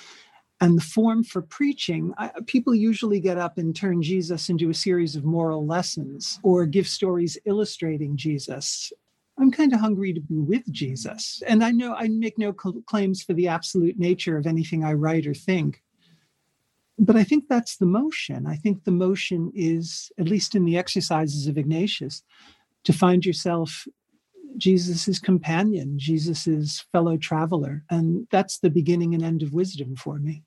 And 0.59 0.75
the 0.75 0.83
form 0.83 1.23
for 1.23 1.43
preaching, 1.43 2.15
I, 2.17 2.31
people 2.47 2.73
usually 2.73 3.19
get 3.19 3.37
up 3.37 3.59
and 3.59 3.75
turn 3.75 4.01
Jesus 4.01 4.49
into 4.49 4.71
a 4.71 4.73
series 4.73 5.15
of 5.15 5.23
moral 5.23 5.67
lessons 5.67 6.39
or 6.41 6.65
give 6.65 6.87
stories 6.87 7.37
illustrating 7.45 8.17
Jesus. 8.17 8.91
I'm 9.37 9.51
kind 9.51 9.71
of 9.71 9.79
hungry 9.79 10.13
to 10.13 10.19
be 10.19 10.39
with 10.39 10.67
Jesus. 10.71 11.43
And 11.45 11.63
I 11.63 11.69
know 11.69 11.93
I 11.93 12.07
make 12.07 12.39
no 12.39 12.53
claims 12.53 13.21
for 13.21 13.33
the 13.33 13.49
absolute 13.49 13.99
nature 13.99 14.35
of 14.35 14.47
anything 14.47 14.83
I 14.83 14.93
write 14.93 15.27
or 15.27 15.35
think 15.35 15.83
but 16.97 17.15
I 17.15 17.23
think 17.23 17.45
that's 17.49 17.77
the 17.77 17.85
motion. 17.85 18.47
I 18.47 18.55
think 18.55 18.83
the 18.83 18.91
motion 18.91 19.51
is, 19.53 20.11
at 20.17 20.27
least 20.27 20.55
in 20.55 20.65
the 20.65 20.77
exercises 20.77 21.47
of 21.47 21.57
Ignatius, 21.57 22.23
to 22.85 22.93
find 22.93 23.25
yourself 23.25 23.87
Jesus's 24.57 25.19
companion, 25.19 25.99
Jesus's 25.99 26.85
fellow 26.91 27.17
traveler. 27.17 27.83
And 27.89 28.27
that's 28.31 28.59
the 28.59 28.69
beginning 28.69 29.13
and 29.13 29.23
end 29.23 29.43
of 29.43 29.53
wisdom 29.53 29.95
for 29.95 30.17
me. 30.19 30.43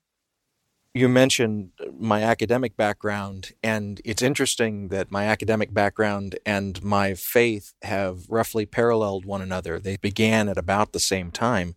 You 0.95 1.07
mentioned 1.07 1.71
my 1.99 2.23
academic 2.23 2.75
background, 2.75 3.51
and 3.61 4.01
it's 4.03 4.23
interesting 4.23 4.87
that 4.87 5.11
my 5.11 5.25
academic 5.25 5.71
background 5.71 6.39
and 6.47 6.83
my 6.83 7.13
faith 7.13 7.73
have 7.83 8.27
roughly 8.27 8.65
paralleled 8.65 9.23
one 9.23 9.43
another. 9.43 9.79
They 9.79 9.97
began 9.97 10.49
at 10.49 10.57
about 10.57 10.91
the 10.91 10.99
same 10.99 11.29
time. 11.29 11.75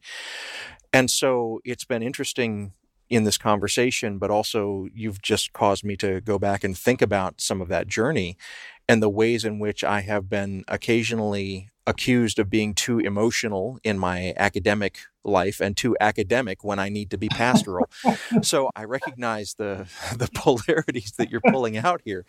And 0.95 1.11
so 1.11 1.61
it's 1.63 1.85
been 1.85 2.03
interesting 2.03 2.73
in 3.13 3.25
this 3.25 3.37
conversation, 3.37 4.17
but 4.17 4.31
also 4.31 4.89
you've 4.95 5.21
just 5.21 5.53
caused 5.53 5.85
me 5.85 5.97
to 5.97 6.23
go 6.23 6.39
back 6.39 6.65
and 6.65 6.77
think 6.77 7.03
about 7.03 7.43
some 7.43 7.61
of 7.61 7.69
that 7.69 7.87
journey 7.87 8.39
and 8.89 9.03
the 9.03 9.11
ways 9.11 9.45
in 9.45 9.59
which 9.59 9.85
I 9.85 10.01
have 10.01 10.31
been 10.31 10.65
occasionally 10.67 11.69
accused 11.87 12.39
of 12.39 12.49
being 12.49 12.75
too 12.75 13.01
emotional 13.01 13.79
in 13.83 13.99
my 13.99 14.33
academic 14.37 15.01
life 15.25 15.61
and 15.61 15.77
too 15.77 15.97
academic 16.01 16.65
when 16.65 16.79
I 16.79 16.89
need 16.89 17.11
to 17.11 17.19
be 17.19 17.29
pastoral. 17.29 17.89
so 18.43 18.71
I 18.75 18.85
recognize 18.85 19.55
the 19.55 19.89
the 20.17 20.29
polarities 20.35 21.13
that 21.19 21.31
you're 21.31 21.41
pulling 21.41 21.77
out 21.77 22.01
here. 22.05 22.25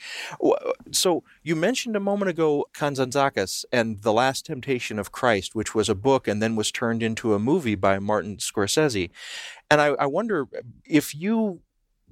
So 0.92 1.24
you 1.44 1.56
mentioned 1.56 1.96
a 1.96 2.00
moment 2.00 2.30
ago 2.30 2.66
Kazantzakis 2.74 3.66
and 3.72 4.02
The 4.02 4.14
Last 4.14 4.46
Temptation 4.46 5.00
of 5.00 5.12
Christ, 5.12 5.56
which 5.56 5.74
was 5.74 5.90
a 5.90 5.96
book 5.96 6.28
and 6.28 6.42
then 6.42 6.56
was 6.56 6.72
turned 6.72 7.04
into 7.04 7.34
a 7.34 7.40
movie 7.40 7.76
by 7.76 8.00
Martin 8.00 8.38
Scorsese. 8.38 9.10
And 9.74 9.82
I, 9.82 9.88
I 9.88 10.06
wonder 10.06 10.44
uh, 10.56 10.62
if 10.86 11.16
you 11.16 11.62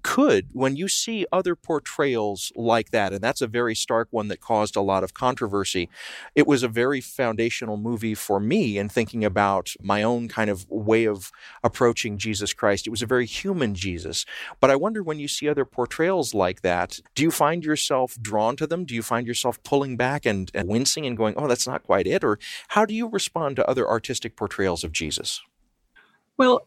could, 0.01 0.47
when 0.51 0.75
you 0.75 0.87
see 0.87 1.27
other 1.31 1.55
portrayals 1.55 2.51
like 2.55 2.89
that, 2.89 3.13
and 3.13 3.21
that's 3.21 3.39
a 3.39 3.45
very 3.45 3.75
stark 3.75 4.07
one 4.09 4.29
that 4.29 4.41
caused 4.41 4.75
a 4.75 4.81
lot 4.81 5.03
of 5.03 5.13
controversy, 5.13 5.87
it 6.33 6.47
was 6.47 6.63
a 6.63 6.67
very 6.67 7.01
foundational 7.01 7.77
movie 7.77 8.15
for 8.15 8.39
me 8.39 8.79
in 8.79 8.89
thinking 8.89 9.23
about 9.23 9.75
my 9.79 10.01
own 10.01 10.27
kind 10.27 10.49
of 10.49 10.67
way 10.71 11.05
of 11.05 11.31
approaching 11.63 12.17
Jesus 12.17 12.51
Christ. 12.51 12.87
It 12.87 12.89
was 12.89 13.03
a 13.03 13.05
very 13.05 13.27
human 13.27 13.75
Jesus. 13.75 14.25
But 14.59 14.71
I 14.71 14.75
wonder 14.75 15.03
when 15.03 15.19
you 15.19 15.27
see 15.27 15.47
other 15.47 15.63
portrayals 15.63 16.33
like 16.33 16.61
that, 16.61 16.99
do 17.13 17.21
you 17.21 17.29
find 17.29 17.63
yourself 17.63 18.17
drawn 18.19 18.55
to 18.55 18.65
them? 18.65 18.85
Do 18.85 18.95
you 18.95 19.03
find 19.03 19.27
yourself 19.27 19.61
pulling 19.61 19.97
back 19.97 20.25
and, 20.25 20.49
and 20.55 20.67
wincing 20.67 21.05
and 21.05 21.15
going, 21.15 21.35
oh, 21.37 21.47
that's 21.47 21.67
not 21.67 21.83
quite 21.83 22.07
it? 22.07 22.23
Or 22.23 22.39
how 22.69 22.87
do 22.87 22.95
you 22.95 23.07
respond 23.07 23.57
to 23.57 23.69
other 23.69 23.87
artistic 23.87 24.35
portrayals 24.35 24.83
of 24.83 24.91
Jesus? 24.91 25.43
Well, 26.37 26.65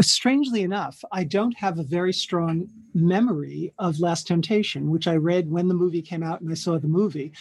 Uh, 0.00 0.02
strangely 0.02 0.62
enough, 0.62 1.04
I 1.12 1.24
don't 1.24 1.58
have 1.58 1.78
a 1.78 1.82
very 1.82 2.14
strong 2.14 2.70
memory 2.94 3.74
of 3.78 4.00
Last 4.00 4.26
Temptation, 4.26 4.90
which 4.90 5.06
I 5.06 5.16
read 5.16 5.50
when 5.50 5.68
the 5.68 5.74
movie 5.74 6.00
came 6.00 6.22
out 6.22 6.40
and 6.40 6.50
I 6.50 6.54
saw 6.54 6.78
the 6.78 6.88
movie. 6.88 7.32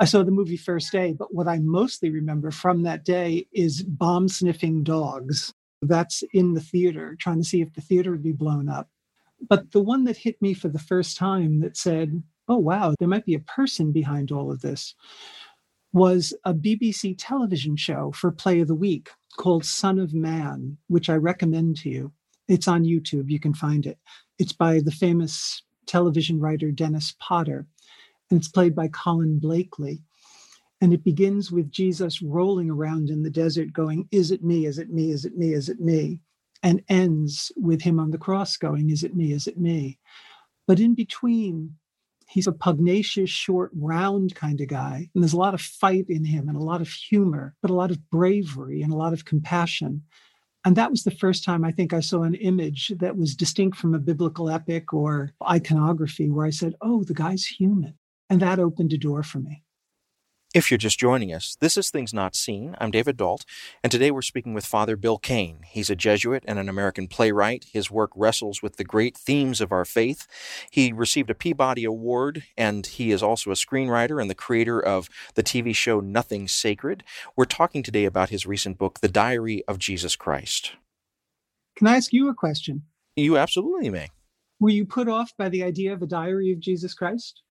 I 0.00 0.04
saw 0.04 0.24
the 0.24 0.32
movie 0.32 0.56
first 0.56 0.90
day, 0.90 1.12
but 1.16 1.32
what 1.32 1.46
I 1.46 1.60
mostly 1.60 2.10
remember 2.10 2.50
from 2.50 2.82
that 2.82 3.04
day 3.04 3.46
is 3.52 3.84
bomb 3.84 4.26
sniffing 4.26 4.82
dogs. 4.82 5.54
That's 5.80 6.24
in 6.32 6.54
the 6.54 6.60
theater, 6.60 7.14
trying 7.16 7.38
to 7.38 7.48
see 7.48 7.60
if 7.60 7.72
the 7.72 7.80
theater 7.80 8.10
would 8.10 8.24
be 8.24 8.32
blown 8.32 8.68
up. 8.68 8.88
But 9.48 9.70
the 9.70 9.80
one 9.80 10.02
that 10.06 10.16
hit 10.16 10.42
me 10.42 10.54
for 10.54 10.66
the 10.66 10.80
first 10.80 11.16
time 11.16 11.60
that 11.60 11.76
said, 11.76 12.24
oh, 12.48 12.58
wow, 12.58 12.94
there 12.98 13.06
might 13.06 13.24
be 13.24 13.36
a 13.36 13.50
person 13.56 13.92
behind 13.92 14.32
all 14.32 14.50
of 14.50 14.62
this 14.62 14.96
was 15.92 16.34
a 16.44 16.52
BBC 16.52 17.14
television 17.16 17.76
show 17.76 18.10
for 18.10 18.32
Play 18.32 18.58
of 18.58 18.66
the 18.66 18.74
Week 18.74 19.10
called 19.36 19.64
Son 19.64 19.98
of 19.98 20.14
Man, 20.14 20.76
which 20.88 21.10
I 21.10 21.14
recommend 21.14 21.76
to 21.78 21.90
you. 21.90 22.12
It's 22.48 22.68
on 22.68 22.84
YouTube, 22.84 23.30
you 23.30 23.38
can 23.38 23.54
find 23.54 23.86
it. 23.86 23.98
It's 24.38 24.52
by 24.52 24.80
the 24.80 24.90
famous 24.90 25.62
television 25.86 26.40
writer 26.40 26.70
Dennis 26.70 27.14
Potter, 27.18 27.66
and 28.30 28.38
it's 28.38 28.48
played 28.48 28.74
by 28.74 28.88
Colin 28.88 29.38
Blakely. 29.38 30.02
And 30.80 30.92
it 30.92 31.02
begins 31.02 31.50
with 31.50 31.72
Jesus 31.72 32.22
rolling 32.22 32.70
around 32.70 33.10
in 33.10 33.22
the 33.22 33.30
desert, 33.30 33.72
going, 33.72 34.08
Is 34.12 34.30
it 34.30 34.44
me? 34.44 34.66
Is 34.66 34.78
it 34.78 34.90
me? 34.90 35.10
Is 35.10 35.24
it 35.24 35.36
me? 35.36 35.52
Is 35.52 35.68
it 35.68 35.80
me? 35.80 36.20
And 36.62 36.82
ends 36.88 37.50
with 37.56 37.82
him 37.82 37.98
on 37.98 38.10
the 38.10 38.18
cross 38.18 38.56
going, 38.56 38.90
Is 38.90 39.02
it 39.02 39.16
me? 39.16 39.32
Is 39.32 39.46
it 39.46 39.58
me? 39.58 39.98
But 40.66 40.78
in 40.78 40.94
between, 40.94 41.74
he's 42.28 42.46
a 42.46 42.52
pugnacious, 42.52 43.30
short, 43.30 43.70
round 43.74 44.34
kind 44.34 44.60
of 44.60 44.68
guy. 44.68 45.08
And 45.14 45.22
there's 45.22 45.32
a 45.32 45.38
lot 45.38 45.54
of 45.54 45.60
fight 45.60 46.06
in 46.08 46.24
him 46.24 46.48
and 46.48 46.56
a 46.56 46.62
lot 46.62 46.80
of 46.80 46.88
humor, 46.88 47.54
but 47.62 47.70
a 47.70 47.74
lot 47.74 47.90
of 47.90 48.10
bravery 48.10 48.82
and 48.82 48.92
a 48.92 48.96
lot 48.96 49.12
of 49.12 49.24
compassion. 49.24 50.02
And 50.64 50.76
that 50.76 50.90
was 50.90 51.04
the 51.04 51.10
first 51.10 51.44
time 51.44 51.64
I 51.64 51.72
think 51.72 51.92
I 51.92 52.00
saw 52.00 52.22
an 52.22 52.34
image 52.34 52.92
that 52.98 53.16
was 53.16 53.34
distinct 53.34 53.78
from 53.78 53.94
a 53.94 53.98
biblical 53.98 54.50
epic 54.50 54.92
or 54.92 55.32
iconography 55.48 56.28
where 56.28 56.46
I 56.46 56.50
said, 56.50 56.74
oh, 56.82 57.02
the 57.04 57.14
guy's 57.14 57.46
human. 57.46 57.94
And 58.28 58.40
that 58.40 58.58
opened 58.58 58.92
a 58.92 58.98
door 58.98 59.22
for 59.22 59.38
me. 59.38 59.62
If 60.54 60.70
you're 60.70 60.78
just 60.78 60.98
joining 60.98 61.30
us, 61.30 61.58
this 61.60 61.76
is 61.76 61.90
Things 61.90 62.14
Not 62.14 62.34
Seen. 62.34 62.74
I'm 62.80 62.90
David 62.90 63.18
Dault, 63.18 63.44
and 63.82 63.92
today 63.92 64.10
we're 64.10 64.22
speaking 64.22 64.54
with 64.54 64.64
Father 64.64 64.96
Bill 64.96 65.18
Cain. 65.18 65.58
He's 65.66 65.90
a 65.90 65.94
Jesuit 65.94 66.42
and 66.48 66.58
an 66.58 66.70
American 66.70 67.06
playwright. 67.06 67.66
His 67.70 67.90
work 67.90 68.10
wrestles 68.16 68.62
with 68.62 68.76
the 68.76 68.84
great 68.84 69.14
themes 69.14 69.60
of 69.60 69.72
our 69.72 69.84
faith. 69.84 70.26
He 70.70 70.90
received 70.90 71.28
a 71.28 71.34
Peabody 71.34 71.84
Award, 71.84 72.44
and 72.56 72.86
he 72.86 73.10
is 73.10 73.22
also 73.22 73.50
a 73.50 73.54
screenwriter 73.56 74.22
and 74.22 74.30
the 74.30 74.34
creator 74.34 74.80
of 74.80 75.10
the 75.34 75.42
TV 75.42 75.74
show 75.74 76.00
Nothing 76.00 76.48
Sacred. 76.48 77.04
We're 77.36 77.44
talking 77.44 77.82
today 77.82 78.06
about 78.06 78.30
his 78.30 78.46
recent 78.46 78.78
book, 78.78 79.00
The 79.00 79.08
Diary 79.08 79.62
of 79.68 79.78
Jesus 79.78 80.16
Christ. 80.16 80.72
Can 81.76 81.88
I 81.88 81.96
ask 81.96 82.10
you 82.10 82.30
a 82.30 82.34
question? 82.34 82.84
You 83.16 83.36
absolutely 83.36 83.90
may. 83.90 84.08
Were 84.60 84.70
you 84.70 84.86
put 84.86 85.10
off 85.10 85.30
by 85.36 85.50
the 85.50 85.62
idea 85.62 85.92
of 85.92 86.00
a 86.00 86.06
diary 86.06 86.52
of 86.52 86.58
Jesus 86.58 86.94
Christ? 86.94 87.42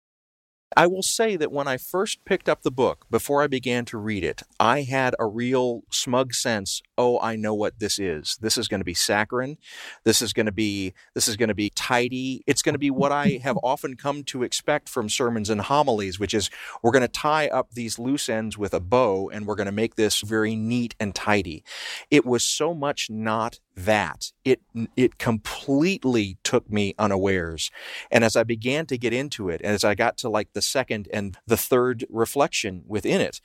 I 0.76 0.86
will 0.86 1.02
say 1.02 1.38
that 1.38 1.52
when 1.52 1.68
I 1.68 1.78
first 1.78 2.26
picked 2.26 2.50
up 2.50 2.64
the 2.64 2.72
book, 2.72 3.06
before 3.10 3.42
I 3.42 3.48
began 3.48 3.86
to 3.86 3.98
read 3.98 4.24
it, 4.24 4.44
I 4.60 4.82
had 4.82 5.16
a 5.18 5.26
real 5.26 5.84
smug 5.92 6.34
sense, 6.34 6.82
oh, 6.98 7.20
I 7.22 7.36
know 7.36 7.54
what 7.54 7.80
this 7.80 7.98
is. 7.98 8.38
This 8.42 8.58
is 8.58 8.68
going 8.68 8.82
to 8.82 8.86
be 8.86 8.94
saccharine. 8.94 9.58
This 10.04 10.22
is 10.22 10.34
going 10.34 10.46
to 10.46 10.52
be 10.52 10.94
this 11.14 11.28
is 11.28 11.38
going 11.38 11.50
to 11.50 11.56
be 11.56 11.70
tidy. 11.70 12.44
It's 12.46 12.62
going 12.62 12.76
to 12.76 12.80
be 12.80 12.92
what 12.92 13.12
I 13.12 13.40
have 13.44 13.58
often 13.64 13.96
come 13.96 14.24
to 14.26 14.44
expect 14.44 14.90
from 14.90 15.10
sermons 15.10 15.50
and 15.50 15.62
homilies, 15.62 16.20
which 16.20 16.34
is 16.34 16.50
we're 16.84 16.92
going 16.92 17.02
to 17.02 17.08
tie 17.08 17.48
up 17.48 17.72
these 17.72 17.98
loose 17.98 18.28
ends 18.28 18.58
with 18.58 18.74
a 18.74 18.80
bow 18.80 19.30
and 19.30 19.46
we're 19.46 19.56
going 19.56 19.68
to 19.68 19.72
make 19.72 19.96
this 19.96 20.22
very 20.22 20.56
neat 20.56 20.96
and 21.00 21.16
tidy. 21.16 21.64
It 22.12 22.26
was 22.26 22.44
so 22.44 22.74
much 22.74 23.10
not 23.10 23.60
that 23.78 24.32
it 24.44 24.60
it 24.96 25.20
completely 25.20 26.38
took 26.44 26.70
me 26.70 26.96
unawares 26.98 27.70
and 28.10 28.24
as 28.24 28.36
i 28.36 28.44
began 28.44 28.88
to 28.88 28.98
get 28.98 29.14
into 29.14 29.50
it 29.50 29.62
and 29.64 29.74
as 29.74 29.84
i 29.84 29.94
got 29.94 30.18
to 30.18 30.28
like 30.28 30.52
the 30.54 30.62
second 30.62 31.08
and 31.14 31.38
the 31.46 31.58
third 31.58 32.04
reflection 32.10 32.84
within 32.88 33.22
it 33.22 33.40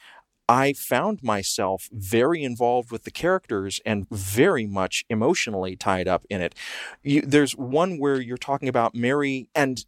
I 0.48 0.72
found 0.74 1.22
myself 1.22 1.88
very 1.92 2.42
involved 2.42 2.90
with 2.90 3.04
the 3.04 3.10
characters 3.10 3.80
and 3.86 4.06
very 4.10 4.66
much 4.66 5.04
emotionally 5.08 5.76
tied 5.76 6.08
up 6.08 6.26
in 6.28 6.42
it. 6.42 6.54
You, 7.02 7.22
there's 7.22 7.56
one 7.56 7.96
where 7.96 8.20
you're 8.20 8.36
talking 8.36 8.68
about 8.68 8.94
Mary 8.94 9.48
and 9.54 9.82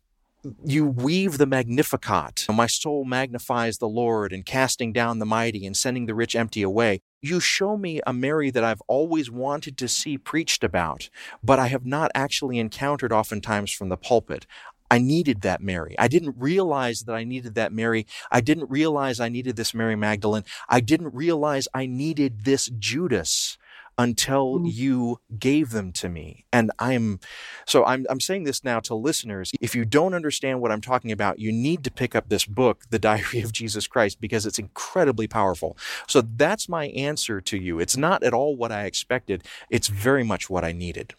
you 0.64 0.86
weave 0.86 1.38
the 1.38 1.46
Magnificat. 1.46 2.46
My 2.50 2.66
soul 2.66 3.04
magnifies 3.04 3.78
the 3.78 3.88
Lord 3.88 4.32
and 4.32 4.44
casting 4.44 4.92
down 4.92 5.18
the 5.18 5.26
mighty 5.26 5.66
and 5.66 5.76
sending 5.76 6.06
the 6.06 6.14
rich 6.14 6.36
empty 6.36 6.62
away. 6.62 7.00
You 7.24 7.40
show 7.40 7.78
me 7.78 8.02
a 8.06 8.12
Mary 8.12 8.50
that 8.50 8.64
I've 8.64 8.82
always 8.86 9.30
wanted 9.30 9.78
to 9.78 9.88
see 9.88 10.18
preached 10.18 10.62
about, 10.62 11.08
but 11.42 11.58
I 11.58 11.68
have 11.68 11.86
not 11.86 12.10
actually 12.14 12.58
encountered 12.58 13.12
oftentimes 13.12 13.72
from 13.72 13.88
the 13.88 13.96
pulpit. 13.96 14.46
I 14.90 14.98
needed 14.98 15.40
that 15.40 15.62
Mary. 15.62 15.94
I 15.98 16.06
didn't 16.06 16.36
realize 16.36 17.04
that 17.06 17.14
I 17.14 17.24
needed 17.24 17.54
that 17.54 17.72
Mary. 17.72 18.06
I 18.30 18.42
didn't 18.42 18.68
realize 18.68 19.20
I 19.20 19.30
needed 19.30 19.56
this 19.56 19.72
Mary 19.72 19.96
Magdalene. 19.96 20.44
I 20.68 20.80
didn't 20.80 21.14
realize 21.14 21.66
I 21.72 21.86
needed 21.86 22.44
this 22.44 22.66
Judas 22.78 23.56
until 23.98 24.60
mm. 24.60 24.72
you 24.72 25.20
gave 25.38 25.70
them 25.70 25.92
to 25.92 26.08
me. 26.08 26.44
And 26.52 26.70
I'm 26.78 27.20
so 27.66 27.84
I'm 27.84 28.06
I'm 28.10 28.20
saying 28.20 28.44
this 28.44 28.64
now 28.64 28.80
to 28.80 28.94
listeners. 28.94 29.52
If 29.60 29.74
you 29.74 29.84
don't 29.84 30.14
understand 30.14 30.60
what 30.60 30.72
I'm 30.72 30.80
talking 30.80 31.12
about, 31.12 31.38
you 31.38 31.52
need 31.52 31.84
to 31.84 31.90
pick 31.90 32.14
up 32.14 32.28
this 32.28 32.44
book, 32.44 32.84
The 32.90 32.98
Diary 32.98 33.40
of 33.40 33.52
Jesus 33.52 33.86
Christ, 33.86 34.20
because 34.20 34.46
it's 34.46 34.58
incredibly 34.58 35.28
powerful. 35.28 35.76
So 36.06 36.20
that's 36.20 36.68
my 36.68 36.86
answer 36.88 37.40
to 37.40 37.56
you. 37.56 37.78
It's 37.78 37.96
not 37.96 38.22
at 38.22 38.34
all 38.34 38.56
what 38.56 38.72
I 38.72 38.84
expected. 38.84 39.44
It's 39.70 39.88
very 39.88 40.24
much 40.24 40.50
what 40.50 40.64
I 40.64 40.72
needed. 40.72 41.14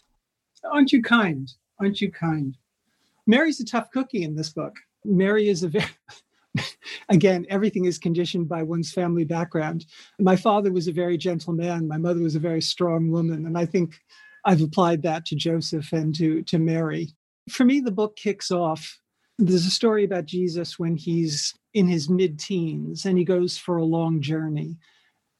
Aren't 0.64 0.92
you 0.92 1.02
kind? 1.02 1.50
Aren't 1.80 2.00
you 2.00 2.10
kind? 2.10 2.56
Mary's 3.26 3.60
a 3.60 3.64
tough 3.64 3.90
cookie 3.90 4.22
in 4.22 4.36
this 4.36 4.50
book. 4.50 4.74
Mary 5.04 5.48
is 5.48 5.62
a 5.62 5.68
very 5.68 5.86
again, 7.08 7.46
everything 7.48 7.84
is 7.84 7.98
conditioned 7.98 8.48
by 8.48 8.62
one's 8.62 8.92
family 8.92 9.24
background. 9.24 9.86
My 10.18 10.36
father 10.36 10.72
was 10.72 10.88
a 10.88 10.92
very 10.92 11.16
gentle 11.16 11.52
man. 11.52 11.88
My 11.88 11.98
mother 11.98 12.20
was 12.20 12.34
a 12.34 12.40
very 12.40 12.62
strong 12.62 13.10
woman. 13.10 13.46
And 13.46 13.56
I 13.58 13.66
think 13.66 14.00
I've 14.44 14.62
applied 14.62 15.02
that 15.02 15.26
to 15.26 15.36
Joseph 15.36 15.92
and 15.92 16.14
to, 16.16 16.42
to 16.42 16.58
Mary. 16.58 17.14
For 17.50 17.64
me, 17.64 17.80
the 17.80 17.90
book 17.90 18.16
kicks 18.16 18.50
off. 18.50 18.98
There's 19.38 19.66
a 19.66 19.70
story 19.70 20.04
about 20.04 20.26
Jesus 20.26 20.78
when 20.78 20.96
he's 20.96 21.54
in 21.74 21.88
his 21.88 22.08
mid 22.08 22.38
teens 22.38 23.04
and 23.04 23.18
he 23.18 23.24
goes 23.24 23.58
for 23.58 23.76
a 23.76 23.84
long 23.84 24.20
journey. 24.20 24.76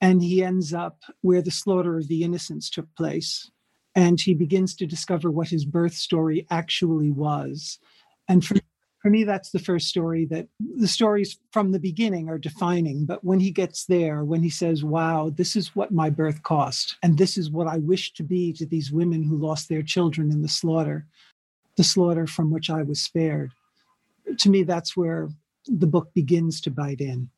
And 0.01 0.23
he 0.23 0.45
ends 0.45 0.75
up 0.75 0.99
where 1.23 1.41
the 1.41 1.51
slaughter 1.51 1.97
of 1.97 2.09
the 2.09 2.23
innocents 2.23 2.69
took 2.69 2.95
place. 2.97 3.51
And 3.95 4.21
he 4.21 4.35
begins 4.35 4.77
to 4.77 4.87
discover 4.87 5.31
what 5.31 5.49
his 5.49 5.65
birth 5.65 5.95
story 5.95 6.47
actually 6.51 7.11
was. 7.11 7.79
And 8.29 8.45
for 8.45 8.57
for 9.07 9.11
me, 9.11 9.23
that's 9.23 9.51
the 9.51 9.61
first 9.61 9.87
story 9.87 10.25
that 10.25 10.49
the 10.59 10.89
stories 10.89 11.39
from 11.53 11.71
the 11.71 11.79
beginning 11.79 12.29
are 12.29 12.39
defining. 12.39 13.07
But 13.07 13.23
when 13.23 13.39
he 13.39 13.53
gets 13.53 13.85
there, 13.85 14.25
when 14.25 14.43
he 14.43 14.51
says, 14.51 14.83
Wow, 14.83 15.31
this 15.33 15.55
is 15.55 15.77
what 15.77 15.93
my 15.93 16.11
birth 16.11 16.43
cost, 16.43 16.97
and 17.05 17.17
this 17.17 17.39
is 17.39 17.49
what 17.49 17.69
I 17.69 17.77
wish 17.79 18.15
to 18.15 18.25
be 18.25 18.53
to 18.55 18.67
these 18.67 18.91
women 18.91 19.23
who 19.23 19.37
lost 19.37 19.69
their 19.69 19.83
children 19.83 20.33
in 20.33 20.43
the 20.43 20.49
slaughter, 20.49 21.07
the 21.77 21.85
slaughter 21.85 22.27
from 22.27 22.51
which 22.51 22.69
I 22.69 22.83
was 22.83 23.01
spared. 23.01 23.53
To 24.39 24.51
me, 24.51 24.65
that's 24.65 24.97
where 24.97 25.29
the 25.69 25.87
book 25.87 26.13
begins 26.13 26.61
to 26.63 26.73
bite 26.73 27.01
in. 27.01 27.31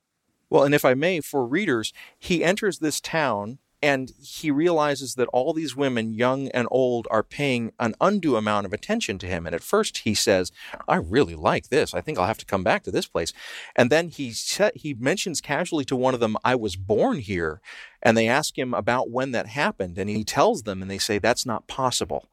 Well, 0.49 0.65
and 0.65 0.75
if 0.75 0.87
I 0.87 0.95
may, 0.95 1.21
for 1.21 1.45
readers, 1.45 1.93
he 2.19 2.43
enters 2.43 2.79
this 2.79 2.99
town 2.99 3.59
and 3.81 4.13
he 4.21 4.51
realizes 4.51 5.15
that 5.15 5.29
all 5.33 5.53
these 5.53 5.77
women, 5.77 6.13
young 6.13 6.49
and 6.49 6.67
old, 6.71 7.07
are 7.11 7.23
paying 7.23 7.73
an 7.79 7.95
undue 8.01 8.37
amount 8.37 8.67
of 8.67 8.73
attention 8.73 9.19
to 9.19 9.27
him. 9.27 9.47
And 9.47 9.55
at 9.55 9.63
first 9.63 9.99
he 9.99 10.15
says, 10.15 10.51
I 10.89 10.97
really 10.97 11.37
like 11.37 11.69
this. 11.69 11.95
I 11.95 12.01
think 12.01 12.19
I'll 12.19 12.27
have 12.27 12.39
to 12.39 12.47
come 12.47 12.65
back 12.65 12.83
to 12.85 12.91
this 12.91 13.07
place. 13.07 13.33
And 13.77 13.91
then 13.91 14.09
he, 14.09 14.35
he 14.75 14.95
mentions 14.95 15.41
casually 15.41 15.85
to 15.87 15.97
one 15.97 16.15
of 16.15 16.21
them, 16.21 16.37
I 16.45 16.57
was 16.57 16.75
born 16.75 17.19
here. 17.19 17.61
And 18.03 18.17
they 18.17 18.29
ask 18.29 18.59
him 18.59 18.75
about 18.75 19.11
when 19.11 19.31
that 19.33 19.47
happened. 19.47 19.97
And 19.97 20.11
he 20.11 20.25
tells 20.25 20.63
them, 20.63 20.83
and 20.83 20.91
they 20.91 20.99
say, 20.99 21.19
That's 21.19 21.47
not 21.47 21.69
possible. 21.69 22.29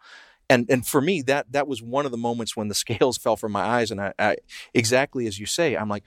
And, 0.50 0.70
and 0.70 0.86
for 0.86 1.02
me, 1.02 1.22
that, 1.24 1.52
that 1.52 1.68
was 1.68 1.82
one 1.82 2.06
of 2.06 2.12
the 2.12 2.18
moments 2.18 2.56
when 2.56 2.68
the 2.68 2.76
scales 2.86 3.18
fell 3.18 3.36
from 3.36 3.52
my 3.52 3.62
eyes. 3.62 3.92
And 3.92 4.02
I, 4.02 4.14
I 4.18 4.38
exactly 4.74 5.28
as 5.28 5.40
you 5.40 5.46
say, 5.46 5.76
I'm 5.76 5.90
like, 5.90 6.04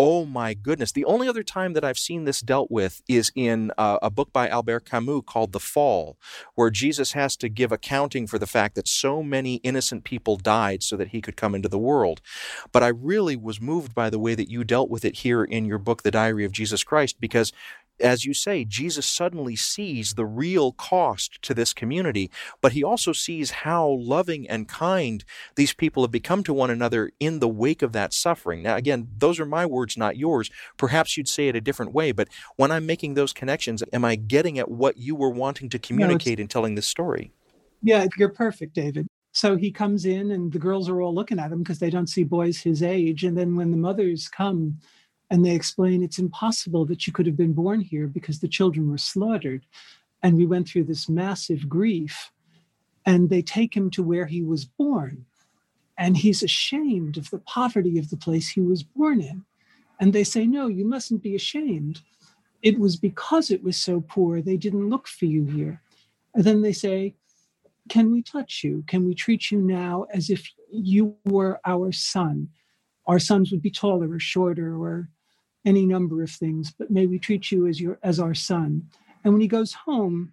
Oh 0.00 0.24
my 0.24 0.54
goodness. 0.54 0.92
The 0.92 1.04
only 1.06 1.26
other 1.26 1.42
time 1.42 1.72
that 1.72 1.84
I've 1.84 1.98
seen 1.98 2.22
this 2.24 2.40
dealt 2.40 2.70
with 2.70 3.02
is 3.08 3.32
in 3.34 3.72
uh, 3.76 3.98
a 4.00 4.10
book 4.10 4.32
by 4.32 4.48
Albert 4.48 4.84
Camus 4.84 5.22
called 5.26 5.50
The 5.50 5.58
Fall, 5.58 6.16
where 6.54 6.70
Jesus 6.70 7.12
has 7.12 7.36
to 7.38 7.48
give 7.48 7.72
accounting 7.72 8.28
for 8.28 8.38
the 8.38 8.46
fact 8.46 8.76
that 8.76 8.86
so 8.86 9.24
many 9.24 9.56
innocent 9.56 10.04
people 10.04 10.36
died 10.36 10.84
so 10.84 10.96
that 10.96 11.08
he 11.08 11.20
could 11.20 11.36
come 11.36 11.52
into 11.52 11.68
the 11.68 11.80
world. 11.80 12.20
But 12.70 12.84
I 12.84 12.88
really 12.88 13.34
was 13.34 13.60
moved 13.60 13.92
by 13.92 14.08
the 14.08 14.20
way 14.20 14.36
that 14.36 14.48
you 14.48 14.62
dealt 14.62 14.88
with 14.88 15.04
it 15.04 15.16
here 15.16 15.42
in 15.42 15.64
your 15.64 15.78
book, 15.78 16.04
The 16.04 16.12
Diary 16.12 16.44
of 16.44 16.52
Jesus 16.52 16.84
Christ, 16.84 17.16
because 17.18 17.52
as 18.00 18.24
you 18.24 18.34
say, 18.34 18.64
Jesus 18.64 19.06
suddenly 19.06 19.56
sees 19.56 20.14
the 20.14 20.26
real 20.26 20.72
cost 20.72 21.40
to 21.42 21.54
this 21.54 21.72
community, 21.72 22.30
but 22.60 22.72
he 22.72 22.82
also 22.82 23.12
sees 23.12 23.50
how 23.50 23.88
loving 23.88 24.48
and 24.48 24.68
kind 24.68 25.24
these 25.56 25.72
people 25.72 26.02
have 26.02 26.10
become 26.10 26.42
to 26.44 26.52
one 26.52 26.70
another 26.70 27.10
in 27.20 27.40
the 27.40 27.48
wake 27.48 27.82
of 27.82 27.92
that 27.92 28.12
suffering. 28.12 28.62
Now, 28.62 28.76
again, 28.76 29.08
those 29.16 29.40
are 29.40 29.46
my 29.46 29.66
words, 29.66 29.96
not 29.96 30.16
yours. 30.16 30.50
Perhaps 30.76 31.16
you'd 31.16 31.28
say 31.28 31.48
it 31.48 31.56
a 31.56 31.60
different 31.60 31.92
way, 31.92 32.12
but 32.12 32.28
when 32.56 32.70
I'm 32.70 32.86
making 32.86 33.14
those 33.14 33.32
connections, 33.32 33.82
am 33.92 34.04
I 34.04 34.16
getting 34.16 34.58
at 34.58 34.70
what 34.70 34.96
you 34.96 35.14
were 35.14 35.30
wanting 35.30 35.68
to 35.70 35.78
communicate 35.78 36.38
no, 36.38 36.42
in 36.42 36.48
telling 36.48 36.74
this 36.74 36.86
story? 36.86 37.32
Yeah, 37.82 38.06
you're 38.16 38.28
perfect, 38.30 38.74
David. 38.74 39.06
So 39.32 39.56
he 39.56 39.70
comes 39.70 40.04
in, 40.04 40.30
and 40.30 40.52
the 40.52 40.58
girls 40.58 40.88
are 40.88 41.00
all 41.00 41.14
looking 41.14 41.38
at 41.38 41.52
him 41.52 41.58
because 41.58 41.78
they 41.78 41.90
don't 41.90 42.08
see 42.08 42.24
boys 42.24 42.60
his 42.60 42.82
age. 42.82 43.24
And 43.24 43.36
then 43.36 43.54
when 43.54 43.70
the 43.70 43.76
mothers 43.76 44.26
come, 44.26 44.78
and 45.30 45.44
they 45.44 45.54
explain 45.54 46.02
it's 46.02 46.18
impossible 46.18 46.86
that 46.86 47.06
you 47.06 47.12
could 47.12 47.26
have 47.26 47.36
been 47.36 47.52
born 47.52 47.80
here 47.80 48.06
because 48.06 48.40
the 48.40 48.48
children 48.48 48.90
were 48.90 48.98
slaughtered. 48.98 49.66
And 50.22 50.36
we 50.36 50.46
went 50.46 50.68
through 50.68 50.84
this 50.84 51.08
massive 51.08 51.68
grief. 51.68 52.32
And 53.04 53.28
they 53.30 53.42
take 53.42 53.76
him 53.76 53.90
to 53.92 54.02
where 54.02 54.26
he 54.26 54.42
was 54.42 54.64
born. 54.64 55.26
And 55.96 56.16
he's 56.16 56.42
ashamed 56.42 57.16
of 57.16 57.30
the 57.30 57.38
poverty 57.38 57.98
of 57.98 58.10
the 58.10 58.16
place 58.16 58.48
he 58.48 58.60
was 58.60 58.82
born 58.82 59.20
in. 59.20 59.44
And 60.00 60.12
they 60.12 60.24
say, 60.24 60.46
No, 60.46 60.66
you 60.68 60.84
mustn't 60.84 61.22
be 61.22 61.34
ashamed. 61.34 62.00
It 62.62 62.78
was 62.78 62.96
because 62.96 63.50
it 63.50 63.62
was 63.62 63.76
so 63.76 64.00
poor, 64.00 64.40
they 64.40 64.56
didn't 64.56 64.88
look 64.90 65.06
for 65.06 65.26
you 65.26 65.44
here. 65.44 65.82
And 66.34 66.44
then 66.44 66.62
they 66.62 66.72
say, 66.72 67.14
Can 67.88 68.12
we 68.12 68.22
touch 68.22 68.62
you? 68.64 68.84
Can 68.86 69.06
we 69.06 69.14
treat 69.14 69.50
you 69.50 69.60
now 69.60 70.06
as 70.12 70.30
if 70.30 70.48
you 70.70 71.16
were 71.24 71.60
our 71.64 71.92
son? 71.92 72.48
Our 73.06 73.18
sons 73.18 73.50
would 73.50 73.62
be 73.62 73.70
taller 73.70 74.10
or 74.10 74.20
shorter 74.20 74.76
or 74.76 75.08
any 75.64 75.86
number 75.86 76.22
of 76.22 76.30
things, 76.30 76.72
but 76.76 76.90
may 76.90 77.06
we 77.06 77.18
treat 77.18 77.50
you 77.50 77.66
as 77.66 77.80
your 77.80 77.98
as 78.02 78.20
our 78.20 78.34
son. 78.34 78.88
And 79.24 79.32
when 79.32 79.40
he 79.40 79.48
goes 79.48 79.72
home, 79.72 80.32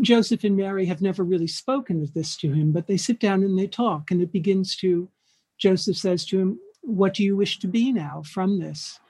Joseph 0.00 0.44
and 0.44 0.56
Mary 0.56 0.86
have 0.86 1.02
never 1.02 1.24
really 1.24 1.46
spoken 1.46 2.02
of 2.02 2.14
this 2.14 2.36
to 2.38 2.52
him, 2.52 2.72
but 2.72 2.86
they 2.86 2.96
sit 2.96 3.18
down 3.18 3.42
and 3.42 3.58
they 3.58 3.66
talk, 3.66 4.10
and 4.10 4.20
it 4.20 4.32
begins 4.32 4.76
to 4.76 5.08
Joseph 5.58 5.96
says 5.96 6.24
to 6.26 6.38
him, 6.38 6.58
What 6.82 7.14
do 7.14 7.24
you 7.24 7.36
wish 7.36 7.58
to 7.60 7.68
be 7.68 7.92
now 7.92 8.22
from 8.26 8.58
this? 8.58 9.00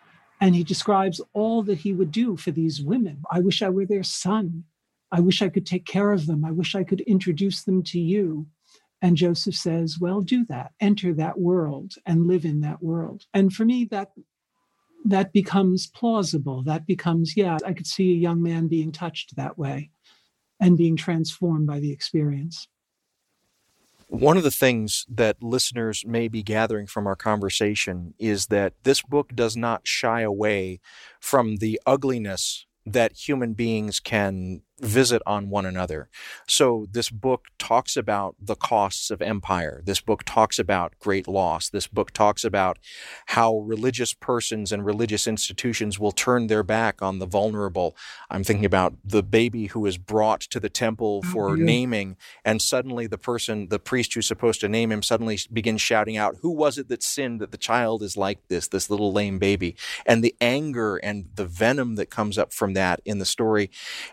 And 0.41 0.55
he 0.55 0.65
describes 0.65 1.21
all 1.33 1.63
that 1.63 1.79
he 1.79 1.93
would 1.93 2.11
do 2.11 2.37
for 2.37 2.51
these 2.51 2.83
women. 2.83 3.23
I 3.31 3.41
wish 3.41 3.63
I 3.63 3.71
were 3.71 3.87
their 3.87 4.03
son. 4.03 4.65
I 5.11 5.21
wish 5.21 5.43
I 5.43 5.49
could 5.49 5.67
take 5.67 5.87
care 5.87 6.13
of 6.13 6.27
them. 6.27 6.45
I 6.45 6.51
wish 6.51 6.75
I 6.75 6.85
could 6.85 7.01
introduce 7.03 7.63
them 7.63 7.83
to 7.85 8.01
you. 8.01 8.47
And 9.01 9.17
Joseph 9.17 9.55
says, 9.55 9.99
Well, 9.99 10.21
do 10.21 10.45
that. 10.47 10.73
Enter 10.81 11.15
that 11.15 11.39
world 11.39 11.95
and 12.07 12.27
live 12.27 12.45
in 12.45 12.61
that 12.61 12.83
world. 12.83 13.25
And 13.33 13.53
for 13.53 13.65
me, 13.65 13.85
that 13.87 14.11
that 15.05 15.33
becomes 15.33 15.87
plausible. 15.87 16.63
That 16.63 16.87
becomes, 16.87 17.37
yeah, 17.37 17.59
I 17.65 17.73
could 17.73 17.87
see 17.87 18.13
a 18.13 18.17
young 18.17 18.43
man 18.43 18.69
being 18.69 18.91
touched 18.91 19.37
that 19.37 19.59
way 19.59 19.91
and 20.61 20.79
being 20.79 20.97
transformed 20.97 21.67
by 21.67 21.81
the 21.81 21.93
experience. 21.93 22.69
One 24.09 24.37
of 24.37 24.43
the 24.43 24.51
things 24.51 25.07
that 25.09 25.43
listeners 25.43 26.05
may 26.07 26.29
be 26.29 26.43
gathering 26.43 26.87
from 26.87 27.07
our 27.07 27.17
conversation 27.17 28.15
is 28.19 28.47
that 28.47 28.75
this 28.85 29.03
book 29.03 29.35
does 29.35 29.57
not 29.57 29.87
shy 29.87 30.21
away 30.21 30.81
from 31.21 31.57
the 31.57 31.81
ugliness 31.87 32.67
that 32.87 33.13
human 33.13 33.55
beings 33.55 33.99
can 33.99 34.63
visit 34.81 35.23
on 35.25 35.51
one 35.51 35.65
another. 35.67 36.09
So, 36.49 36.87
this 36.91 37.11
book 37.11 37.47
talks 37.59 37.97
about 37.97 38.35
the 38.41 38.57
costs 38.57 39.11
of 39.11 39.23
empire. 39.23 39.83
This 39.85 40.01
book 40.01 40.25
talks 40.25 40.59
about 40.59 40.95
great 40.99 41.29
loss. 41.29 41.69
This 41.69 41.87
book 41.87 42.11
talks 42.11 42.45
about 42.45 42.79
how 43.27 43.59
religious 43.59 44.15
persons 44.15 44.73
and 44.73 44.85
religious 44.85 45.27
institutions 45.27 45.99
will 45.99 46.13
turn 46.13 46.49
their 46.49 46.63
back 46.63 47.01
on 47.03 47.19
the 47.19 47.27
vulnerable. 47.27 47.97
I'm 48.31 48.43
thinking 48.43 48.65
about 48.65 48.95
the 49.05 49.23
baby 49.23 49.67
who 49.67 49.87
is 49.87 49.97
brought 49.97 50.41
to 50.41 50.59
the 50.59 50.69
temple 50.69 51.23
oh, 51.25 51.29
for 51.29 51.57
yeah. 51.57 51.65
naming, 51.65 52.17
and 52.45 52.61
suddenly 52.61 53.07
the 53.07 53.19
person, 53.19 53.69
the 53.69 53.79
priest 53.79 54.15
who's 54.15 54.27
supposed 54.27 54.61
to 54.63 54.69
name 54.69 54.91
him, 54.91 55.03
suddenly 55.03 55.39
begins 55.53 55.83
shouting 55.83 56.17
out, 56.17 56.37
Who 56.43 56.51
was 56.51 56.79
it 56.79 56.89
that 56.89 57.03
sinned 57.03 57.41
that 57.41 57.53
the 57.53 57.59
child 57.59 58.03
is 58.03 58.17
like 58.17 58.49
this, 58.49 58.69
this 58.69 58.91
little 58.91 59.13
lame 59.13 59.39
baby? 59.39 59.77
And 60.05 60.25
the 60.25 60.35
anger 60.41 60.97
and 60.97 61.27
the 61.35 61.47
venom 61.47 61.95
that 61.95 62.11
comes 62.11 62.39
up 62.39 62.53
from 62.53 62.75
that 62.75 63.01
in 63.05 63.19
the 63.19 63.25
story. 63.25 63.71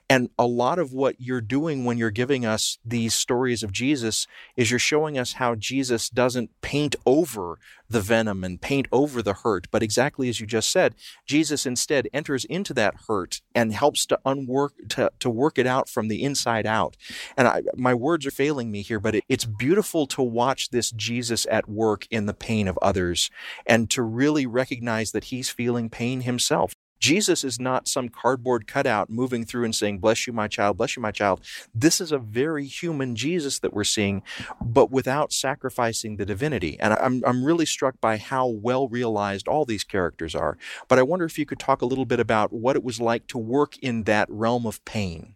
And 0.09 0.29
a 0.37 0.50
lot 0.51 0.79
of 0.79 0.93
what 0.93 1.19
you're 1.19 1.41
doing 1.41 1.85
when 1.85 1.97
you're 1.97 2.11
giving 2.11 2.45
us 2.45 2.77
these 2.85 3.13
stories 3.13 3.63
of 3.63 3.71
Jesus 3.71 4.27
is 4.55 4.69
you're 4.69 4.79
showing 4.79 5.17
us 5.17 5.33
how 5.33 5.55
Jesus 5.55 6.09
doesn't 6.09 6.49
paint 6.61 6.95
over 7.05 7.57
the 7.91 8.01
venom 8.01 8.43
and 8.43 8.61
paint 8.61 8.87
over 8.91 9.21
the 9.21 9.33
hurt, 9.33 9.67
but 9.69 9.83
exactly 9.83 10.29
as 10.29 10.39
you 10.39 10.47
just 10.47 10.71
said, 10.71 10.95
Jesus 11.25 11.65
instead 11.65 12.07
enters 12.13 12.45
into 12.45 12.73
that 12.73 12.95
hurt 13.07 13.41
and 13.53 13.73
helps 13.73 14.05
to 14.07 14.19
unwork 14.25 14.73
to, 14.89 15.11
to 15.19 15.29
work 15.29 15.57
it 15.57 15.67
out 15.67 15.89
from 15.89 16.07
the 16.07 16.23
inside 16.23 16.65
out. 16.65 16.95
And 17.35 17.47
I, 17.47 17.63
my 17.75 17.93
words 17.93 18.25
are 18.25 18.31
failing 18.31 18.71
me 18.71 18.81
here, 18.81 18.99
but 18.99 19.15
it, 19.15 19.23
it's 19.27 19.45
beautiful 19.45 20.07
to 20.07 20.21
watch 20.21 20.69
this 20.69 20.91
Jesus 20.91 21.45
at 21.51 21.69
work 21.69 22.07
in 22.09 22.25
the 22.25 22.33
pain 22.33 22.67
of 22.67 22.79
others 22.81 23.29
and 23.65 23.89
to 23.91 24.01
really 24.01 24.45
recognize 24.45 25.11
that 25.11 25.25
he's 25.25 25.49
feeling 25.49 25.89
pain 25.89 26.21
himself. 26.21 26.73
Jesus 27.01 27.43
is 27.43 27.59
not 27.59 27.87
some 27.87 28.09
cardboard 28.09 28.67
cutout 28.67 29.09
moving 29.09 29.43
through 29.43 29.65
and 29.65 29.75
saying, 29.75 29.97
Bless 29.97 30.27
you, 30.27 30.33
my 30.33 30.47
child, 30.47 30.77
bless 30.77 30.95
you, 30.95 31.01
my 31.01 31.11
child. 31.11 31.41
This 31.73 31.99
is 31.99 32.11
a 32.11 32.19
very 32.19 32.67
human 32.67 33.15
Jesus 33.15 33.57
that 33.59 33.73
we're 33.73 33.83
seeing, 33.83 34.21
but 34.61 34.91
without 34.91 35.33
sacrificing 35.33 36.17
the 36.17 36.27
divinity. 36.27 36.79
And 36.79 36.93
I'm, 36.93 37.23
I'm 37.25 37.43
really 37.43 37.65
struck 37.65 37.99
by 37.99 38.17
how 38.17 38.47
well 38.47 38.87
realized 38.87 39.47
all 39.47 39.65
these 39.65 39.83
characters 39.83 40.35
are. 40.35 40.59
But 40.87 40.99
I 40.99 41.03
wonder 41.03 41.25
if 41.25 41.39
you 41.39 41.45
could 41.45 41.59
talk 41.59 41.81
a 41.81 41.87
little 41.87 42.05
bit 42.05 42.19
about 42.19 42.53
what 42.53 42.75
it 42.75 42.83
was 42.83 43.01
like 43.01 43.25
to 43.27 43.39
work 43.39 43.79
in 43.79 44.03
that 44.03 44.29
realm 44.29 44.67
of 44.67 44.85
pain. 44.85 45.35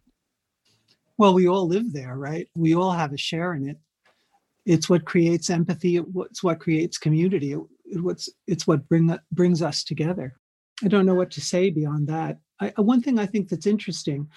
Well, 1.17 1.33
we 1.33 1.47
all 1.47 1.67
live 1.67 1.93
there, 1.93 2.15
right? 2.15 2.47
We 2.55 2.75
all 2.75 2.91
have 2.91 3.11
a 3.11 3.17
share 3.17 3.55
in 3.55 3.69
it. 3.69 3.77
It's 4.67 4.87
what 4.87 5.05
creates 5.05 5.49
empathy. 5.49 5.97
It's 5.97 6.43
what 6.43 6.59
creates 6.59 6.99
community. 6.99 7.55
It's, 7.85 8.29
it's 8.45 8.67
what 8.67 8.87
bring, 8.87 9.17
brings 9.31 9.63
us 9.63 9.83
together. 9.83 10.35
I 10.83 10.87
don't 10.87 11.05
know 11.05 11.15
what 11.15 11.31
to 11.31 11.41
say 11.41 11.69
beyond 11.69 12.07
that. 12.07 12.39
I, 12.59 12.73
uh, 12.77 12.83
one 12.83 13.01
thing 13.01 13.19
I 13.19 13.25
think 13.25 13.49
that's 13.49 13.67
interesting, 13.67 14.27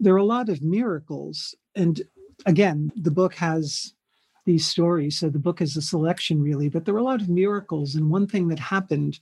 there 0.00 0.14
are 0.14 0.18
a 0.18 0.24
lot 0.24 0.48
of 0.48 0.62
miracles. 0.62 1.54
And 1.74 2.02
again, 2.46 2.92
the 2.96 3.10
book 3.10 3.34
has 3.34 3.94
these 4.44 4.66
stories. 4.66 5.18
So 5.18 5.30
the 5.30 5.38
book 5.38 5.60
is 5.60 5.76
a 5.76 5.82
selection, 5.82 6.42
really, 6.42 6.68
but 6.68 6.84
there 6.84 6.94
are 6.94 6.98
a 6.98 7.04
lot 7.04 7.22
of 7.22 7.28
miracles. 7.28 7.94
And 7.94 8.10
one 8.10 8.26
thing 8.26 8.48
that 8.48 8.58
happened 8.58 9.18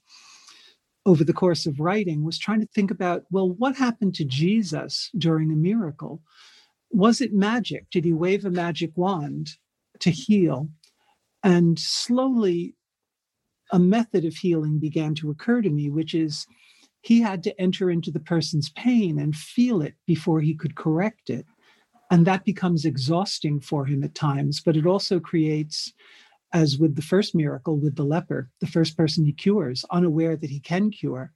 over 1.06 1.24
the 1.24 1.32
course 1.32 1.66
of 1.66 1.80
writing 1.80 2.24
was 2.24 2.38
trying 2.38 2.60
to 2.60 2.66
think 2.66 2.90
about 2.90 3.24
well, 3.30 3.50
what 3.50 3.76
happened 3.76 4.14
to 4.16 4.24
Jesus 4.24 5.10
during 5.16 5.50
a 5.50 5.56
miracle? 5.56 6.22
Was 6.90 7.20
it 7.20 7.32
magic? 7.32 7.88
Did 7.90 8.04
he 8.04 8.12
wave 8.12 8.44
a 8.44 8.50
magic 8.50 8.92
wand 8.96 9.56
to 10.00 10.10
heal? 10.10 10.68
And 11.42 11.78
slowly 11.78 12.76
a 13.72 13.78
method 13.78 14.24
of 14.24 14.35
healing 14.35 14.78
began 14.78 15.14
to 15.16 15.30
occur 15.30 15.62
to 15.62 15.70
me, 15.70 15.90
which 15.90 16.14
is 16.14 16.46
he 17.00 17.20
had 17.20 17.42
to 17.42 17.61
enter 17.61 17.90
into 17.90 18.11
the 18.11 18.20
person's 18.20 18.70
pain 18.70 19.18
and 19.18 19.35
feel 19.35 19.82
it 19.82 19.94
before 20.06 20.40
he 20.40 20.54
could 20.54 20.76
correct 20.76 21.30
it. 21.30 21.46
And 22.11 22.26
that 22.26 22.44
becomes 22.44 22.85
exhausting 22.85 23.58
for 23.61 23.87
him 23.87 24.04
at 24.04 24.14
times, 24.14 24.61
but 24.61 24.76
it 24.76 24.87
also 24.87 25.18
creates, 25.18 25.92
as 26.52 26.78
with 26.78 26.94
the 26.94 27.02
first 27.02 27.35
miracle 27.35 27.78
with 27.78 27.96
the 27.96 28.04
leper, 28.04 28.50
the 28.61 28.66
first 28.66 28.96
person 28.96 29.24
he 29.24 29.32
cures, 29.32 29.85
unaware 29.90 30.37
that 30.37 30.50
he 30.50 30.61
can 30.61 30.90
cure. 30.90 31.32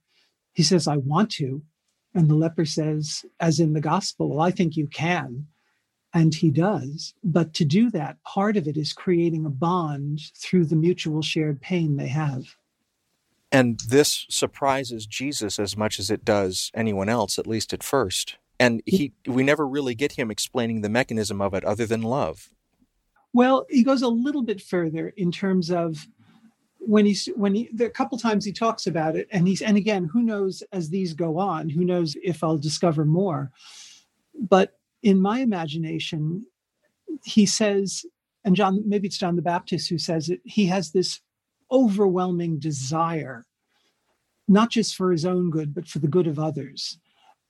He 0.53 0.63
says, 0.63 0.87
I 0.87 0.97
want 0.97 1.31
to. 1.31 1.63
And 2.13 2.29
the 2.29 2.35
leper 2.35 2.65
says, 2.65 3.25
as 3.39 3.59
in 3.59 3.73
the 3.73 3.81
gospel, 3.81 4.29
well, 4.29 4.41
I 4.41 4.51
think 4.51 4.77
you 4.77 4.87
can. 4.87 5.47
And 6.13 6.33
he 6.33 6.49
does. 6.49 7.13
But 7.23 7.53
to 7.55 7.65
do 7.65 7.91
that, 7.91 8.23
part 8.23 8.57
of 8.57 8.67
it 8.67 8.77
is 8.77 8.93
creating 8.93 9.45
a 9.45 9.49
bond 9.49 10.21
through 10.35 10.65
the 10.65 10.75
mutual 10.75 11.21
shared 11.21 11.61
pain 11.61 11.97
they 11.97 12.07
have. 12.07 12.55
And 13.51 13.79
this 13.87 14.25
surprises 14.29 15.05
Jesus 15.05 15.59
as 15.59 15.77
much 15.77 15.99
as 15.99 16.09
it 16.09 16.25
does 16.25 16.71
anyone 16.73 17.09
else, 17.09 17.37
at 17.39 17.47
least 17.47 17.73
at 17.73 17.83
first. 17.83 18.37
And 18.59 18.81
he 18.85 19.13
we 19.27 19.43
never 19.43 19.67
really 19.67 19.95
get 19.95 20.13
him 20.13 20.31
explaining 20.31 20.81
the 20.81 20.89
mechanism 20.89 21.41
of 21.41 21.53
it 21.53 21.63
other 21.63 21.85
than 21.85 22.01
love. 22.01 22.49
Well, 23.33 23.65
he 23.69 23.83
goes 23.83 24.01
a 24.01 24.07
little 24.07 24.41
bit 24.41 24.61
further 24.61 25.09
in 25.09 25.31
terms 25.31 25.69
of 25.69 26.07
when 26.79 27.05
he's 27.05 27.27
when 27.35 27.53
he 27.53 27.69
a 27.79 27.89
couple 27.89 28.17
times 28.17 28.45
he 28.45 28.51
talks 28.51 28.87
about 28.87 29.15
it 29.15 29.27
and 29.31 29.47
he's 29.47 29.61
and 29.61 29.75
again 29.75 30.05
who 30.05 30.23
knows 30.23 30.63
as 30.71 30.89
these 30.89 31.13
go 31.13 31.37
on 31.37 31.67
who 31.67 31.83
knows 31.83 32.15
if 32.23 32.43
i'll 32.43 32.57
discover 32.57 33.03
more 33.03 33.51
but 34.39 34.76
in 35.03 35.21
my 35.21 35.39
imagination, 35.39 36.45
he 37.23 37.45
says, 37.45 38.05
and 38.43 38.55
John, 38.55 38.83
maybe 38.85 39.07
it's 39.07 39.17
John 39.17 39.35
the 39.35 39.41
Baptist 39.41 39.89
who 39.89 39.97
says 39.97 40.29
it, 40.29 40.41
he 40.43 40.67
has 40.67 40.91
this 40.91 41.21
overwhelming 41.71 42.59
desire, 42.59 43.45
not 44.47 44.69
just 44.69 44.95
for 44.95 45.11
his 45.11 45.25
own 45.25 45.49
good, 45.49 45.73
but 45.73 45.87
for 45.87 45.99
the 45.99 46.07
good 46.07 46.27
of 46.27 46.39
others. 46.39 46.99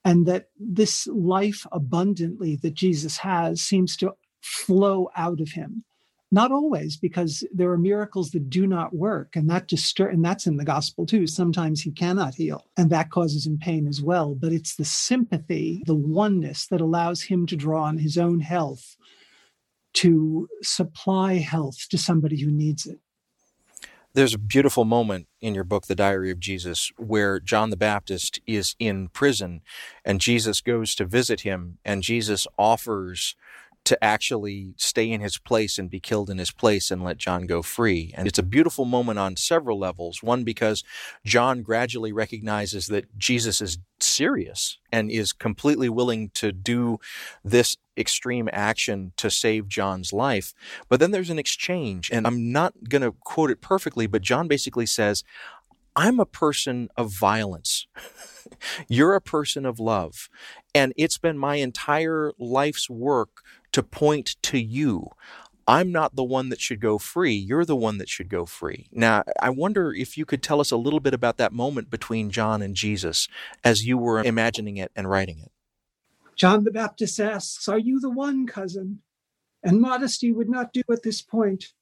And 0.03 0.25
that 0.25 0.47
this 0.60 1.05
life 1.07 1.65
abundantly 1.71 2.55
that 2.57 2.73
Jesus 2.73 3.17
has 3.17 3.62
seems 3.62 3.97
to 3.97 4.13
flow 4.41 5.10
out 5.15 5.41
of 5.41 5.49
him. 5.49 5.83
Not 6.30 6.52
always, 6.52 6.98
because 6.98 7.46
there 7.54 7.72
are 7.72 7.78
miracles 7.78 8.32
that 8.32 8.50
do 8.50 8.68
not 8.68 8.94
work, 8.94 9.38
and 9.38 9.50
that 9.50 9.70
distur- 9.70 10.12
and 10.12 10.24
that's 10.26 10.46
in 10.46 10.58
the 10.58 10.66
gospel 10.66 11.06
too. 11.06 11.26
Sometimes 11.26 11.82
he 11.82 11.92
cannot 11.92 12.36
heal, 12.36 12.66
and 12.76 12.90
that 12.90 13.12
causes 13.12 13.48
him 13.48 13.58
pain 13.58 13.88
as 13.88 14.02
well. 14.02 14.36
But 14.36 14.52
it's 14.52 14.76
the 14.76 14.84
sympathy, 14.86 15.84
the 15.86 15.96
oneness 15.96 16.68
that 16.68 16.82
allows 16.82 17.24
him 17.24 17.46
to 17.48 17.56
draw 17.56 17.84
on 17.84 17.98
his 17.98 18.18
own 18.18 18.42
health 18.42 18.98
to 19.94 20.50
supply 20.62 21.36
health 21.36 21.88
to 21.90 21.98
somebody 21.98 22.42
who 22.42 22.52
needs 22.52 22.86
it. 22.86 23.00
There's 24.13 24.34
a 24.34 24.40
beautiful 24.40 24.84
moment 24.84 25.28
in 25.42 25.54
your 25.54 25.63
book, 25.63 25.86
The 25.86 25.96
Diary 25.96 26.32
of 26.32 26.40
Jesus, 26.40 26.92
where 26.98 27.40
John 27.40 27.70
the 27.70 27.78
Baptist 27.78 28.40
is 28.48 28.76
in 28.80 29.10
prison 29.10 29.62
and 30.04 30.20
Jesus 30.20 30.60
goes 30.60 30.96
to 30.96 31.06
visit 31.06 31.42
him, 31.42 31.78
and 31.86 32.02
Jesus 32.02 32.48
offers 32.58 33.36
to 33.88 34.04
actually 34.04 34.73
stay 34.76 35.10
in 35.10 35.21
his 35.21 35.38
place 35.38 35.78
and 35.78 35.89
be 35.89 36.02
killed 36.02 36.30
in 36.30 36.39
his 36.39 36.52
place 36.52 36.91
and 36.91 37.06
let 37.06 37.17
John 37.17 37.47
go 37.47 37.62
free. 37.62 38.13
And 38.17 38.28
it's 38.28 38.38
a 38.38 38.43
beautiful 38.43 38.84
moment 38.84 39.17
on 39.17 39.38
several 39.38 39.80
levels. 39.80 40.21
One, 40.21 40.43
because 40.43 40.84
John 41.26 41.62
gradually 41.62 42.12
recognizes 42.12 42.88
that 42.88 43.17
Jesus 43.17 43.62
is 43.62 43.78
serious 44.02 44.78
and 44.91 45.10
is 45.10 45.32
completely 45.32 45.88
willing 45.88 46.32
to 46.32 46.52
do 46.52 46.97
this 47.45 47.78
extreme 47.97 48.50
action 48.52 49.13
to 49.15 49.32
save 49.32 49.69
John's 49.69 50.12
life. 50.12 50.54
But 50.89 51.00
then 51.00 51.12
there's 51.12 51.30
an 51.30 51.39
exchange, 51.39 52.10
and 52.12 52.28
I'm 52.28 52.52
not 52.52 52.73
going 52.89 53.04
to 53.04 53.13
quote 53.23 53.52
it 53.52 53.62
perfectly, 53.62 54.06
but 54.06 54.21
John 54.21 54.50
basically 54.50 54.86
says, 54.86 55.23
I'm 55.95 56.19
a 56.19 56.26
person 56.26 56.89
of 56.97 57.10
violence. 57.10 57.88
You're 58.88 59.15
a 59.15 59.21
person 59.21 59.65
of 59.65 59.79
love. 59.79 60.29
And 60.73 60.93
it's 60.97 61.17
been 61.17 61.38
my 61.38 61.55
entire 61.55 62.31
life's 62.38 62.89
work 62.89 63.41
to 63.71 63.83
point 63.83 64.36
to 64.43 64.60
you. 64.60 65.10
I'm 65.67 65.91
not 65.91 66.15
the 66.15 66.23
one 66.23 66.47
that 66.49 66.62
should 66.62 66.79
go 66.79 66.97
free. 66.97 67.33
You're 67.33 67.65
the 67.65 67.75
one 67.75 67.97
that 67.97 68.07
should 68.07 68.29
go 68.29 68.45
free. 68.45 68.88
Now, 68.91 69.23
I 69.41 69.49
wonder 69.49 69.93
if 69.93 70.17
you 70.17 70.25
could 70.25 70.41
tell 70.41 70.62
us 70.62 70.71
a 70.71 70.77
little 70.77 71.01
bit 71.01 71.13
about 71.13 71.38
that 71.38 71.51
moment 71.51 71.89
between 71.89 72.31
John 72.31 72.62
and 72.62 72.73
Jesus 72.73 73.27
as 73.65 73.86
you 73.86 73.97
were 73.97 74.23
imagining 74.23 74.77
it 74.77 74.91
and 74.95 75.10
writing 75.10 75.39
it. 75.39 75.51
John 76.38 76.63
the 76.63 76.71
Baptist 76.71 77.19
asks, 77.19 77.67
Are 77.67 77.79
you 77.79 77.99
the 77.99 78.10
one, 78.10 78.47
cousin? 78.47 79.01
And 79.62 79.81
modesty 79.81 80.31
would 80.31 80.49
not 80.49 80.71
do 80.71 80.83
at 80.89 81.03
this 81.03 81.21
point. 81.21 81.73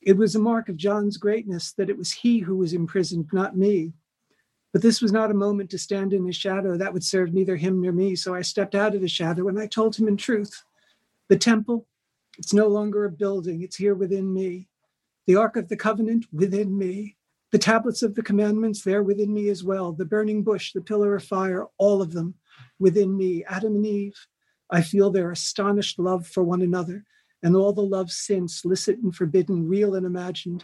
It 0.00 0.16
was 0.16 0.34
a 0.34 0.40
mark 0.40 0.68
of 0.68 0.76
John's 0.76 1.18
greatness 1.18 1.72
that 1.72 1.90
it 1.90 1.98
was 1.98 2.12
he 2.12 2.38
who 2.38 2.56
was 2.56 2.72
imprisoned, 2.72 3.28
not 3.32 3.56
me. 3.56 3.92
But 4.78 4.84
this 4.84 5.02
was 5.02 5.10
not 5.10 5.32
a 5.32 5.34
moment 5.34 5.70
to 5.70 5.76
stand 5.78 6.12
in 6.12 6.24
his 6.24 6.36
shadow. 6.36 6.76
That 6.76 6.92
would 6.92 7.02
serve 7.02 7.34
neither 7.34 7.56
him 7.56 7.82
nor 7.82 7.90
me. 7.90 8.14
So 8.14 8.32
I 8.32 8.42
stepped 8.42 8.76
out 8.76 8.94
of 8.94 9.00
the 9.00 9.08
shadow 9.08 9.48
and 9.48 9.58
I 9.58 9.66
told 9.66 9.96
him 9.96 10.06
in 10.06 10.16
truth 10.16 10.62
the 11.28 11.36
temple, 11.36 11.88
it's 12.38 12.54
no 12.54 12.68
longer 12.68 13.04
a 13.04 13.10
building, 13.10 13.62
it's 13.62 13.74
here 13.74 13.96
within 13.96 14.32
me. 14.32 14.68
The 15.26 15.34
Ark 15.34 15.56
of 15.56 15.68
the 15.68 15.76
Covenant 15.76 16.26
within 16.32 16.78
me. 16.78 17.16
The 17.50 17.58
tablets 17.58 18.04
of 18.04 18.14
the 18.14 18.22
commandments, 18.22 18.82
there 18.84 19.02
within 19.02 19.34
me 19.34 19.48
as 19.48 19.64
well. 19.64 19.90
The 19.90 20.04
burning 20.04 20.44
bush, 20.44 20.72
the 20.72 20.80
pillar 20.80 21.16
of 21.16 21.24
fire, 21.24 21.66
all 21.78 22.00
of 22.00 22.12
them 22.12 22.34
within 22.78 23.16
me. 23.16 23.42
Adam 23.48 23.74
and 23.74 23.84
Eve, 23.84 24.28
I 24.70 24.82
feel 24.82 25.10
their 25.10 25.32
astonished 25.32 25.98
love 25.98 26.24
for 26.24 26.44
one 26.44 26.62
another 26.62 27.04
and 27.42 27.56
all 27.56 27.72
the 27.72 27.80
love 27.82 28.12
since, 28.12 28.64
licit 28.64 28.98
and 28.98 29.12
forbidden, 29.12 29.66
real 29.66 29.96
and 29.96 30.06
imagined. 30.06 30.62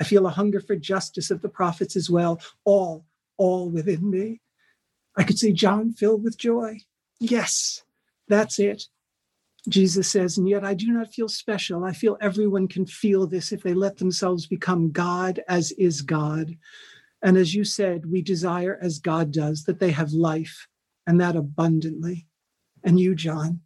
I 0.00 0.04
feel 0.04 0.26
a 0.26 0.30
hunger 0.30 0.58
for 0.58 0.74
justice 0.74 1.30
of 1.30 1.42
the 1.42 1.48
prophets 1.48 1.94
as 1.94 2.10
well, 2.10 2.40
all, 2.64 3.06
all 3.36 3.70
within 3.70 4.10
me. 4.10 4.40
I 5.16 5.24
could 5.24 5.38
see 5.38 5.52
John 5.52 5.92
filled 5.92 6.24
with 6.24 6.38
joy. 6.38 6.80
Yes, 7.20 7.82
That's 8.28 8.58
it. 8.58 8.84
Jesus 9.68 10.10
says, 10.10 10.38
and 10.38 10.48
yet 10.48 10.64
I 10.64 10.74
do 10.74 10.90
not 10.90 11.12
feel 11.12 11.28
special. 11.28 11.84
I 11.84 11.92
feel 11.92 12.16
everyone 12.20 12.66
can 12.66 12.86
feel 12.86 13.26
this 13.26 13.52
if 13.52 13.62
they 13.62 13.74
let 13.74 13.98
themselves 13.98 14.46
become 14.46 14.90
God 14.90 15.40
as 15.48 15.70
is 15.72 16.02
God. 16.02 16.56
And 17.22 17.36
as 17.36 17.54
you 17.54 17.62
said, 17.62 18.10
we 18.10 18.22
desire 18.22 18.78
as 18.82 18.98
God 18.98 19.30
does 19.30 19.64
that 19.64 19.78
they 19.78 19.92
have 19.92 20.12
life 20.12 20.66
and 21.06 21.20
that 21.20 21.36
abundantly. 21.36 22.26
And 22.82 22.98
you, 22.98 23.14
John, 23.14 23.60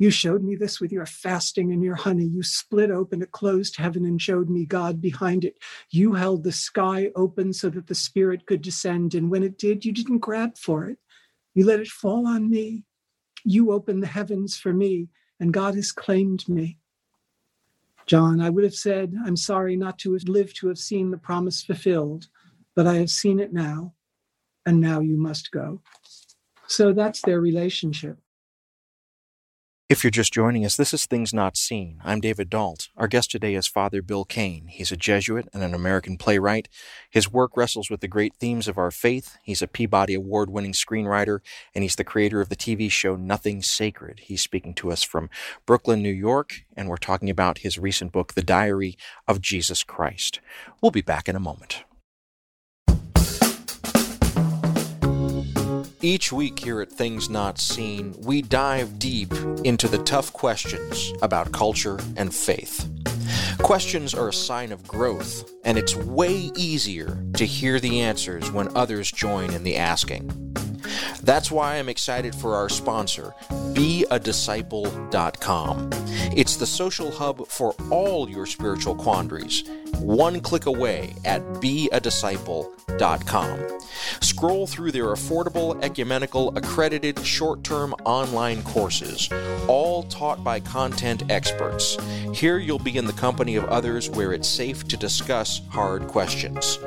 you 0.00 0.10
showed 0.10 0.42
me 0.42 0.56
this 0.56 0.80
with 0.80 0.92
your 0.92 1.04
fasting 1.04 1.72
and 1.72 1.82
your 1.84 1.94
honey. 1.94 2.24
You 2.24 2.42
split 2.42 2.90
open 2.90 3.20
a 3.20 3.26
closed 3.26 3.76
heaven 3.76 4.06
and 4.06 4.20
showed 4.20 4.48
me 4.48 4.64
God 4.64 4.98
behind 4.98 5.44
it. 5.44 5.58
You 5.90 6.14
held 6.14 6.42
the 6.42 6.52
sky 6.52 7.10
open 7.14 7.52
so 7.52 7.68
that 7.68 7.86
the 7.86 7.94
Spirit 7.94 8.46
could 8.46 8.62
descend. 8.62 9.14
And 9.14 9.30
when 9.30 9.42
it 9.42 9.58
did, 9.58 9.84
you 9.84 9.92
didn't 9.92 10.20
grab 10.20 10.56
for 10.56 10.86
it. 10.86 10.96
You 11.52 11.66
let 11.66 11.80
it 11.80 11.88
fall 11.88 12.26
on 12.26 12.48
me. 12.48 12.84
You 13.44 13.72
opened 13.72 14.02
the 14.02 14.06
heavens 14.06 14.56
for 14.56 14.72
me, 14.72 15.10
and 15.38 15.52
God 15.52 15.74
has 15.74 15.92
claimed 15.92 16.48
me. 16.48 16.78
John, 18.06 18.40
I 18.40 18.48
would 18.48 18.64
have 18.64 18.74
said, 18.74 19.14
I'm 19.26 19.36
sorry 19.36 19.76
not 19.76 19.98
to 19.98 20.14
have 20.14 20.22
lived 20.22 20.56
to 20.60 20.68
have 20.68 20.78
seen 20.78 21.10
the 21.10 21.18
promise 21.18 21.62
fulfilled, 21.62 22.28
but 22.74 22.86
I 22.86 22.94
have 22.94 23.10
seen 23.10 23.38
it 23.38 23.52
now, 23.52 23.92
and 24.64 24.80
now 24.80 25.00
you 25.00 25.18
must 25.18 25.50
go. 25.50 25.82
So 26.68 26.94
that's 26.94 27.20
their 27.20 27.42
relationship. 27.42 28.16
If 29.90 30.04
you're 30.04 30.12
just 30.12 30.32
joining 30.32 30.64
us, 30.64 30.76
this 30.76 30.94
is 30.94 31.04
Things 31.04 31.34
Not 31.34 31.56
Seen. 31.56 32.00
I'm 32.04 32.20
David 32.20 32.48
Dault. 32.48 32.90
Our 32.96 33.08
guest 33.08 33.32
today 33.32 33.56
is 33.56 33.66
Father 33.66 34.02
Bill 34.02 34.24
Cain. 34.24 34.68
He's 34.68 34.92
a 34.92 34.96
Jesuit 34.96 35.48
and 35.52 35.64
an 35.64 35.74
American 35.74 36.16
playwright. 36.16 36.68
His 37.10 37.32
work 37.32 37.56
wrestles 37.56 37.90
with 37.90 38.00
the 38.00 38.06
great 38.06 38.36
themes 38.36 38.68
of 38.68 38.78
our 38.78 38.92
faith. 38.92 39.36
He's 39.42 39.62
a 39.62 39.66
Peabody 39.66 40.14
Award 40.14 40.48
winning 40.48 40.74
screenwriter, 40.74 41.40
and 41.74 41.82
he's 41.82 41.96
the 41.96 42.04
creator 42.04 42.40
of 42.40 42.50
the 42.50 42.54
TV 42.54 42.88
show 42.88 43.16
Nothing 43.16 43.62
Sacred. 43.62 44.20
He's 44.20 44.42
speaking 44.42 44.74
to 44.74 44.92
us 44.92 45.02
from 45.02 45.28
Brooklyn, 45.66 46.04
New 46.04 46.08
York, 46.08 46.62
and 46.76 46.88
we're 46.88 46.96
talking 46.96 47.28
about 47.28 47.58
his 47.58 47.76
recent 47.76 48.12
book, 48.12 48.34
The 48.34 48.44
Diary 48.44 48.96
of 49.26 49.40
Jesus 49.40 49.82
Christ. 49.82 50.38
We'll 50.80 50.92
be 50.92 51.02
back 51.02 51.28
in 51.28 51.34
a 51.34 51.40
moment. 51.40 51.82
Each 56.02 56.32
week 56.32 56.60
here 56.60 56.80
at 56.80 56.90
Things 56.90 57.28
Not 57.28 57.58
Seen, 57.58 58.14
we 58.22 58.40
dive 58.40 58.98
deep 58.98 59.34
into 59.64 59.86
the 59.86 59.98
tough 59.98 60.32
questions 60.32 61.12
about 61.20 61.52
culture 61.52 62.00
and 62.16 62.34
faith. 62.34 62.88
Questions 63.58 64.14
are 64.14 64.28
a 64.28 64.32
sign 64.32 64.72
of 64.72 64.88
growth, 64.88 65.44
and 65.62 65.76
it's 65.76 65.94
way 65.94 66.50
easier 66.56 67.22
to 67.34 67.44
hear 67.44 67.78
the 67.78 68.00
answers 68.00 68.50
when 68.50 68.74
others 68.74 69.12
join 69.12 69.52
in 69.52 69.62
the 69.62 69.76
asking. 69.76 70.54
That's 71.22 71.50
why 71.50 71.76
I'm 71.76 71.90
excited 71.90 72.34
for 72.34 72.54
our 72.54 72.70
sponsor, 72.70 73.34
beadisciple.com. 73.50 75.90
It's 76.34 76.56
the 76.56 76.66
social 76.66 77.10
hub 77.10 77.46
for 77.48 77.74
all 77.90 78.30
your 78.30 78.46
spiritual 78.46 78.94
quandaries 78.94 79.64
one 80.00 80.40
click 80.40 80.66
away 80.66 81.14
at 81.24 81.40
beadisciple.com. 81.54 83.80
Scroll 84.20 84.66
through 84.66 84.92
their 84.92 85.06
affordable, 85.06 85.82
ecumenical, 85.82 86.54
accredited 86.56 87.18
short 87.24 87.64
term 87.64 87.94
online 88.04 88.62
courses, 88.62 89.28
all 89.68 90.02
taught 90.04 90.42
by 90.42 90.60
content 90.60 91.30
experts. 91.30 91.98
Here 92.34 92.56
you'll 92.58 92.78
be 92.78 92.96
in 92.96 93.04
the 93.06 93.12
company 93.12 93.56
of 93.56 93.64
others 93.66 94.08
where 94.10 94.32
it's 94.32 94.48
safe 94.48 94.88
to 94.88 94.96
discuss 94.96 95.60
hard 95.68 96.08
questions. 96.08 96.78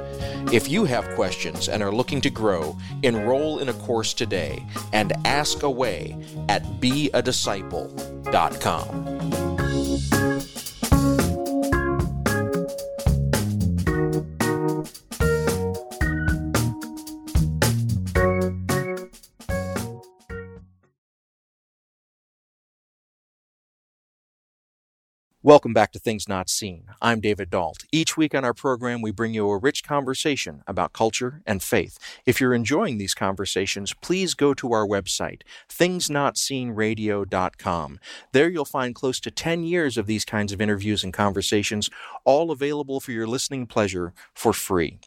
If 0.51 0.67
you 0.69 0.85
have 0.85 1.13
questions 1.15 1.69
and 1.69 1.83
are 1.83 1.91
looking 1.91 2.21
to 2.21 2.29
grow, 2.29 2.77
enroll 3.01 3.57
in 3.59 3.69
a 3.69 3.73
course 3.73 4.13
today 4.13 4.63
and 4.91 5.13
ask 5.25 5.63
away 5.63 6.15
at 6.49 6.63
beadisciple.com. 6.79 9.42
Welcome 25.45 25.73
back 25.73 25.91
to 25.91 25.99
Things 25.99 26.29
Not 26.29 26.49
Seen. 26.49 26.85
I'm 27.01 27.19
David 27.19 27.49
Dault. 27.49 27.83
Each 27.91 28.15
week 28.15 28.33
on 28.33 28.45
our 28.45 28.53
program, 28.53 29.01
we 29.01 29.11
bring 29.11 29.33
you 29.33 29.49
a 29.49 29.57
rich 29.57 29.83
conversation 29.83 30.63
about 30.67 30.93
culture 30.93 31.41
and 31.45 31.61
faith. 31.61 31.99
If 32.25 32.39
you're 32.39 32.53
enjoying 32.53 32.97
these 32.97 33.13
conversations, 33.13 33.93
please 33.93 34.35
go 34.35 34.53
to 34.53 34.71
our 34.71 34.87
website, 34.87 35.41
thingsnotseenradio.com. 35.69 37.99
There 38.31 38.49
you'll 38.49 38.63
find 38.63 38.95
close 38.95 39.19
to 39.19 39.31
10 39.31 39.65
years 39.65 39.97
of 39.97 40.05
these 40.05 40.23
kinds 40.23 40.53
of 40.53 40.61
interviews 40.61 41.03
and 41.03 41.11
conversations, 41.11 41.89
all 42.23 42.49
available 42.49 43.01
for 43.01 43.11
your 43.11 43.27
listening 43.27 43.67
pleasure 43.67 44.13
for 44.33 44.53
free. 44.53 44.97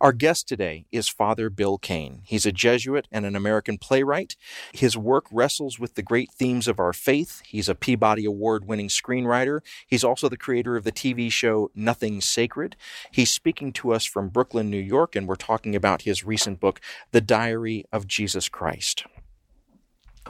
Our 0.00 0.12
guest 0.12 0.46
today 0.46 0.84
is 0.92 1.08
Father 1.08 1.48
Bill 1.48 1.78
Cain. 1.78 2.20
He's 2.24 2.44
a 2.44 2.52
Jesuit 2.52 3.08
and 3.10 3.24
an 3.24 3.34
American 3.34 3.78
playwright. 3.78 4.36
His 4.72 4.96
work 4.96 5.26
wrestles 5.32 5.78
with 5.78 5.94
the 5.94 6.02
great 6.02 6.30
themes 6.30 6.68
of 6.68 6.78
our 6.78 6.92
faith. 6.92 7.40
He's 7.46 7.68
a 7.68 7.74
Peabody 7.74 8.26
Award 8.26 8.66
winning 8.66 8.88
screenwriter. 8.88 9.60
He's 9.86 10.04
also 10.04 10.28
the 10.28 10.36
creator 10.36 10.76
of 10.76 10.84
the 10.84 10.92
TV 10.92 11.32
show 11.32 11.70
Nothing 11.74 12.20
Sacred. 12.20 12.76
He's 13.10 13.30
speaking 13.30 13.72
to 13.74 13.92
us 13.92 14.04
from 14.04 14.28
Brooklyn, 14.28 14.68
New 14.68 14.76
York, 14.76 15.16
and 15.16 15.26
we're 15.26 15.36
talking 15.36 15.74
about 15.74 16.02
his 16.02 16.24
recent 16.24 16.60
book, 16.60 16.80
The 17.12 17.22
Diary 17.22 17.86
of 17.90 18.06
Jesus 18.06 18.48
Christ. 18.48 19.04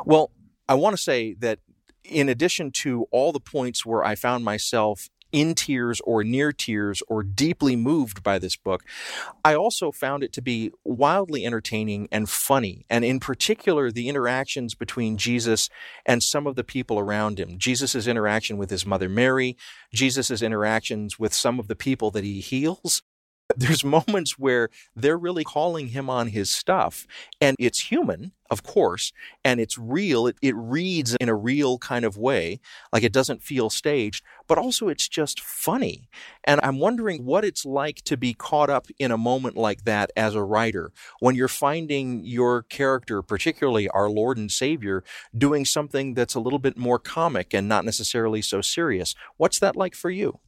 Well, 0.05 0.31
I 0.69 0.75
want 0.75 0.97
to 0.97 1.03
say 1.03 1.35
that 1.35 1.59
in 2.05 2.29
addition 2.29 2.71
to 2.71 3.07
all 3.11 3.33
the 3.33 3.41
points 3.41 3.85
where 3.85 4.05
I 4.05 4.15
found 4.15 4.45
myself 4.45 5.09
in 5.35 5.57
tears 5.57 6.01
or 6.05 6.23
near 6.23 6.53
tears 6.53 7.03
or 7.09 7.25
deeply 7.25 7.75
moved 7.75 8.23
by 8.23 8.39
this 8.39 8.55
book. 8.55 8.85
I 9.45 9.57
also 9.57 9.91
found 9.91 10.23
it 10.23 10.33
to 10.35 10.41
be 10.41 10.71
wildly 10.85 11.45
entertaining 11.45 12.09
and 12.13 12.29
funny, 12.29 12.87
and 12.89 13.05
in 13.05 13.19
particular, 13.19 13.91
the 13.91 14.09
interactions 14.09 14.77
between 14.77 15.19
Jesus 15.19 15.69
and 16.07 16.23
some 16.23 16.47
of 16.47 16.55
the 16.55 16.63
people 16.63 17.01
around 17.01 17.41
him. 17.41 17.59
Jesus' 17.59 18.07
interaction 18.07 18.57
with 18.59 18.71
his 18.71 18.87
mother 18.87 19.09
Mary, 19.09 19.57
Jesus' 19.93 20.41
interactions 20.41 21.19
with 21.19 21.35
some 21.35 21.59
of 21.59 21.67
the 21.67 21.77
people 21.77 22.13
that 22.13 22.23
he 22.23 22.41
heals, 22.41 23.03
there's 23.57 23.85
moments 23.85 24.39
where 24.39 24.69
they're 24.97 25.19
really 25.19 25.45
calling 25.45 25.89
him 25.89 26.09
on 26.09 26.29
his 26.29 26.51
stuff 26.51 27.07
and 27.41 27.57
it's 27.59 27.91
human 27.91 28.33
of 28.51 28.63
course 28.63 29.13
and 29.45 29.61
it's 29.61 29.79
real 29.79 30.27
it, 30.27 30.37
it 30.43 30.55
reads 30.57 31.17
in 31.21 31.29
a 31.29 31.35
real 31.35 31.79
kind 31.79 32.05
of 32.05 32.17
way 32.17 32.61
like 32.93 33.03
it 33.03 33.13
doesn't 33.13 33.43
feel 33.43 33.69
staged 33.69 34.25
but 34.47 34.59
also 34.59 34.89
it's 34.89 35.09
just 35.09 35.41
funny 35.41 36.09
and 36.45 36.61
i'm 36.63 36.79
wondering 36.79 37.25
what 37.25 37.45
it's 37.45 37.65
like 37.65 37.97
to 38.03 38.17
be 38.17 38.33
caught 38.35 38.71
up 38.71 38.87
in 38.99 39.11
a 39.11 39.19
moment 39.19 39.57
like 39.57 39.85
that 39.85 40.11
as 40.17 40.35
a 40.35 40.43
writer 40.43 40.93
when 41.21 41.35
you're 41.35 41.49
finding 41.49 42.25
your 42.25 42.63
character 42.63 43.23
particularly 43.23 43.89
our 43.89 44.09
lord 44.09 44.39
and 44.39 44.53
savior 44.53 45.03
doing 45.37 45.65
something 45.65 46.15
that's 46.15 46.35
a 46.35 46.41
little 46.41 46.59
bit 46.59 46.77
more 46.77 46.99
comic 46.99 47.53
and 47.55 47.69
not 47.69 47.85
necessarily 47.85 48.43
so 48.43 48.61
serious. 48.61 49.15
What's 49.37 49.59
that 49.59 49.77
like 49.77 49.95
for 49.95 50.11
you 50.11 50.41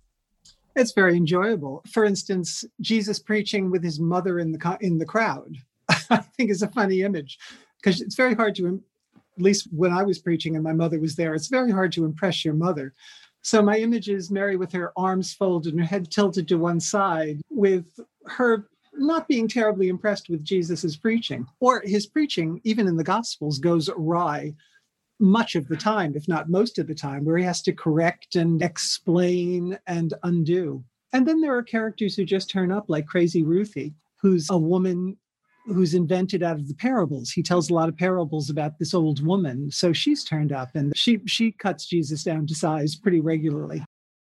it's 0.77 0.93
very 0.93 1.16
enjoyable. 1.16 1.83
For 1.91 2.05
instance, 2.05 2.64
Jesus 2.81 3.18
preaching 3.18 3.70
with 3.70 3.83
his 3.83 3.99
mother 3.99 4.39
in 4.39 4.53
the 4.53 4.79
in 4.81 4.99
the 4.99 5.07
crowd, 5.07 5.57
I 6.11 6.18
think 6.18 6.51
is 6.51 6.62
a 6.62 6.68
funny 6.68 7.03
image 7.03 7.39
because 7.83 8.01
it's 8.01 8.14
very 8.14 8.35
hard 8.35 8.55
to, 8.57 8.83
at 9.16 9.43
least 9.43 9.68
when 9.72 9.93
I 9.93 10.03
was 10.03 10.18
preaching 10.18 10.55
and 10.55 10.62
my 10.62 10.72
mother 10.72 11.01
was 11.01 11.16
there, 11.16 11.35
it's 11.35 11.49
very 11.49 11.70
hard 11.70 11.93
to 11.93 12.05
impress 12.05 12.45
your 12.45 12.55
mother. 12.55 12.95
So 13.43 13.62
my 13.62 13.79
image 13.79 14.09
is 14.09 14.31
Mary 14.31 14.57
with 14.57 14.72
her 14.72 14.93
arms 14.97 15.33
folded 15.33 15.72
and 15.72 15.81
her 15.81 15.89
head 15.89 16.11
tilted 16.11 16.49
to 16.49 16.57
one 16.59 16.81
side, 16.81 17.41
with 17.49 17.87
her 18.27 18.66
not 18.93 19.29
being 19.29 19.47
terribly 19.47 19.89
impressed 19.89 20.29
with 20.29 20.45
Jesus's 20.45 20.97
preaching 20.97 21.47
or 21.61 21.83
his 21.85 22.07
preaching, 22.07 22.61
even 22.64 22.87
in 22.87 22.97
the 22.97 23.05
Gospels, 23.05 23.59
goes 23.59 23.89
awry 23.89 24.55
much 25.19 25.55
of 25.55 25.69
the 25.69 25.77
time, 25.77 26.14
if 26.14 26.29
not 26.29 26.51
most 26.51 26.79
of 26.79 26.87
the 26.87 26.95
time, 26.95 27.25
where 27.25 27.39
he 27.39 27.45
has 27.45 27.62
to 27.62 27.73
correct 27.73 28.37
and 28.37 28.62
explain 28.62 29.79
and 29.87 30.14
undo. 30.23 30.85
And 31.12 31.27
then 31.27 31.41
there 31.41 31.57
are 31.57 31.62
characters 31.62 32.17
who 32.17 32.25
just 32.25 32.51
turn 32.51 32.71
up, 32.71 32.87
like 32.89 33.07
Crazy 33.07 33.43
Ruthie, 33.43 33.95
who's 34.21 34.51
a 34.51 34.59
woman 34.59 35.17
who's 35.67 35.95
invented 35.95 36.43
out 36.43 36.57
of 36.57 36.69
the 36.69 36.75
parables. 36.75 37.31
He 37.31 37.43
tells 37.43 37.71
a 37.71 37.75
lot 37.75 37.89
of 37.89 37.97
parables 37.97 38.51
about 38.51 38.79
this 38.79 38.95
old 38.95 39.25
woman. 39.25 39.71
So 39.71 39.93
she's 39.93 40.25
turned 40.25 40.53
up 40.53 40.75
and 40.75 40.97
she 40.97 41.21
she 41.27 41.53
cuts 41.53 41.87
Jesus 41.87 42.23
down 42.23 42.47
to 42.47 42.55
size 42.55 42.95
pretty 42.95 43.21
regularly. 43.21 43.85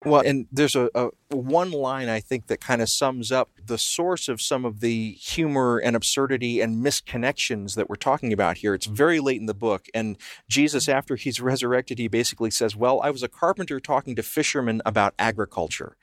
Well, 0.05 0.21
and 0.21 0.47
there's 0.49 0.77
a, 0.77 0.89
a 0.95 1.09
one 1.35 1.71
line 1.71 2.07
I 2.07 2.21
think 2.21 2.47
that 2.47 2.61
kind 2.61 2.81
of 2.81 2.89
sums 2.89 3.33
up 3.33 3.49
the 3.65 3.77
source 3.77 4.29
of 4.29 4.41
some 4.41 4.63
of 4.63 4.79
the 4.79 5.11
humor 5.11 5.77
and 5.77 5.93
absurdity 5.93 6.61
and 6.61 6.83
misconnections 6.83 7.75
that 7.75 7.89
we're 7.89 7.97
talking 7.97 8.31
about 8.31 8.59
here. 8.59 8.73
It's 8.73 8.85
very 8.85 9.19
late 9.19 9.41
in 9.41 9.45
the 9.45 9.53
book, 9.53 9.87
and 9.93 10.17
Jesus, 10.47 10.87
after 10.87 11.17
he's 11.17 11.41
resurrected, 11.41 11.99
he 11.99 12.07
basically 12.07 12.49
says, 12.49 12.77
Well, 12.77 13.01
I 13.01 13.09
was 13.09 13.23
a 13.23 13.27
carpenter 13.27 13.81
talking 13.81 14.15
to 14.15 14.23
fishermen 14.23 14.81
about 14.85 15.13
agriculture. 15.19 15.97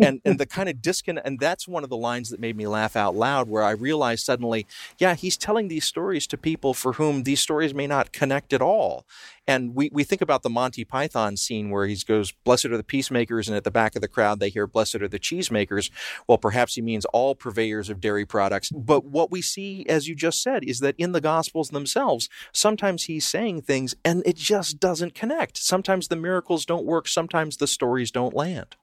and 0.00 0.22
and 0.24 0.40
the 0.40 0.46
kind 0.46 0.70
of 0.70 0.80
disconnect 0.80 1.26
and 1.26 1.38
that's 1.38 1.68
one 1.68 1.84
of 1.84 1.90
the 1.90 1.96
lines 1.96 2.30
that 2.30 2.40
made 2.40 2.56
me 2.56 2.66
laugh 2.66 2.96
out 2.96 3.14
loud 3.14 3.48
where 3.48 3.62
I 3.62 3.72
realized 3.72 4.24
suddenly, 4.24 4.66
yeah, 4.98 5.14
he's 5.14 5.36
telling 5.36 5.68
these 5.68 5.84
stories 5.84 6.26
to 6.28 6.38
people 6.38 6.72
for 6.72 6.94
whom 6.94 7.24
these 7.24 7.40
stories 7.40 7.74
may 7.74 7.86
not 7.86 8.12
connect 8.12 8.54
at 8.54 8.62
all. 8.62 9.04
And 9.48 9.74
we, 9.74 9.88
we 9.90 10.04
think 10.04 10.20
about 10.20 10.42
the 10.42 10.50
Monty 10.50 10.84
Python 10.84 11.38
scene 11.38 11.70
where 11.70 11.86
he 11.86 11.96
goes, 12.06 12.32
Blessed 12.44 12.66
are 12.66 12.76
the 12.76 12.84
peacemakers, 12.84 13.17
and 13.26 13.56
at 13.56 13.64
the 13.64 13.70
back 13.70 13.96
of 13.96 14.02
the 14.02 14.08
crowd 14.08 14.40
they 14.40 14.50
hear, 14.50 14.66
Blessed 14.66 14.96
are 14.96 15.08
the 15.08 15.18
cheesemakers. 15.18 15.90
Well, 16.26 16.38
perhaps 16.38 16.74
he 16.74 16.82
means 16.82 17.04
all 17.06 17.34
purveyors 17.34 17.90
of 17.90 18.00
dairy 18.00 18.24
products. 18.24 18.70
But 18.70 19.04
what 19.04 19.30
we 19.30 19.42
see, 19.42 19.86
as 19.88 20.08
you 20.08 20.14
just 20.14 20.42
said, 20.42 20.64
is 20.64 20.80
that 20.80 20.94
in 20.98 21.12
the 21.12 21.20
Gospels 21.20 21.70
themselves, 21.70 22.28
sometimes 22.52 23.04
he's 23.04 23.26
saying 23.26 23.62
things 23.62 23.94
and 24.04 24.22
it 24.26 24.36
just 24.36 24.78
doesn't 24.80 25.14
connect. 25.14 25.58
Sometimes 25.58 26.08
the 26.08 26.16
miracles 26.16 26.64
don't 26.64 26.86
work, 26.86 27.08
sometimes 27.08 27.56
the 27.56 27.66
stories 27.66 28.10
don't 28.10 28.34
land. 28.34 28.76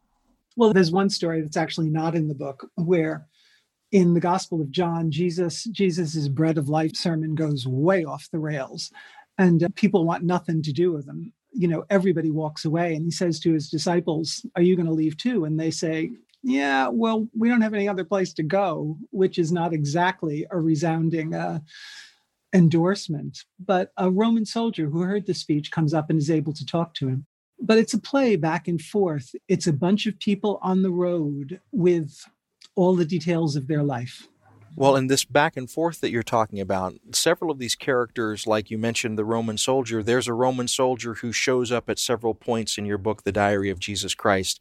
Well, 0.56 0.74
there's 0.74 0.92
one 0.92 1.10
story 1.10 1.42
that's 1.42 1.58
actually 1.58 1.90
not 1.90 2.16
in 2.16 2.28
the 2.28 2.36
book 2.36 2.70
where 2.76 3.28
in 3.92 4.14
the 4.14 4.20
Gospel 4.20 4.62
of 4.62 4.72
John, 4.72 5.12
Jesus 5.12 5.66
Jesus's 5.66 6.30
bread 6.30 6.58
of 6.58 6.70
life 6.70 6.96
sermon 6.96 7.36
goes 7.36 7.68
way 7.68 8.04
off 8.04 8.30
the 8.32 8.40
rails 8.40 8.92
and 9.38 9.64
uh, 9.64 9.70
people 9.76 10.06
want 10.06 10.24
nothing 10.24 10.62
to 10.64 10.72
do 10.72 10.92
with 10.92 11.08
him. 11.08 11.34
You 11.58 11.68
know, 11.68 11.86
everybody 11.90 12.32
walks 12.32 12.66
away, 12.66 12.96
and 12.96 13.06
he 13.06 13.12
says 13.12 13.40
to 13.42 13.54
his 13.54 13.70
disciples, 13.70 14.46
Are 14.56 14.62
you 14.62 14.76
going 14.76 14.88
to 14.88 14.92
leave 14.92 15.18
too? 15.18 15.46
And 15.46 15.60
they 15.60 15.72
say, 15.72 16.12
Yeah, 16.44 16.90
well, 16.90 17.28
we 17.38 17.50
don't 17.50 17.62
have 17.62 17.74
any 17.74 17.88
other 17.88 18.04
place 18.04 18.34
to 18.34 18.44
go, 18.44 18.98
which 19.12 19.40
is 19.40 19.52
not 19.52 19.74
exactly 19.74 20.46
a 20.52 20.60
resounding 20.60 21.34
uh, 21.34 21.60
endorsement. 22.54 23.40
But 23.64 23.92
a 23.98 24.10
Roman 24.12 24.46
soldier 24.46 24.90
who 24.90 25.02
heard 25.02 25.26
the 25.26 25.34
speech 25.34 25.72
comes 25.72 25.94
up 25.94 26.10
and 26.10 26.20
is 26.20 26.32
able 26.32 26.54
to 26.54 26.66
talk 26.66 26.94
to 26.96 27.08
him. 27.08 27.26
But 27.60 27.78
it's 27.78 27.94
a 27.94 28.02
play 28.02 28.36
back 28.36 28.68
and 28.68 28.82
forth. 28.82 29.34
It's 29.48 29.68
a 29.68 29.74
bunch 29.74 30.06
of 30.08 30.20
people 30.20 30.60
on 30.62 30.82
the 30.82 30.92
road 30.92 31.62
with 31.72 32.14
all 32.76 32.96
the 32.96 33.06
details 33.06 33.56
of 33.56 33.68
their 33.68 33.84
life. 33.84 34.28
Well, 34.78 34.98
in 34.98 35.08
this 35.08 35.24
back 35.24 35.56
and 35.56 35.72
forth 35.72 36.02
that 36.02 36.12
you're 36.12 36.22
talking 36.22 36.60
about, 36.60 36.96
several 37.14 37.50
of 37.50 37.60
these 37.60 37.76
characters, 37.76 38.46
like 38.46 38.70
you 38.70 38.78
mentioned, 38.78 39.18
the 39.18 39.24
Roman 39.24 39.58
soldier, 39.58 40.04
there's 40.04 40.28
a 40.28 40.34
Roman 40.34 40.68
soldier 40.68 41.14
who 41.16 41.32
shows 41.32 41.72
up 41.72 41.90
at 41.90 41.98
several 41.98 42.34
points 42.34 42.78
in 42.78 42.86
your 42.86 42.98
book, 42.98 43.24
The 43.24 43.32
Diary 43.32 43.70
of 43.70 43.80
Jesus 43.80 44.14
Christ. 44.14 44.60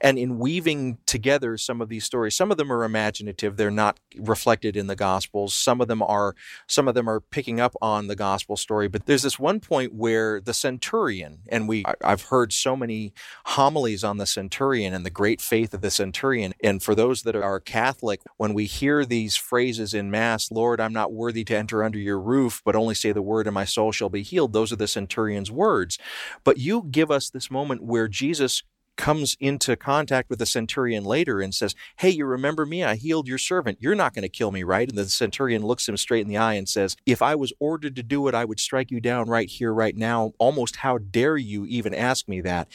And 0.00 0.20
in 0.20 0.38
weaving 0.38 0.98
together 1.04 1.58
some 1.58 1.80
of 1.80 1.88
these 1.88 2.04
stories, 2.04 2.36
some 2.36 2.52
of 2.52 2.58
them 2.58 2.72
are 2.72 2.84
imaginative, 2.84 3.56
they're 3.56 3.72
not 3.72 3.98
reflected 4.16 4.76
in 4.76 4.86
the 4.86 4.94
Gospels. 4.94 5.52
Some 5.52 5.80
of 5.80 5.88
them 5.88 6.00
are 6.00 6.36
some 6.68 6.86
of 6.86 6.94
them 6.94 7.08
are 7.08 7.20
picking 7.20 7.58
up 7.58 7.74
on 7.82 8.06
the 8.06 8.16
gospel 8.16 8.56
story. 8.56 8.86
But 8.86 9.06
there's 9.06 9.22
this 9.22 9.38
one 9.38 9.58
point 9.58 9.92
where 9.92 10.40
the 10.40 10.54
centurion, 10.54 11.40
and 11.48 11.68
we 11.68 11.84
I've 12.04 12.26
heard 12.26 12.52
so 12.52 12.76
many 12.76 13.12
homilies 13.46 14.04
on 14.04 14.18
the 14.18 14.26
centurion 14.26 14.94
and 14.94 15.04
the 15.04 15.10
great 15.10 15.40
faith 15.40 15.74
of 15.74 15.80
the 15.80 15.90
centurion. 15.90 16.54
And 16.62 16.82
for 16.82 16.94
those 16.94 17.22
that 17.22 17.34
are 17.34 17.58
Catholic, 17.58 18.20
when 18.36 18.54
we 18.54 18.66
hear 18.66 19.04
these 19.04 19.34
phrases 19.34 19.55
in 19.58 20.10
Mass, 20.10 20.50
Lord, 20.50 20.80
I'm 20.80 20.92
not 20.92 21.12
worthy 21.12 21.44
to 21.44 21.56
enter 21.56 21.82
under 21.82 21.98
your 21.98 22.20
roof, 22.20 22.62
but 22.64 22.76
only 22.76 22.94
say 22.94 23.12
the 23.12 23.22
word 23.22 23.46
and 23.46 23.54
my 23.54 23.64
soul 23.64 23.92
shall 23.92 24.08
be 24.08 24.22
healed. 24.22 24.52
Those 24.52 24.72
are 24.72 24.76
the 24.76 24.88
centurion's 24.88 25.50
words. 25.50 25.98
But 26.44 26.58
you 26.58 26.86
give 26.90 27.10
us 27.10 27.30
this 27.30 27.50
moment 27.50 27.82
where 27.82 28.08
Jesus 28.08 28.62
comes 28.96 29.36
into 29.40 29.76
contact 29.76 30.28
with 30.28 30.38
the 30.38 30.46
centurion 30.46 31.04
later 31.04 31.40
and 31.40 31.54
says, 31.54 31.74
Hey, 31.98 32.10
you 32.10 32.24
remember 32.24 32.66
me? 32.66 32.82
I 32.82 32.96
healed 32.96 33.28
your 33.28 33.38
servant. 33.38 33.78
You're 33.80 33.94
not 33.94 34.14
going 34.14 34.22
to 34.22 34.28
kill 34.28 34.50
me, 34.50 34.62
right? 34.62 34.88
And 34.88 34.98
the 34.98 35.08
centurion 35.08 35.64
looks 35.64 35.88
him 35.88 35.96
straight 35.96 36.22
in 36.22 36.28
the 36.28 36.36
eye 36.36 36.54
and 36.54 36.68
says, 36.68 36.96
If 37.06 37.22
I 37.22 37.34
was 37.34 37.52
ordered 37.60 37.96
to 37.96 38.02
do 38.02 38.26
it, 38.28 38.34
I 38.34 38.44
would 38.44 38.60
strike 38.60 38.90
you 38.90 39.00
down 39.00 39.28
right 39.28 39.48
here, 39.48 39.72
right 39.72 39.96
now. 39.96 40.32
Almost 40.38 40.76
how 40.76 40.98
dare 40.98 41.36
you 41.36 41.66
even 41.66 41.94
ask 41.94 42.28
me 42.28 42.40
that? 42.42 42.68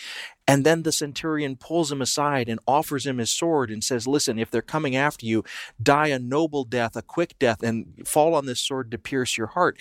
And 0.48 0.66
then 0.66 0.84
the 0.84 0.92
centurion 0.92 1.56
pulls 1.56 1.92
him 1.92 2.02
aside 2.02 2.50
and 2.50 2.60
offers 2.68 3.06
him 3.06 3.20
his 3.20 3.30
sword 3.30 3.70
and 3.70 3.84
says, 3.84 4.08
Listen, 4.08 4.40
if 4.40 4.50
they're 4.50 4.62
coming 4.62 4.96
after 4.96 5.26
you, 5.26 5.44
die 5.82 6.08
a 6.08 6.20
noble 6.20 6.64
death, 6.64 6.96
a 6.96 7.02
quick 7.02 7.38
death, 7.40 7.64
and 7.64 8.08
fall 8.08 8.34
on 8.34 8.46
this 8.46 8.60
sword 8.60 8.92
to 8.92 8.98
pierce 8.98 9.38
your 9.38 9.48
heart. 9.48 9.80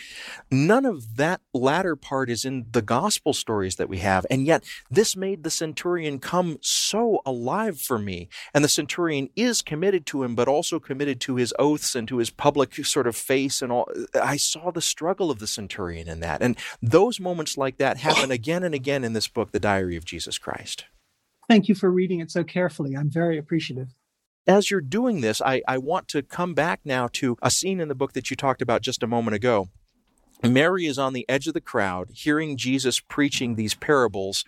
None 0.51 0.85
of 0.85 1.17
that 1.17 1.41
latter 1.55 1.97
part 1.97 2.31
is 2.31 2.45
in 2.45 2.67
the 2.71 2.83
gospel 2.83 3.33
stories 3.33 3.77
that 3.77 3.89
we 3.89 3.99
have. 3.99 4.27
And 4.31 4.47
yet, 4.47 4.65
this 4.91 5.17
made 5.17 5.43
the 5.43 5.51
centurion 5.51 6.19
come 6.19 6.59
so 6.61 7.21
alive 7.25 7.81
for 7.81 7.99
me. 7.99 8.29
And 8.55 8.63
the 8.63 8.69
centurion 8.69 9.31
is 9.37 9.63
committed 9.63 10.07
to 10.07 10.23
him, 10.23 10.35
but 10.35 10.49
also 10.49 10.79
committed 10.79 11.21
to 11.23 11.37
his 11.37 11.55
oaths 11.59 11.95
and 11.95 12.07
to 12.09 12.19
his 12.19 12.31
public 12.31 12.75
sort 12.85 13.07
of 13.07 13.17
face 13.17 13.63
and 13.63 13.73
all. 13.73 13.89
I 14.15 14.37
saw 14.37 14.71
the 14.71 14.81
struggle 14.81 15.31
of 15.31 15.39
the 15.39 15.47
centurion 15.47 16.09
in 16.09 16.21
that. 16.21 16.43
And 16.43 16.57
those 16.83 17.19
moments 17.19 17.57
like 17.57 17.79
that 17.79 17.97
happen 17.97 18.31
again 18.31 18.63
and 18.63 18.75
again 18.75 19.05
in 19.05 19.15
this 19.15 19.29
book, 19.29 19.53
The 19.53 19.61
Diary 19.61 19.97
of 19.97 20.05
Jesus 20.05 20.39
Christ. 20.39 20.50
Christ. 20.51 20.87
Thank 21.49 21.69
you 21.69 21.75
for 21.75 21.91
reading 21.91 22.21
it 22.21 22.31
so 22.31 22.43
carefully. 22.43 22.97
I'm 22.97 23.11
very 23.11 23.39
appreciative. 23.39 23.95
As 24.47 24.71
you're 24.71 24.81
doing 24.81 25.21
this, 25.21 25.41
I, 25.41 25.63
I 25.69 25.79
want 25.79 26.09
to 26.09 26.23
come 26.23 26.55
back 26.55 26.81
now 26.85 27.09
to 27.15 27.37
a 27.41 27.51
scene 27.51 27.81
in 27.81 27.89
the 27.89 27.95
book 27.95 28.15
that 28.15 28.31
you 28.31 28.37
talked 28.37 28.63
about 28.63 28.83
just 28.83 29.03
a 29.03 29.07
moment 29.07 29.37
ago. 29.37 29.69
Mary 30.43 30.87
is 30.87 30.99
on 30.99 31.13
the 31.13 31.29
edge 31.29 31.47
of 31.47 31.55
the 31.55 31.61
crowd, 31.61 32.09
hearing 32.15 32.57
Jesus 32.57 32.99
preaching 32.99 33.55
these 33.55 33.75
parables, 33.75 34.45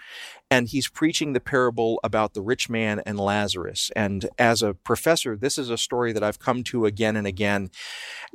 and 0.53 0.69
he's 0.69 0.87
preaching 0.87 1.33
the 1.33 1.41
parable 1.41 1.99
about 2.05 2.35
the 2.35 2.43
rich 2.43 2.69
man 2.69 3.01
and 3.07 3.19
Lazarus. 3.19 3.91
And 3.97 4.29
as 4.39 4.61
a 4.61 4.75
professor, 4.75 5.35
this 5.35 5.57
is 5.57 5.71
a 5.71 5.79
story 5.79 6.13
that 6.13 6.23
I've 6.23 6.39
come 6.39 6.63
to 6.65 6.85
again 6.85 7.17
and 7.17 7.27
again. 7.27 7.71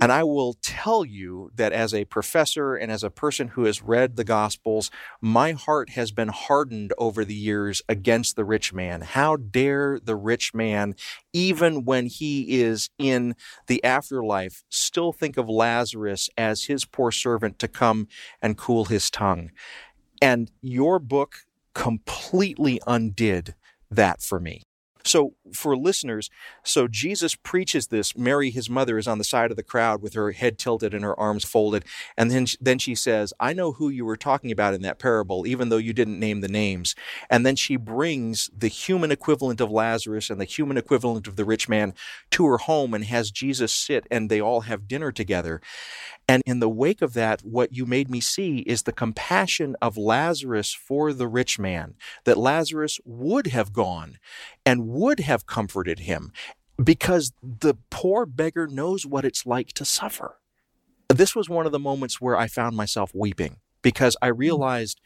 And 0.01 0.11
I 0.11 0.23
will 0.23 0.55
tell 0.63 1.05
you 1.05 1.51
that 1.53 1.73
as 1.73 1.93
a 1.93 2.05
professor 2.05 2.73
and 2.73 2.91
as 2.91 3.03
a 3.03 3.11
person 3.11 3.49
who 3.49 3.65
has 3.65 3.83
read 3.83 4.15
the 4.15 4.23
Gospels, 4.23 4.89
my 5.21 5.51
heart 5.51 5.91
has 5.91 6.11
been 6.11 6.29
hardened 6.29 6.91
over 6.97 7.23
the 7.23 7.35
years 7.35 7.83
against 7.87 8.35
the 8.35 8.45
rich 8.45 8.73
man. 8.73 9.01
How 9.01 9.35
dare 9.35 9.99
the 10.03 10.15
rich 10.15 10.55
man, 10.55 10.95
even 11.33 11.85
when 11.85 12.07
he 12.07 12.59
is 12.59 12.89
in 12.97 13.35
the 13.67 13.83
afterlife, 13.83 14.63
still 14.69 15.13
think 15.13 15.37
of 15.37 15.47
Lazarus 15.47 16.31
as 16.35 16.63
his 16.63 16.83
poor 16.83 17.11
servant 17.11 17.59
to 17.59 17.67
come 17.67 18.07
and 18.41 18.57
cool 18.57 18.85
his 18.85 19.11
tongue? 19.11 19.51
And 20.19 20.49
your 20.63 20.97
book 20.97 21.45
completely 21.77 22.81
undid 22.87 23.53
that 23.91 24.23
for 24.23 24.39
me. 24.39 24.63
So, 25.05 25.35
for 25.53 25.77
listeners, 25.77 26.29
so 26.63 26.87
Jesus 26.89 27.33
preaches 27.33 27.87
this. 27.87 28.17
Mary, 28.17 28.49
his 28.49 28.69
mother, 28.69 28.97
is 28.97 29.07
on 29.07 29.19
the 29.19 29.23
side 29.23 29.51
of 29.51 29.57
the 29.57 29.63
crowd 29.63 30.01
with 30.01 30.15
her 30.15 30.31
head 30.31 30.57
tilted 30.57 30.93
and 30.93 31.03
her 31.03 31.17
arms 31.17 31.45
folded. 31.45 31.85
And 32.17 32.29
then, 32.29 32.47
then 32.59 32.77
she 32.77 32.93
says, 32.93 33.31
I 33.39 33.53
know 33.53 33.71
who 33.71 33.87
you 33.87 34.03
were 34.03 34.17
talking 34.17 34.51
about 34.51 34.73
in 34.73 34.81
that 34.81 34.99
parable, 34.99 35.47
even 35.47 35.69
though 35.69 35.77
you 35.77 35.93
didn't 35.93 36.19
name 36.19 36.41
the 36.41 36.49
names. 36.49 36.93
And 37.29 37.45
then 37.45 37.55
she 37.55 37.77
brings 37.77 38.49
the 38.57 38.67
human 38.67 39.11
equivalent 39.11 39.61
of 39.61 39.71
Lazarus 39.71 40.29
and 40.29 40.41
the 40.41 40.45
human 40.45 40.75
equivalent 40.75 41.25
of 41.25 41.37
the 41.37 41.45
rich 41.45 41.69
man 41.69 41.93
to 42.31 42.45
her 42.47 42.57
home 42.57 42.93
and 42.93 43.05
has 43.05 43.31
Jesus 43.31 43.71
sit 43.71 44.07
and 44.11 44.29
they 44.29 44.41
all 44.41 44.61
have 44.61 44.89
dinner 44.89 45.13
together. 45.13 45.61
And 46.27 46.43
in 46.45 46.59
the 46.59 46.69
wake 46.69 47.01
of 47.01 47.13
that, 47.13 47.41
what 47.41 47.73
you 47.73 47.85
made 47.85 48.09
me 48.09 48.19
see 48.19 48.59
is 48.59 48.83
the 48.83 48.91
compassion 48.91 49.75
of 49.81 49.97
Lazarus 49.97 50.73
for 50.73 51.13
the 51.13 51.27
rich 51.27 51.57
man, 51.57 51.95
that 52.25 52.37
Lazarus 52.37 52.99
would 53.05 53.47
have 53.47 53.71
gone 53.71 54.17
and 54.65 54.87
would 54.89 55.21
have 55.21 55.45
comforted 55.45 55.99
him 55.99 56.33
because 56.83 57.31
the 57.41 57.75
poor 57.89 58.25
beggar 58.25 58.67
knows 58.67 59.05
what 59.05 59.25
it's 59.25 59.45
like 59.45 59.69
to 59.69 59.85
suffer. 59.85 60.39
This 61.09 61.35
was 61.35 61.49
one 61.49 61.65
of 61.65 61.71
the 61.71 61.79
moments 61.79 62.19
where 62.19 62.37
I 62.37 62.47
found 62.47 62.75
myself 62.75 63.11
weeping 63.15 63.57
because 63.81 64.17
I 64.21 64.31
mm. 64.31 64.37
realized, 64.37 64.99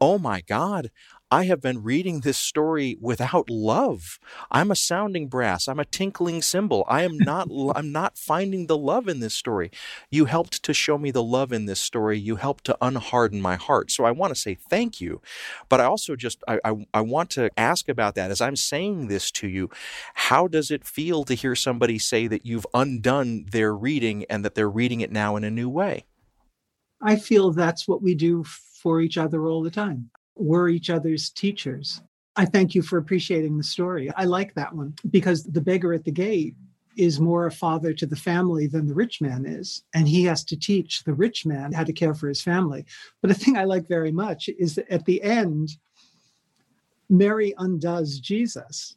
oh 0.00 0.18
my 0.18 0.42
God, 0.42 0.90
I 1.32 1.44
have 1.44 1.62
been 1.62 1.82
reading 1.82 2.20
this 2.20 2.36
story 2.36 2.98
without 3.00 3.48
love. 3.48 4.18
I'm 4.50 4.70
a 4.70 4.76
sounding 4.76 5.28
brass. 5.28 5.66
I'm 5.66 5.80
a 5.80 5.86
tinkling 5.86 6.42
cymbal. 6.42 6.84
I 6.86 7.04
am 7.04 7.16
not 7.16 7.48
I'm 7.74 7.90
not 7.90 8.18
finding 8.18 8.66
the 8.66 8.76
love 8.76 9.08
in 9.08 9.20
this 9.20 9.32
story. 9.32 9.70
You 10.10 10.26
helped 10.26 10.62
to 10.62 10.74
show 10.74 10.98
me 10.98 11.10
the 11.10 11.22
love 11.22 11.50
in 11.50 11.64
this 11.64 11.80
story. 11.80 12.18
You 12.18 12.36
helped 12.36 12.64
to 12.64 12.76
unharden 12.82 13.40
my 13.40 13.56
heart. 13.56 13.90
So 13.90 14.04
I 14.04 14.10
want 14.10 14.34
to 14.34 14.38
say 14.38 14.54
thank 14.54 15.00
you. 15.00 15.22
But 15.70 15.80
I 15.80 15.84
also 15.84 16.16
just 16.16 16.44
I, 16.46 16.60
I, 16.66 16.86
I 16.92 17.00
want 17.00 17.30
to 17.30 17.48
ask 17.56 17.88
about 17.88 18.14
that. 18.16 18.30
As 18.30 18.42
I'm 18.42 18.54
saying 18.56 19.08
this 19.08 19.30
to 19.30 19.48
you, 19.48 19.70
how 20.12 20.48
does 20.48 20.70
it 20.70 20.84
feel 20.84 21.24
to 21.24 21.32
hear 21.32 21.56
somebody 21.56 21.98
say 21.98 22.26
that 22.26 22.44
you've 22.44 22.66
undone 22.74 23.46
their 23.50 23.74
reading 23.74 24.26
and 24.28 24.44
that 24.44 24.54
they're 24.54 24.68
reading 24.68 25.00
it 25.00 25.10
now 25.10 25.36
in 25.36 25.44
a 25.44 25.50
new 25.50 25.70
way? 25.70 26.04
I 27.00 27.16
feel 27.16 27.52
that's 27.52 27.88
what 27.88 28.02
we 28.02 28.14
do 28.14 28.44
for 28.44 29.00
each 29.00 29.16
other 29.16 29.46
all 29.46 29.62
the 29.62 29.70
time 29.70 30.10
we're 30.36 30.68
each 30.68 30.90
other's 30.90 31.30
teachers. 31.30 32.02
I 32.36 32.46
thank 32.46 32.74
you 32.74 32.82
for 32.82 32.98
appreciating 32.98 33.58
the 33.58 33.64
story. 33.64 34.10
I 34.16 34.24
like 34.24 34.54
that 34.54 34.74
one 34.74 34.94
because 35.10 35.44
the 35.44 35.60
beggar 35.60 35.92
at 35.92 36.04
the 36.04 36.12
gate 36.12 36.54
is 36.96 37.20
more 37.20 37.46
a 37.46 37.50
father 37.50 37.92
to 37.94 38.06
the 38.06 38.16
family 38.16 38.66
than 38.66 38.86
the 38.86 38.94
rich 38.94 39.20
man 39.20 39.46
is. 39.46 39.82
And 39.94 40.08
he 40.08 40.24
has 40.24 40.44
to 40.44 40.58
teach 40.58 41.04
the 41.04 41.14
rich 41.14 41.46
man 41.46 41.72
how 41.72 41.84
to 41.84 41.92
care 41.92 42.14
for 42.14 42.28
his 42.28 42.42
family. 42.42 42.84
But 43.20 43.28
the 43.28 43.34
thing 43.34 43.56
I 43.56 43.64
like 43.64 43.88
very 43.88 44.12
much 44.12 44.48
is 44.58 44.74
that 44.74 44.88
at 44.90 45.04
the 45.04 45.22
end, 45.22 45.76
Mary 47.08 47.54
undoes 47.58 48.18
Jesus 48.18 48.96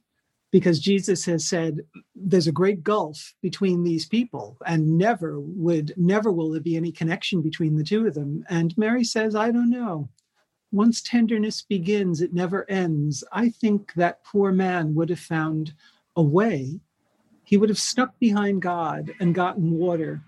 because 0.51 0.79
Jesus 0.79 1.25
has 1.25 1.45
said 1.45 1.81
there's 2.15 2.47
a 2.47 2.51
great 2.51 2.81
gulf 2.81 3.33
between 3.41 3.83
these 3.83 4.05
people 4.05 4.57
and 4.65 4.97
never 4.97 5.41
would 5.41 5.93
never 5.97 6.31
will 6.31 6.51
there 6.51 6.61
be 6.61 6.77
any 6.77 6.93
connection 6.93 7.41
between 7.41 7.75
the 7.75 7.83
two 7.83 8.07
of 8.07 8.13
them 8.13 8.45
and 8.49 8.77
Mary 8.77 9.03
says 9.03 9.35
I 9.35 9.51
don't 9.51 9.69
know 9.69 10.07
once 10.71 11.01
tenderness 11.01 11.61
begins 11.61 12.21
it 12.21 12.33
never 12.33 12.69
ends 12.69 13.23
I 13.31 13.49
think 13.49 13.93
that 13.93 14.23
poor 14.23 14.51
man 14.51 14.95
would 14.95 15.09
have 15.09 15.19
found 15.19 15.73
a 16.15 16.23
way 16.23 16.79
he 17.45 17.57
would 17.57 17.69
have 17.69 17.79
stuck 17.79 18.17
behind 18.19 18.61
God 18.61 19.13
and 19.19 19.33
gotten 19.33 19.77
water 19.77 20.21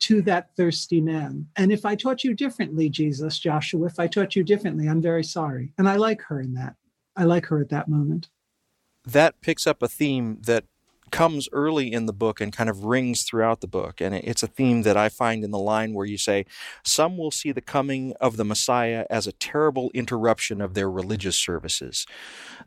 to 0.00 0.22
that 0.22 0.54
thirsty 0.56 1.00
man. 1.00 1.46
And 1.56 1.72
if 1.72 1.84
I 1.84 1.94
taught 1.94 2.24
you 2.24 2.34
differently, 2.34 2.88
Jesus, 2.88 3.38
Joshua, 3.38 3.86
if 3.86 3.98
I 3.98 4.06
taught 4.06 4.36
you 4.36 4.44
differently, 4.44 4.88
I'm 4.88 5.00
very 5.00 5.24
sorry. 5.24 5.72
And 5.78 5.88
I 5.88 5.96
like 5.96 6.22
her 6.22 6.40
in 6.40 6.54
that. 6.54 6.74
I 7.16 7.24
like 7.24 7.46
her 7.46 7.60
at 7.60 7.70
that 7.70 7.88
moment. 7.88 8.28
That 9.04 9.40
picks 9.40 9.66
up 9.66 9.82
a 9.82 9.88
theme 9.88 10.38
that 10.42 10.64
comes 11.10 11.48
early 11.52 11.92
in 11.92 12.06
the 12.06 12.12
book 12.12 12.40
and 12.40 12.52
kind 12.52 12.70
of 12.70 12.84
rings 12.84 13.22
throughout 13.22 13.60
the 13.60 13.66
book. 13.66 14.00
And 14.00 14.14
it's 14.14 14.42
a 14.42 14.46
theme 14.46 14.82
that 14.82 14.96
I 14.96 15.08
find 15.08 15.44
in 15.44 15.50
the 15.50 15.58
line 15.58 15.94
where 15.94 16.06
you 16.06 16.18
say, 16.18 16.46
Some 16.84 17.16
will 17.16 17.30
see 17.30 17.52
the 17.52 17.60
coming 17.60 18.14
of 18.20 18.36
the 18.36 18.44
Messiah 18.44 19.06
as 19.10 19.26
a 19.26 19.32
terrible 19.32 19.90
interruption 19.94 20.60
of 20.60 20.74
their 20.74 20.90
religious 20.90 21.36
services. 21.36 22.06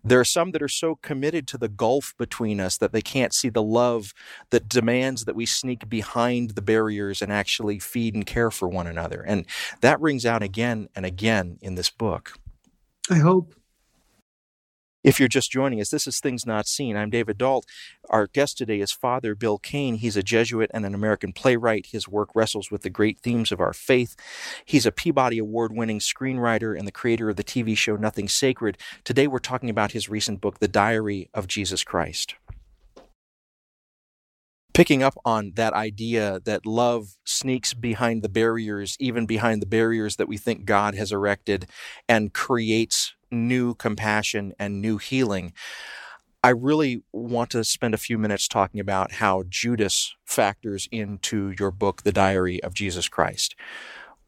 There 0.04 0.20
are 0.20 0.26
some 0.26 0.52
that 0.52 0.62
are 0.62 0.68
so 0.68 0.96
committed 0.96 1.48
to 1.50 1.58
the 1.58 1.70
gulf 1.70 2.14
between 2.18 2.60
us 2.60 2.78
that 2.78 2.92
they 2.92 3.02
can't 3.02 3.34
see 3.34 3.50
the 3.50 3.64
love 3.64 4.14
that 4.50 4.70
demands 4.70 5.26
that 5.26 5.36
we 5.36 5.46
sneak 5.46 5.88
behind 5.90 6.52
the 6.52 6.62
barriers 6.62 7.22
and 7.22 7.32
actually 7.32 7.80
feed 7.80 8.16
and 8.16 8.26
care 8.26 8.52
for 8.52 8.68
one 8.68 8.88
another. 8.88 9.22
And 9.22 9.46
that 9.82 10.02
rings 10.02 10.26
out 10.26 10.44
again 10.44 10.90
and 10.96 11.06
again 11.06 11.58
in 11.62 11.76
this 11.76 11.90
book. 11.90 12.38
I 13.10 13.16
hope. 13.16 13.56
If 15.04 15.20
you're 15.20 15.28
just 15.28 15.52
joining 15.52 15.82
us, 15.82 15.90
this 15.90 16.06
is 16.06 16.20
Things 16.20 16.46
Not 16.46 16.68
Seen. 16.68 16.96
I'm 16.96 17.10
David 17.10 17.40
Dault. 17.40 17.66
Our 18.12 18.28
guest 18.28 18.60
today 18.60 18.80
is 18.82 18.92
Father 18.92 19.34
Bill 19.34 19.58
Cain. 19.58 19.96
He's 19.96 20.16
a 20.16 20.22
Jesuit 20.22 20.70
and 20.76 20.86
an 20.86 20.94
American 20.94 21.34
playwright. 21.34 21.88
His 21.88 22.08
work 22.08 22.30
wrestles 22.36 22.70
with 22.70 22.84
the 22.84 22.92
great 22.92 23.20
themes 23.20 23.52
of 23.52 23.60
our 23.60 23.74
faith. 23.74 24.16
He's 24.64 24.86
a 24.86 24.92
Peabody 24.92 25.40
Award 25.40 25.74
winning 25.74 25.98
screenwriter 25.98 26.78
and 26.78 26.88
the 26.88 26.92
creator 26.92 27.32
of 27.32 27.36
the 27.36 27.44
TV 27.44 27.76
show 27.76 27.96
Nothing 27.96 28.30
Sacred. 28.30 28.78
Today 29.04 29.26
we're 29.26 29.40
talking 29.40 29.72
about 29.72 29.94
his 29.94 30.08
recent 30.08 30.40
book, 30.40 30.60
The 30.60 30.68
Diary 30.68 31.30
of 31.34 31.48
Jesus 31.48 31.84
Christ 31.84 32.36
picking 34.74 35.04
up 35.04 35.16
on 35.26 35.52
that 35.56 35.74
idea 35.74 36.40
that 36.46 36.66
love 36.66 37.18
sneaks 37.26 37.74
behind 37.74 38.24
the 38.24 38.30
barriers, 38.30 38.96
even 39.02 39.26
behind 39.26 39.62
the 39.62 39.66
barriers 39.66 40.16
that 40.16 40.30
we 40.30 40.38
think 40.38 40.64
God 40.64 40.96
has 40.96 41.12
erected, 41.12 41.68
and 42.08 42.34
creates 42.34 43.14
new 43.32 43.74
compassion 43.76 44.54
and 44.60 44.82
new 44.82 44.98
healing. 44.98 45.54
I 46.44 46.50
really 46.50 47.04
want 47.12 47.52
to 47.52 47.64
spend 47.64 47.94
a 47.94 48.00
few 48.00 48.18
minutes 48.18 48.48
talking 48.48 48.80
about 48.80 49.14
how 49.14 49.44
Judas 49.48 50.16
factors 50.26 50.88
into 50.92 51.54
your 51.60 51.72
book, 51.72 52.02
The 52.02 52.12
Diary 52.12 52.62
of 52.64 52.74
Jesus 52.74 53.08
Christ. 53.08 53.56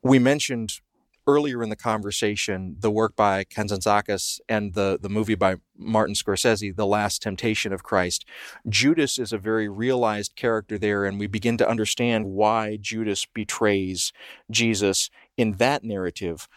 We 0.04 0.20
mentioned 0.20 0.80
earlier 1.26 1.64
in 1.64 1.70
the 1.70 1.76
conversation 1.76 2.76
the 2.80 2.91
work 2.91 3.16
by 3.16 3.43
Kazantzakis 3.45 4.39
and 4.49 4.74
the, 4.74 4.99
the 5.01 5.10
movie 5.10 5.36
by 5.36 5.56
Martin 5.78 6.16
Scorsese, 6.16 6.76
The 6.76 6.86
Last 6.86 7.22
Temptation 7.22 7.74
of 7.74 7.84
Christ. 7.84 8.26
Judas 8.68 9.18
is 9.18 9.32
a 9.32 9.38
very 9.38 9.70
realized 9.70 10.36
character 10.36 10.78
there, 10.78 11.06
and 11.06 11.20
we 11.20 11.28
begin 11.28 11.58
to 11.58 11.70
understand 11.70 12.26
why 12.26 12.78
Judas 12.80 13.26
betrays 13.26 14.12
Jesus 14.51 15.10
in 15.38 15.54
that 15.54 15.84
narrative. 15.84 16.47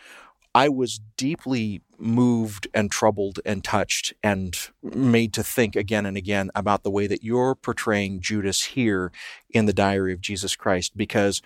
I 0.56 0.70
was 0.70 1.00
deeply 1.18 1.82
moved 1.98 2.66
and 2.72 2.90
troubled 2.90 3.40
and 3.44 3.62
touched 3.62 4.14
and 4.22 4.56
made 4.82 5.34
to 5.34 5.44
think 5.44 5.76
again 5.76 6.06
and 6.06 6.16
again 6.16 6.50
about 6.54 6.82
the 6.82 6.90
way 6.90 7.06
that 7.08 7.22
you're 7.22 7.54
portraying 7.54 8.22
Judas 8.22 8.64
here 8.64 9.12
in 9.50 9.66
the 9.66 9.74
diary 9.74 10.14
of 10.14 10.22
Jesus 10.22 10.56
Christ 10.56 10.96
because 10.96 11.42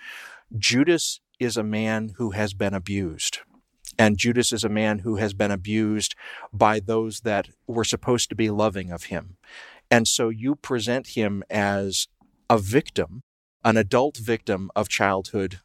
Judas 0.57 1.19
is 1.41 1.57
a 1.57 1.61
man 1.61 2.13
who 2.15 2.31
has 2.31 2.53
been 2.53 2.73
abused. 2.73 3.39
And 3.99 4.17
Judas 4.17 4.53
is 4.53 4.63
a 4.63 4.69
man 4.69 4.99
who 4.99 5.17
has 5.17 5.33
been 5.33 5.51
abused 5.51 6.15
by 6.53 6.79
those 6.79 7.19
that 7.21 7.49
were 7.67 7.83
supposed 7.83 8.29
to 8.29 8.35
be 8.35 8.49
loving 8.49 8.93
of 8.93 9.05
him. 9.05 9.35
And 9.89 10.07
so 10.07 10.29
you 10.29 10.55
present 10.55 11.17
him 11.17 11.43
as 11.49 12.07
a 12.49 12.57
victim, 12.57 13.23
an 13.65 13.75
adult 13.75 14.15
victim 14.15 14.71
of 14.73 14.87
childhood 14.87 15.59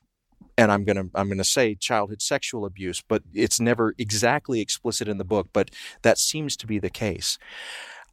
and 0.59 0.73
I'm 0.73 0.85
going 0.85 0.97
to 0.97 1.11
I'm 1.15 1.29
going 1.29 1.39
to 1.39 1.45
say 1.45 1.75
childhood 1.75 2.23
sexual 2.23 2.65
abuse, 2.65 3.03
but 3.07 3.23
it's 3.35 3.61
never 3.61 3.95
exactly 3.99 4.61
explicit 4.61 5.09
in 5.09 5.19
the 5.19 5.25
book, 5.25 5.49
but 5.53 5.71
that 6.03 6.19
seems 6.19 6.57
to 6.59 6.67
be 6.67 6.79
the 6.79 6.91
case. 6.91 7.39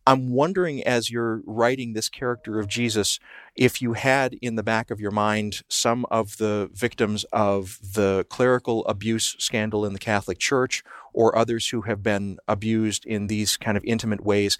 I'm 0.06 0.32
wondering 0.32 0.84
as 0.84 1.10
you're 1.10 1.42
writing 1.46 1.94
this 1.94 2.10
character 2.10 2.60
of 2.60 2.68
Jesus 2.68 3.20
if 3.56 3.82
you 3.82 3.94
had 3.94 4.34
in 4.42 4.56
the 4.56 4.64
back 4.64 4.92
of 4.92 5.00
your 5.00 5.12
mind 5.12 5.62
some 5.70 6.06
of 6.12 6.38
the 6.38 6.70
victims 6.74 7.24
of 7.32 7.80
the 7.82 8.26
clerical 8.30 8.86
abuse 8.86 9.36
scandal 9.40 9.86
in 9.86 9.94
the 9.94 10.00
Catholic 10.00 10.40
Church 10.40 10.84
or 11.14 11.38
others 11.38 11.70
who 11.70 11.82
have 11.82 12.04
been 12.04 12.38
abused 12.50 13.06
in 13.06 13.28
these 13.28 13.56
kind 13.56 13.78
of 13.78 13.86
intimate 13.86 14.26
ways, 14.26 14.58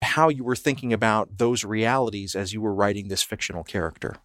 how 0.00 0.30
you 0.30 0.44
were 0.44 0.56
thinking 0.56 0.94
about 0.94 1.36
those 1.36 1.62
realities 1.62 2.34
as 2.34 2.54
you 2.54 2.62
were 2.62 2.74
writing 2.74 3.08
this 3.08 3.22
fictional 3.22 3.64
character. 3.64 4.16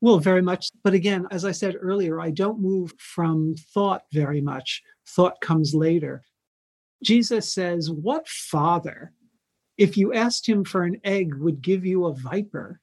Well, 0.00 0.18
very 0.18 0.42
much. 0.42 0.70
But 0.84 0.94
again, 0.94 1.26
as 1.30 1.44
I 1.44 1.52
said 1.52 1.76
earlier, 1.80 2.20
I 2.20 2.30
don't 2.30 2.60
move 2.60 2.92
from 2.98 3.56
thought 3.74 4.02
very 4.12 4.40
much. 4.40 4.82
Thought 5.06 5.40
comes 5.40 5.74
later. 5.74 6.22
Jesus 7.02 7.52
says, 7.52 7.90
What 7.90 8.28
father, 8.28 9.12
if 9.76 9.96
you 9.96 10.12
asked 10.12 10.48
him 10.48 10.64
for 10.64 10.84
an 10.84 11.00
egg, 11.04 11.34
would 11.34 11.62
give 11.62 11.84
you 11.84 12.06
a 12.06 12.14
viper? 12.14 12.80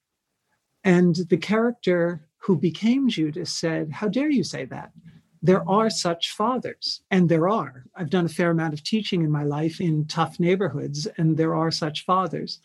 And 0.84 1.16
the 1.30 1.38
character 1.38 2.28
who 2.38 2.58
became 2.58 3.10
Judas 3.10 3.52
said, 3.52 3.92
How 3.92 4.08
dare 4.08 4.30
you 4.30 4.44
say 4.44 4.66
that? 4.66 4.92
There 5.42 5.68
are 5.70 5.90
such 5.90 6.32
fathers, 6.32 7.02
and 7.12 7.30
there 7.30 7.48
are. 7.48 7.86
I've 7.96 8.10
done 8.10 8.26
a 8.26 8.30
fair 8.30 8.52
amount 8.52 8.74
of 8.74 8.84
teaching 8.84 9.22
in 9.22 9.32
my 9.32 9.44
life 9.44 9.80
in 9.80 10.06
tough 10.08 10.40
neighborhoods, 10.40 11.08
and 11.18 11.38
there 11.38 11.56
are 11.56 11.72
such 11.72 12.04
fathers. 12.04 12.60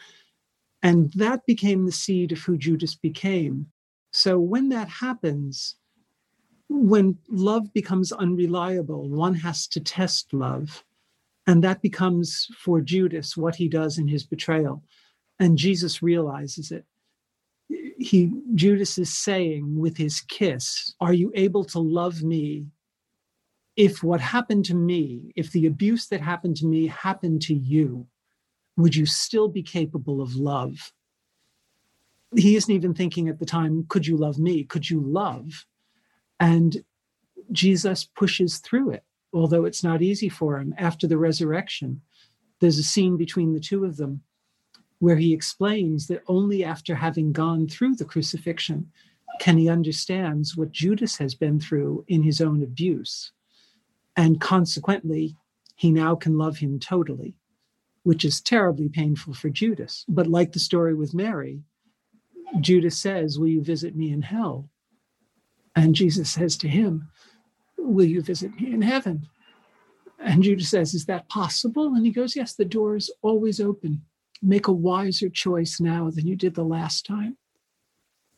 And 0.83 1.13
that 1.13 1.45
became 1.47 1.85
the 1.85 1.93
seed 1.93 2.33
of 2.33 2.39
who 2.39 2.57
Judas 2.57 2.95
became. 2.95 3.67
So 4.11 4.39
when 4.39 4.69
that 4.71 4.89
happens, 4.89 5.77
when 6.69 7.19
love 7.29 7.73
becomes 7.73 8.13
unreliable, 8.13 9.09
one 9.09 9.35
has 9.35 9.67
to 9.69 9.81
test 9.81 10.33
love. 10.33 10.85
And 11.47 11.65
that 11.65 11.83
becomes 11.83 12.49
for 12.59 12.81
Judas 12.81 13.37
what 13.37 13.57
he 13.57 13.69
does 13.69 13.99
in 13.99 14.07
his 14.07 14.25
betrayal. 14.25 14.83
And 15.39 15.59
Jesus 15.59 16.03
realizes 16.03 16.71
it. 16.71 16.85
He 17.99 18.33
Judas 18.55 18.99
is 18.99 19.13
saying 19.13 19.79
with 19.79 19.97
his 19.97 20.21
kiss, 20.21 20.95
Are 21.01 21.13
you 21.13 21.33
able 21.35 21.65
to 21.67 21.79
love 21.79 22.23
me 22.23 22.67
if 23.77 24.03
what 24.03 24.21
happened 24.21 24.65
to 24.67 24.75
me, 24.75 25.33
if 25.37 25.53
the 25.53 25.67
abuse 25.67 26.09
that 26.09 26.21
happened 26.21 26.57
to 26.57 26.67
me 26.67 26.89
happened 26.89 27.43
to 27.43 27.55
you? 27.55 28.07
Would 28.77 28.95
you 28.95 29.07
still 29.07 29.49
be 29.49 29.63
capable 29.63 30.21
of 30.21 30.35
love? 30.35 30.93
He 32.37 32.57
isn't 32.57 32.73
even 32.73 32.95
thinking 32.95 33.29
at 33.29 33.39
the 33.39 33.47
time, 33.47 33.85
could 33.89 34.07
you 34.07 34.17
love 34.17 34.39
me? 34.39 34.65
Could 34.65 34.89
you 34.89 35.01
love? 35.01 35.67
And 36.39 36.85
Jesus 37.53 38.05
pushes 38.05 38.59
through 38.59 38.91
it, 38.91 39.05
although 39.33 39.65
it's 39.65 39.85
not 39.85 40.03
easy 40.03 40.29
for 40.29 40.59
him 40.59 40.75
after 40.79 41.07
the 41.07 41.19
resurrection. 41.19 42.01
There's 42.61 42.79
a 42.79 42.85
scene 42.85 43.17
between 43.17 43.53
the 43.53 43.61
two 43.61 43.85
of 43.85 43.97
them 43.97 44.23
where 45.01 45.17
he 45.17 45.33
explains 45.33 46.07
that 46.07 46.23
only 46.29 46.63
after 46.63 46.95
having 46.95 47.33
gone 47.33 47.67
through 47.67 47.97
the 47.97 48.05
crucifixion 48.05 48.91
can 49.41 49.57
he 49.57 49.69
understands 49.69 50.57
what 50.57 50.71
Judas 50.71 51.17
has 51.17 51.35
been 51.35 51.59
through 51.59 52.05
in 52.07 52.23
his 52.23 52.41
own 52.41 52.63
abuse. 52.63 53.33
And 54.17 54.41
consequently, 54.41 55.37
he 55.77 55.91
now 55.91 56.15
can 56.15 56.37
love 56.37 56.59
him 56.59 56.79
totally, 56.79 57.35
which 58.03 58.25
is 58.25 58.43
terribly 58.43 58.91
painful 58.91 59.33
for 59.33 59.49
Judas. 59.49 60.05
But 60.09 60.27
like 60.27 60.53
the 60.53 60.59
story 60.59 60.95
with 60.95 61.15
Mary, 61.15 61.63
Judas 62.59 62.99
says, 62.99 63.39
Will 63.39 63.49
you 63.49 63.63
visit 63.63 63.95
me 63.95 64.13
in 64.13 64.23
hell? 64.23 64.69
And 65.77 65.95
Jesus 65.95 66.31
says 66.31 66.57
to 66.59 66.69
him, 66.69 67.09
Will 67.79 68.07
you 68.07 68.23
visit 68.23 68.59
me 68.61 68.73
in 68.73 68.83
heaven? 68.83 69.29
And 70.19 70.43
Judas 70.43 70.71
says, 70.71 70.95
Is 70.95 71.07
that 71.07 71.29
possible? 71.29 71.95
And 71.95 72.05
he 72.05 72.13
goes, 72.13 72.35
Yes, 72.35 72.55
the 72.55 72.65
door 72.65 72.97
is 72.97 73.11
always 73.23 73.61
open. 73.61 74.03
Make 74.43 74.69
a 74.69 74.73
wiser 74.73 75.29
choice 75.29 75.81
now 75.81 76.11
than 76.11 76.27
you 76.27 76.37
did 76.37 76.55
the 76.55 76.65
last 76.65 77.07
time. 77.07 77.37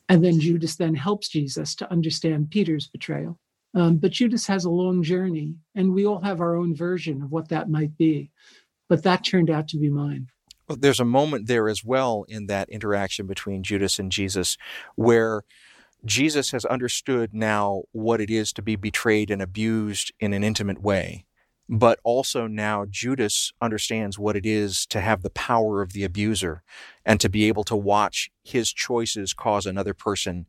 And 0.09 0.23
then 0.23 0.39
Judas 0.39 0.75
then 0.75 0.95
helps 0.95 1.29
Jesus 1.29 1.75
to 1.75 1.91
understand 1.91 2.51
Peter's 2.51 2.87
betrayal. 2.87 3.39
Um, 3.73 3.97
but 3.97 4.11
Judas 4.11 4.45
has 4.47 4.65
a 4.65 4.69
long 4.69 5.01
journey, 5.01 5.55
and 5.75 5.93
we 5.93 6.05
all 6.05 6.21
have 6.21 6.41
our 6.41 6.55
own 6.55 6.75
version 6.75 7.21
of 7.23 7.31
what 7.31 7.49
that 7.49 7.69
might 7.69 7.97
be. 7.97 8.29
But 8.89 9.03
that 9.03 9.23
turned 9.25 9.49
out 9.49 9.67
to 9.69 9.77
be 9.77 9.89
mine. 9.89 10.27
Well, 10.67 10.77
there's 10.79 10.99
a 10.99 11.05
moment 11.05 11.47
there 11.47 11.67
as 11.69 11.83
well 11.83 12.25
in 12.27 12.47
that 12.47 12.69
interaction 12.69 13.27
between 13.27 13.63
Judas 13.63 13.99
and 13.99 14.11
Jesus 14.11 14.57
where 14.95 15.43
Jesus 16.05 16.51
has 16.51 16.65
understood 16.65 17.33
now 17.33 17.83
what 17.91 18.21
it 18.21 18.29
is 18.29 18.53
to 18.53 18.61
be 18.61 18.75
betrayed 18.75 19.31
and 19.31 19.41
abused 19.41 20.11
in 20.19 20.33
an 20.33 20.43
intimate 20.43 20.81
way. 20.81 21.25
but 21.69 21.99
also 22.03 22.45
now 22.45 22.85
Judas 22.89 23.53
understands 23.61 24.19
what 24.19 24.35
it 24.35 24.45
is 24.45 24.85
to 24.87 24.99
have 25.01 25.21
the 25.21 25.29
power 25.29 25.81
of 25.81 25.93
the 25.93 26.03
abuser 26.03 26.61
and 27.05 27.19
to 27.21 27.29
be 27.29 27.45
able 27.47 27.63
to 27.63 27.75
watch 27.75 28.29
his 28.43 28.73
choices 28.73 29.33
cause 29.33 29.65
another 29.65 29.93
person 29.93 30.45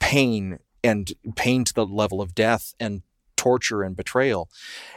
pain 0.00 0.58
and 0.82 1.12
pain 1.36 1.64
to 1.64 1.72
the 1.74 1.86
level 1.86 2.20
of 2.20 2.34
death 2.34 2.74
and 2.80 3.02
torture 3.38 3.82
and 3.82 3.96
betrayal. 3.96 4.50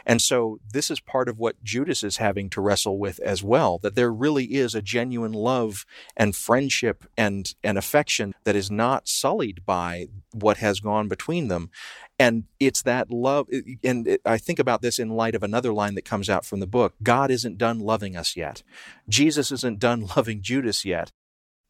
And 0.04 0.20
so 0.20 0.58
this 0.72 0.90
is 0.90 1.00
part 1.00 1.28
of 1.30 1.38
what 1.38 1.62
Judas 1.62 2.02
is 2.02 2.18
having 2.18 2.50
to 2.50 2.60
wrestle 2.60 2.98
with 2.98 3.20
as 3.20 3.42
well, 3.42 3.78
that 3.78 3.94
there 3.94 4.12
really 4.12 4.56
is 4.56 4.74
a 4.74 4.82
genuine 4.82 5.32
love 5.32 5.86
and 6.16 6.36
friendship 6.36 7.04
and, 7.16 7.54
and 7.64 7.78
affection 7.78 8.34
that 8.44 8.56
is 8.56 8.70
not 8.70 9.08
sullied 9.08 9.64
by 9.64 10.08
what 10.32 10.58
has 10.58 10.80
gone 10.80 11.08
between 11.08 11.48
them. 11.48 11.70
And 12.18 12.44
it's 12.60 12.82
that 12.82 13.10
love. 13.10 13.48
And 13.82 14.18
I 14.26 14.38
think 14.38 14.58
about 14.58 14.82
this 14.82 14.98
in 14.98 15.10
light 15.10 15.34
of 15.34 15.42
another 15.42 15.72
line 15.72 15.94
that 15.94 16.04
comes 16.04 16.28
out 16.28 16.44
from 16.44 16.60
the 16.60 16.66
book 16.66 16.94
God 17.02 17.30
isn't 17.30 17.58
done 17.58 17.78
loving 17.78 18.16
us 18.16 18.36
yet. 18.36 18.62
Jesus 19.08 19.50
isn't 19.52 19.78
done 19.78 20.06
loving 20.16 20.42
Judas 20.42 20.84
yet. 20.84 21.12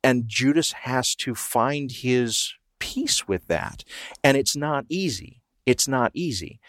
And 0.03 0.27
Judas 0.27 0.73
has 0.73 1.15
to 1.17 1.35
find 1.35 1.93
his 1.93 2.55
peace 2.81 3.29
with 3.29 3.47
that. 3.47 3.85
And 4.25 4.37
it's 4.37 4.57
not 4.57 4.85
easy 4.89 5.42
it's 5.67 5.89
not 5.89 6.11
easy. 6.15 6.61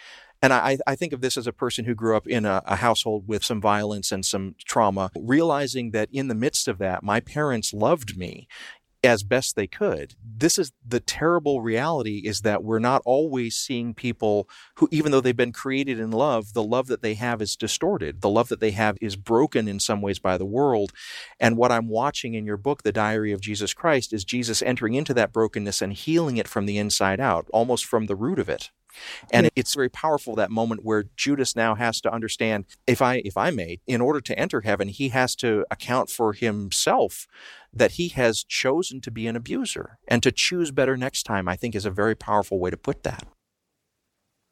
And 0.42 0.52
I, 0.52 0.78
I, 0.86 0.96
think 0.96 1.14
of 1.14 1.22
this 1.22 1.38
as 1.38 1.48
a 1.48 1.54
person 1.54 1.86
who 1.86 1.96
grew 1.96 2.18
up 2.18 2.28
in 2.28 2.46
a, 2.46 2.62
a, 2.66 2.76
household 2.76 3.30
with 3.30 3.46
some 3.46 3.62
violence 3.62 4.12
and 4.12 4.26
some 4.26 4.56
trauma, 4.66 5.10
realizing 5.16 5.92
that 5.92 6.10
in 6.12 6.28
the 6.28 6.36
midst 6.36 6.68
of 6.68 6.80
that, 6.80 7.02
my 7.02 7.22
parents 7.22 7.74
loved 7.74 8.18
me 8.18 8.50
as 9.04 9.24
best 9.24 9.56
they 9.56 9.68
could. 9.68 10.16
This 10.24 10.58
is 10.58 10.72
the 10.86 11.00
terrible 11.00 11.62
reality 11.62 12.22
is 12.26 12.42
that 12.42 12.64
we're 12.64 12.80
not 12.80 13.02
always 13.06 13.56
seeing 13.56 13.94
people 13.94 14.48
who, 14.76 14.88
even 14.92 15.12
though 15.12 15.20
they've 15.20 15.36
been 15.36 15.52
created 15.52 16.00
in 16.00 16.12
love, 16.12 16.54
the 16.54 16.64
love 16.64 16.88
that 16.88 17.02
they 17.02 17.16
have 17.16 17.42
is 17.42 17.56
distorted. 17.56 18.22
The 18.22 18.30
love 18.30 18.48
that 18.48 18.62
they 18.62 18.72
have 18.72 18.98
is 19.02 19.16
broken 19.16 19.68
in 19.68 19.80
some 19.80 20.02
ways 20.02 20.20
by 20.20 20.38
the 20.38 20.46
world. 20.46 20.94
And 21.40 21.58
what 21.58 21.72
I'm 21.72 21.90
watching 21.90 22.34
in 22.34 22.46
your 22.46 22.58
book, 22.58 22.84
The 22.84 22.94
Diary 22.94 23.34
of 23.34 23.42
Jesus 23.42 23.74
Christ, 23.74 24.14
is 24.14 24.24
Jesus 24.24 24.62
entering 24.62 24.94
into 24.94 25.14
that 25.14 25.34
brokenness 25.34 25.82
and 25.82 25.94
healing 25.94 26.38
it 26.38 26.48
from 26.48 26.66
the 26.66 26.78
inside 26.78 27.20
out, 27.20 27.48
almost 27.52 27.86
from 27.86 28.06
the 28.06 28.16
root 28.16 28.40
of 28.40 28.48
it. 28.48 28.72
And 29.32 29.50
it's 29.56 29.74
very 29.74 29.90
powerful 29.90 30.36
that 30.36 30.52
moment 30.52 30.84
where 30.84 31.06
Judas 31.16 31.56
now 31.56 31.76
has 31.76 32.02
to 32.02 32.14
understand 32.14 32.66
if 32.88 33.02
I 33.02 33.22
if 33.26 33.38
I 33.38 33.50
may, 33.50 33.80
in 33.88 34.02
order 34.02 34.22
to 34.22 34.38
enter 34.38 34.62
heaven, 34.62 34.88
he 34.88 35.10
has 35.10 35.36
to 35.38 35.66
account 35.72 36.10
for 36.10 36.34
himself 36.34 37.28
that 37.74 37.94
he 37.94 38.10
has 38.10 38.44
chosen 38.44 39.02
to 39.02 39.12
be 39.12 39.28
an 39.28 39.36
abuser. 39.36 39.98
And 40.08 40.22
to 40.24 40.32
choose 40.32 40.72
better 40.72 40.96
next 40.96 41.24
time, 41.24 41.48
I 41.48 41.56
think 41.56 41.76
is 41.76 41.86
a 41.86 41.92
very 41.92 42.16
powerful 42.16 42.60
way 42.60 42.70
to 42.70 42.78
put 42.78 43.04
that. 43.04 43.26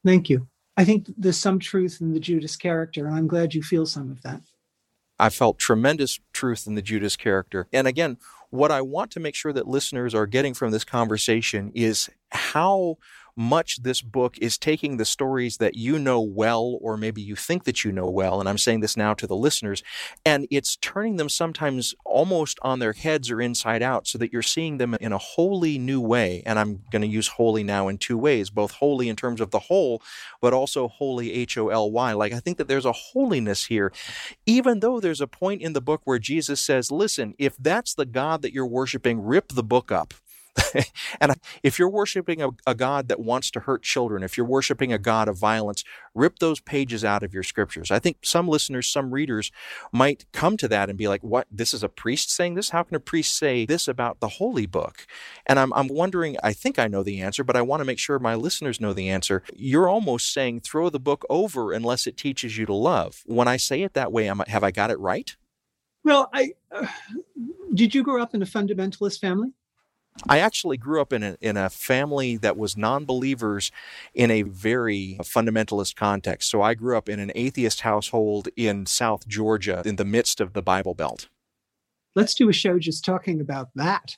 Thank 0.04 0.30
you. 0.30 0.48
I 0.78 0.86
think 0.86 1.08
there's 1.18 1.38
some 1.38 1.60
truth 1.60 2.00
in 2.02 2.14
the 2.14 2.20
Judas 2.20 2.56
character, 2.56 3.06
and 3.06 3.16
I'm 3.16 3.28
glad 3.28 3.54
you 3.54 3.62
feel 3.62 3.86
some 3.86 4.10
of 4.10 4.22
that. 4.24 4.42
I 5.20 5.30
felt 5.30 5.60
tremendous 5.60 6.20
truth 6.34 6.66
in 6.66 6.74
the 6.74 6.82
Judas 6.82 7.16
character. 7.16 7.68
And 7.72 7.88
again, 7.88 8.18
what 8.50 8.72
I 8.72 8.82
want 8.82 9.12
to 9.12 9.20
make 9.20 9.36
sure 9.36 9.54
that 9.54 9.68
listeners 9.68 10.16
are 10.16 10.26
getting 10.26 10.56
from 10.56 10.72
this 10.72 10.84
conversation 10.84 11.72
is 11.76 12.10
how 12.32 12.98
much 13.36 13.84
this 13.84 14.02
book 14.02 14.38
is 14.40 14.58
taking 14.58 14.98
the 14.98 15.06
stories 15.06 15.58
that 15.58 15.76
you 15.76 15.98
know 16.00 16.22
well, 16.22 16.78
or 16.82 16.98
maybe 16.98 17.22
you 17.22 17.36
think 17.36 17.64
that 17.64 17.84
you 17.84 17.92
know 17.92 18.10
well, 18.10 18.40
and 18.40 18.48
I'm 18.48 18.58
saying 18.58 18.82
this 18.82 18.98
now 18.98 19.14
to 19.14 19.28
the 19.28 19.36
listeners, 19.36 19.84
and 20.26 20.48
it's 20.50 20.76
turning 20.78 21.18
them 21.18 21.30
sometimes 21.30 21.96
almost 22.06 22.60
on 22.62 22.80
their 22.80 22.94
heads 22.94 23.32
or 23.32 23.42
inside 23.42 23.82
out 23.82 24.08
so 24.08 24.18
that 24.18 24.32
you're 24.34 24.42
seeing 24.42 24.78
them 24.78 24.96
in 24.96 25.14
a 25.14 25.18
wholly 25.18 25.78
new 25.78 26.02
way. 26.02 26.44
And 26.46 26.60
I'm 26.60 26.84
going 26.92 27.02
to 27.02 27.08
use 27.08 27.30
holy 27.30 27.64
now 27.64 27.88
in 27.88 27.98
two 27.98 28.18
ways, 28.18 28.50
both 28.50 28.72
holy 28.72 29.10
in 29.10 29.16
terms 29.16 29.42
of 29.42 29.52
the 29.52 29.60
whole, 29.60 30.02
but 30.42 30.54
also 30.54 30.88
holy 30.88 31.34
H 31.34 31.58
O 31.58 31.70
L 31.70 31.92
Y. 31.92 32.14
Like 32.14 32.34
I 32.34 32.40
think 32.40 32.58
that 32.58 32.68
there's 32.68 32.86
a 32.86 32.92
holiness 32.92 33.66
here, 33.66 33.92
even 34.46 34.80
though 34.80 35.00
there's 35.00 35.22
a 35.22 35.28
point 35.28 35.62
in 35.62 35.74
the 35.74 35.82
book 35.82 36.02
where 36.04 36.20
Jesus 36.20 36.62
says, 36.62 36.92
listen, 36.92 37.34
if 37.38 37.56
that's 37.58 37.94
the 37.94 38.06
God 38.06 38.42
that 38.42 38.54
you're 38.54 38.68
worshiping, 38.68 39.22
rip 39.22 39.50
the 39.50 39.64
book 39.64 39.92
up. 39.92 40.14
and 41.22 41.36
if 41.64 41.80
you're 41.80 41.90
worshiping 41.90 42.42
a, 42.42 42.50
a, 42.68 42.76
God 42.76 43.08
that 43.08 43.20
wants 43.20 43.52
to 43.52 43.62
hurt 43.62 43.84
children, 43.84 44.24
if 44.24 44.38
you're 44.38 44.46
worshiping 44.46 44.92
a 44.92 44.98
God 44.98 45.28
of 45.28 45.38
violence, 45.38 45.84
rip 46.14 46.40
those 46.40 46.60
pages 46.60 47.06
out 47.06 47.24
of 47.24 47.34
your 47.34 47.44
scriptures. 47.44 47.90
I 47.90 48.00
think 48.00 48.18
some 48.22 48.48
listeners, 48.48 48.88
some 48.88 49.12
readers 49.12 49.52
might 49.94 50.26
come 50.34 50.58
to 50.58 50.68
that 50.68 50.90
and 50.90 50.98
be 50.98 51.08
like, 51.08 51.24
what? 51.24 51.48
This 51.50 51.74
is 51.74 51.84
a 51.84 51.90
priest 51.90 52.32
saying 52.32 52.56
this? 52.56 52.72
How 52.72 52.84
can 52.84 52.96
a 52.96 53.00
priest 53.00 53.38
say 53.38 53.66
this 53.66 53.88
about 53.88 54.20
the 54.20 54.28
holy 54.28 54.66
book? 54.66 55.08
And 55.46 55.58
I'm, 55.58 55.72
I'm 55.74 55.88
wondering, 55.88 56.38
I 56.44 56.54
think 56.54 56.78
I 56.78 56.88
know 56.88 57.04
the 57.04 57.22
answer, 57.22 57.44
but 57.44 57.56
I 57.56 57.62
want 57.62 57.82
to 57.82 57.86
make 57.86 58.00
sure 58.00 58.20
my 58.20 58.36
listeners 58.36 58.82
know 58.82 58.94
the 58.94 59.10
answer. 59.10 59.44
You're 59.56 59.88
almost 59.88 60.34
saying 60.34 60.62
throw 60.62 60.90
the 60.90 61.00
book 61.00 61.26
over 61.30 61.72
unless 61.72 62.08
it 62.08 62.18
teaches 62.18 62.58
you 62.58 62.66
to 62.66 62.74
love. 62.74 63.22
When 63.26 63.48
I 63.48 63.58
say 63.58 63.84
it 63.84 63.94
that 63.94 64.12
way, 64.12 64.28
am, 64.28 64.40
have 64.48 64.64
I 64.64 64.72
got 64.72 64.92
it 64.92 65.00
right? 65.00 65.36
Well, 66.04 66.30
I 66.34 66.54
uh, 66.72 66.88
did 67.74 67.94
you 67.94 68.04
grow 68.04 68.22
up 68.22 68.34
in 68.34 68.42
a 68.42 68.46
fundamentalist 68.46 69.20
family? 69.20 69.54
I 70.28 70.40
actually 70.40 70.78
grew 70.78 71.02
up 71.02 71.14
in 71.14 71.24
a, 71.24 71.38
in 71.42 71.58
a 71.58 71.70
family 71.70 72.38
that 72.38 72.58
was 72.58 72.78
non 72.78 73.06
believers 73.06 73.72
in 74.14 74.30
a 74.30 74.44
very 74.44 75.18
fundamentalist 75.22 75.96
context. 75.96 76.50
So 76.50 76.62
I 76.62 76.74
grew 76.74 76.98
up 76.98 77.10
in 77.10 77.20
an 77.20 77.32
atheist 77.34 77.82
household 77.82 78.50
in 78.56 78.86
South 78.86 79.28
Georgia 79.28 79.82
in 79.86 79.96
the 79.96 80.06
midst 80.06 80.42
of 80.42 80.54
the 80.54 80.62
Bible 80.62 80.94
Belt. 80.94 81.28
Let's 82.16 82.36
do 82.36 82.50
a 82.50 82.54
show 82.54 82.78
just 82.78 83.06
talking 83.06 83.40
about 83.40 83.70
that. 83.76 84.18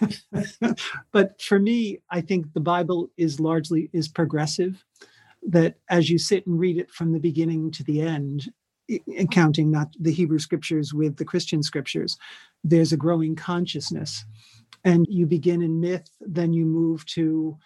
but 1.12 1.40
for 1.40 1.58
me, 1.58 2.00
I 2.10 2.20
think 2.20 2.52
the 2.52 2.60
Bible 2.60 3.10
is 3.16 3.40
largely 3.40 3.88
is 3.92 4.08
progressive. 4.08 4.84
That 5.44 5.76
as 5.88 6.08
you 6.08 6.18
sit 6.18 6.46
and 6.46 6.60
read 6.60 6.78
it 6.78 6.90
from 6.90 7.12
the 7.12 7.18
beginning 7.18 7.72
to 7.72 7.82
the 7.82 8.02
end, 8.02 8.52
counting 9.30 9.70
not 9.70 9.88
the 9.98 10.12
Hebrew 10.12 10.38
scriptures 10.38 10.92
with 10.92 11.16
the 11.16 11.24
Christian 11.24 11.62
scriptures, 11.62 12.16
there's 12.62 12.92
a 12.92 12.96
growing 12.96 13.34
consciousness 13.34 14.24
and 14.84 15.06
you 15.08 15.26
begin 15.26 15.62
in 15.62 15.80
myth, 15.80 16.10
then 16.20 16.52
you 16.52 16.64
move 16.64 17.06
to 17.06 17.56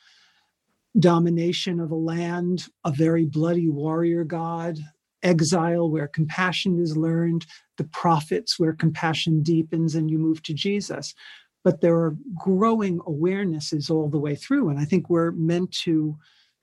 domination 0.98 1.80
of 1.80 1.90
a 1.90 1.96
land, 1.96 2.66
a 2.84 2.90
very 2.90 3.24
bloody 3.24 3.68
warrior 3.68 4.24
god, 4.24 4.78
exile 5.22 5.90
where 5.90 6.08
compassion 6.08 6.78
is 6.78 6.96
learned, 6.96 7.46
the 7.76 7.84
prophets 7.84 8.58
where 8.58 8.72
compassion 8.72 9.42
deepens, 9.42 9.94
and 9.94 10.10
you 10.10 10.18
move 10.18 10.42
to 10.42 10.54
Jesus. 10.54 11.14
But 11.64 11.80
there 11.80 11.96
are 11.96 12.16
growing 12.38 13.00
awarenesses 13.00 13.90
all 13.90 14.08
the 14.08 14.20
way 14.20 14.36
through. 14.36 14.68
And 14.68 14.78
I 14.78 14.84
think 14.84 15.10
we're 15.10 15.32
meant 15.32 15.72
to 15.84 16.16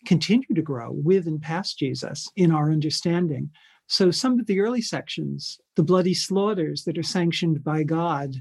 continue 0.06 0.48
to 0.56 0.62
grow 0.62 0.92
with 0.92 1.28
and 1.28 1.42
past 1.42 1.78
Jesus 1.78 2.30
in 2.36 2.52
our 2.52 2.72
understanding. 2.72 3.50
So 3.88 4.12
some 4.12 4.40
of 4.40 4.48
the 4.48 4.60
early 4.60 4.82
sections, 4.82 5.60
the 5.76 5.84
bloody 5.84 6.14
slaughters 6.14 6.84
that 6.86 6.98
are 6.98 7.04
sanctioned 7.04 7.64
by 7.64 7.84
God, 7.84 8.36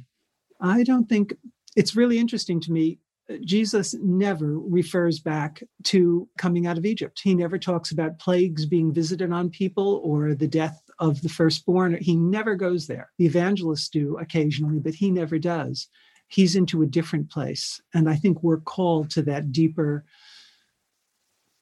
I 0.60 0.84
don't 0.84 1.08
think 1.08 1.34
it's 1.76 1.96
really 1.96 2.18
interesting 2.18 2.60
to 2.60 2.72
me. 2.72 2.98
Uh, 3.30 3.34
Jesus 3.44 3.94
never 4.02 4.58
refers 4.58 5.20
back 5.20 5.62
to 5.84 6.28
coming 6.38 6.66
out 6.66 6.78
of 6.78 6.84
Egypt. 6.84 7.20
He 7.22 7.34
never 7.34 7.58
talks 7.58 7.90
about 7.90 8.18
plagues 8.18 8.66
being 8.66 8.92
visited 8.92 9.32
on 9.32 9.50
people 9.50 10.00
or 10.04 10.34
the 10.34 10.48
death 10.48 10.82
of 10.98 11.22
the 11.22 11.28
firstborn. 11.28 11.96
He 12.00 12.16
never 12.16 12.54
goes 12.54 12.86
there. 12.86 13.10
The 13.18 13.26
evangelists 13.26 13.88
do 13.88 14.18
occasionally, 14.18 14.78
but 14.78 14.94
he 14.94 15.10
never 15.10 15.38
does. 15.38 15.88
He's 16.28 16.56
into 16.56 16.82
a 16.82 16.86
different 16.86 17.30
place. 17.30 17.80
And 17.94 18.08
I 18.08 18.16
think 18.16 18.42
we're 18.42 18.60
called 18.60 19.10
to 19.10 19.22
that 19.22 19.52
deeper 19.52 20.04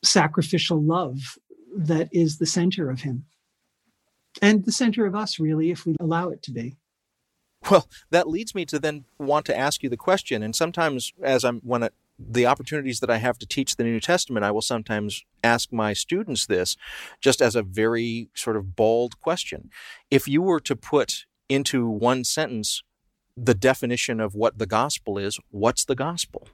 sacrificial 0.02 0.82
love 0.82 1.18
that 1.76 2.08
is 2.12 2.38
the 2.38 2.46
center 2.46 2.90
of 2.90 3.00
him 3.00 3.24
and 4.42 4.64
the 4.64 4.72
center 4.72 5.06
of 5.06 5.14
us, 5.14 5.38
really, 5.38 5.70
if 5.70 5.86
we 5.86 5.96
allow 6.00 6.28
it 6.30 6.42
to 6.44 6.52
be. 6.52 6.76
Well, 7.68 7.88
that 8.11 8.28
leads 8.28 8.54
me 8.54 8.64
to 8.66 8.78
then 8.78 9.04
want 9.18 9.46
to 9.46 9.56
ask 9.56 9.82
you 9.82 9.88
the 9.88 9.96
question. 9.96 10.42
And 10.42 10.56
sometimes, 10.56 11.12
as 11.22 11.44
I'm 11.44 11.61
when 11.61 11.82
it, 11.82 11.94
the 12.18 12.46
opportunities 12.46 13.00
that 13.00 13.11
I 13.11 13.18
have 13.18 13.38
to 13.38 13.46
teach 13.46 13.76
the 13.76 13.84
New 13.84 14.00
Testament, 14.00 14.44
I 14.44 14.50
will 14.50 14.62
sometimes 14.62 15.24
ask 15.42 15.72
my 15.72 15.92
students 15.92 16.46
this, 16.46 16.76
just 17.20 17.40
as 17.40 17.56
a 17.56 17.62
very 17.62 18.28
sort 18.34 18.56
of 18.56 18.76
bald 18.76 19.20
question. 19.20 19.70
If 20.11 20.28
you 20.28 20.42
were 20.42 20.61
to 20.61 20.76
put 20.76 21.26
into 21.48 21.88
one 21.88 22.24
sentence 22.24 22.82
the 23.36 23.54
definition 23.54 24.20
of 24.20 24.34
what 24.34 24.58
the 24.58 24.66
gospel 24.66 25.16
is, 25.18 25.38
what's 25.50 25.84
the 25.84 25.94
gospel? 25.94 26.48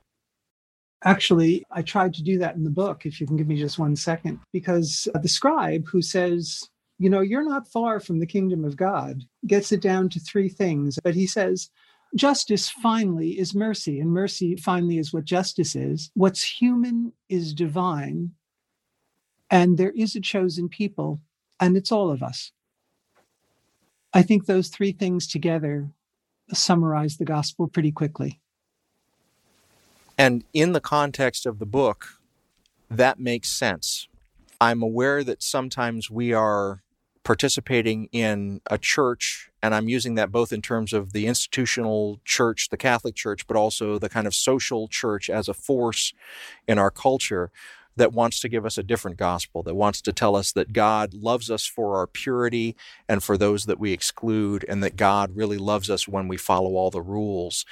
Actually, 1.04 1.64
I 1.70 1.82
tried 1.82 2.14
to 2.14 2.22
do 2.22 2.38
that 2.38 2.56
in 2.56 2.64
the 2.64 2.70
book, 2.70 3.04
if 3.04 3.20
you 3.20 3.26
can 3.26 3.36
give 3.36 3.48
me 3.48 3.56
just 3.56 3.78
one 3.78 3.96
second, 3.96 4.40
because 4.52 5.08
the 5.20 5.28
scribe 5.28 5.86
who 5.86 6.00
says, 6.00 6.68
you 6.98 7.10
know, 7.10 7.20
you're 7.20 7.44
not 7.44 7.68
far 7.68 8.00
from 8.00 8.20
the 8.20 8.26
kingdom 8.26 8.64
of 8.64 8.76
God, 8.76 9.22
gets 9.46 9.72
it 9.72 9.82
down 9.82 10.08
to 10.10 10.20
three 10.20 10.48
things. 10.48 10.98
But 11.02 11.14
he 11.14 11.26
says, 11.26 11.70
justice 12.14 12.70
finally 12.70 13.38
is 13.38 13.54
mercy, 13.54 14.00
and 14.00 14.10
mercy 14.10 14.56
finally 14.56 14.98
is 14.98 15.12
what 15.12 15.24
justice 15.24 15.76
is. 15.76 16.10
What's 16.14 16.42
human 16.42 17.12
is 17.28 17.52
divine, 17.52 18.32
and 19.50 19.76
there 19.76 19.92
is 19.92 20.16
a 20.16 20.20
chosen 20.20 20.68
people, 20.68 21.20
and 21.60 21.76
it's 21.76 21.92
all 21.92 22.10
of 22.10 22.22
us. 22.22 22.52
I 24.14 24.22
think 24.22 24.46
those 24.46 24.68
three 24.68 24.92
things 24.92 25.26
together 25.26 25.90
summarize 26.52 27.18
the 27.18 27.24
gospel 27.24 27.68
pretty 27.68 27.92
quickly. 27.92 28.40
And 30.16 30.44
in 30.54 30.72
the 30.72 30.80
context 30.80 31.44
of 31.44 31.58
the 31.58 31.66
book, 31.66 32.20
that 32.88 33.18
makes 33.18 33.50
sense 33.50 34.08
I'm 34.60 34.82
aware 34.82 35.22
that 35.22 35.42
sometimes 35.42 36.10
we 36.10 36.32
are 36.32 36.82
participating 37.26 38.08
in 38.12 38.60
a 38.70 38.78
church, 38.78 39.50
and 39.60 39.74
I'm 39.74 39.88
using 39.88 40.14
that 40.14 40.30
both 40.30 40.52
in 40.52 40.62
terms 40.62 40.92
of 40.92 41.12
the 41.12 41.26
institutional 41.26 42.20
church, 42.24 42.68
the 42.68 42.76
Catholic 42.76 43.16
Church, 43.16 43.48
but 43.48 43.56
also 43.56 43.98
the 43.98 44.08
kind 44.08 44.28
of 44.28 44.34
social 44.34 44.86
church 44.86 45.28
as 45.28 45.48
a 45.48 45.54
force 45.54 46.14
in 46.68 46.78
our 46.78 46.92
culture 46.92 47.50
that 47.96 48.12
wants 48.12 48.38
to 48.38 48.48
give 48.48 48.64
us 48.64 48.78
a 48.78 48.82
different 48.84 49.16
gospel, 49.16 49.64
that 49.64 49.74
wants 49.74 50.00
to 50.02 50.12
tell 50.12 50.36
us 50.36 50.52
that 50.52 50.72
God 50.72 51.14
loves 51.14 51.50
us 51.50 51.66
for 51.66 51.96
our 51.96 52.06
purity 52.06 52.76
and 53.08 53.24
for 53.24 53.36
those 53.36 53.66
that 53.66 53.80
we 53.80 53.92
exclude, 53.92 54.64
and 54.68 54.80
that 54.84 54.94
God 54.94 55.34
really 55.34 55.58
loves 55.58 55.90
us 55.90 56.06
when 56.06 56.28
we 56.28 56.36
follow 56.36 56.76
all 56.76 56.92
the 56.92 57.02
rules. 57.02 57.64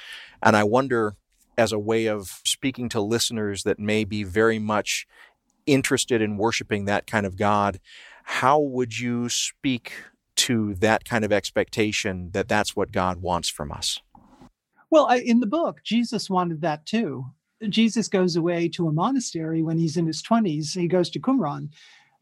And 0.43 0.57
I 0.57 0.65
wonder, 0.65 1.15
as 1.57 1.71
a 1.71 1.79
way 1.79 2.07
of 2.07 2.41
speaking 2.43 2.89
to 2.89 2.99
listeners 2.99 3.63
that 3.63 3.79
may 3.79 4.03
be 4.03 4.23
very 4.25 4.59
much 4.59 5.07
interested 5.65 6.21
in 6.21 6.37
worshiping 6.37 6.83
that 6.85 7.07
kind 7.07 7.25
of 7.25 7.37
God, 7.37 7.79
how 8.25 8.59
would 8.59 8.99
you 8.99 9.29
speak 9.29 9.93
to 10.35 10.73
that 10.75 11.05
kind 11.05 11.23
of 11.23 11.31
expectation 11.31 12.31
that 12.33 12.47
that's 12.47 12.75
what 12.75 12.91
God 12.91 13.21
wants 13.21 13.49
from 13.49 13.71
us? 13.71 13.99
Well, 14.89 15.05
I, 15.05 15.19
in 15.19 15.39
the 15.39 15.47
book, 15.47 15.81
Jesus 15.83 16.29
wanted 16.29 16.61
that 16.61 16.85
too. 16.85 17.25
Jesus 17.69 18.07
goes 18.07 18.35
away 18.35 18.67
to 18.69 18.87
a 18.87 18.91
monastery 18.91 19.61
when 19.61 19.77
he's 19.77 19.95
in 19.95 20.07
his 20.07 20.21
20s. 20.23 20.77
He 20.77 20.87
goes 20.87 21.09
to 21.11 21.19
Qumran 21.19 21.69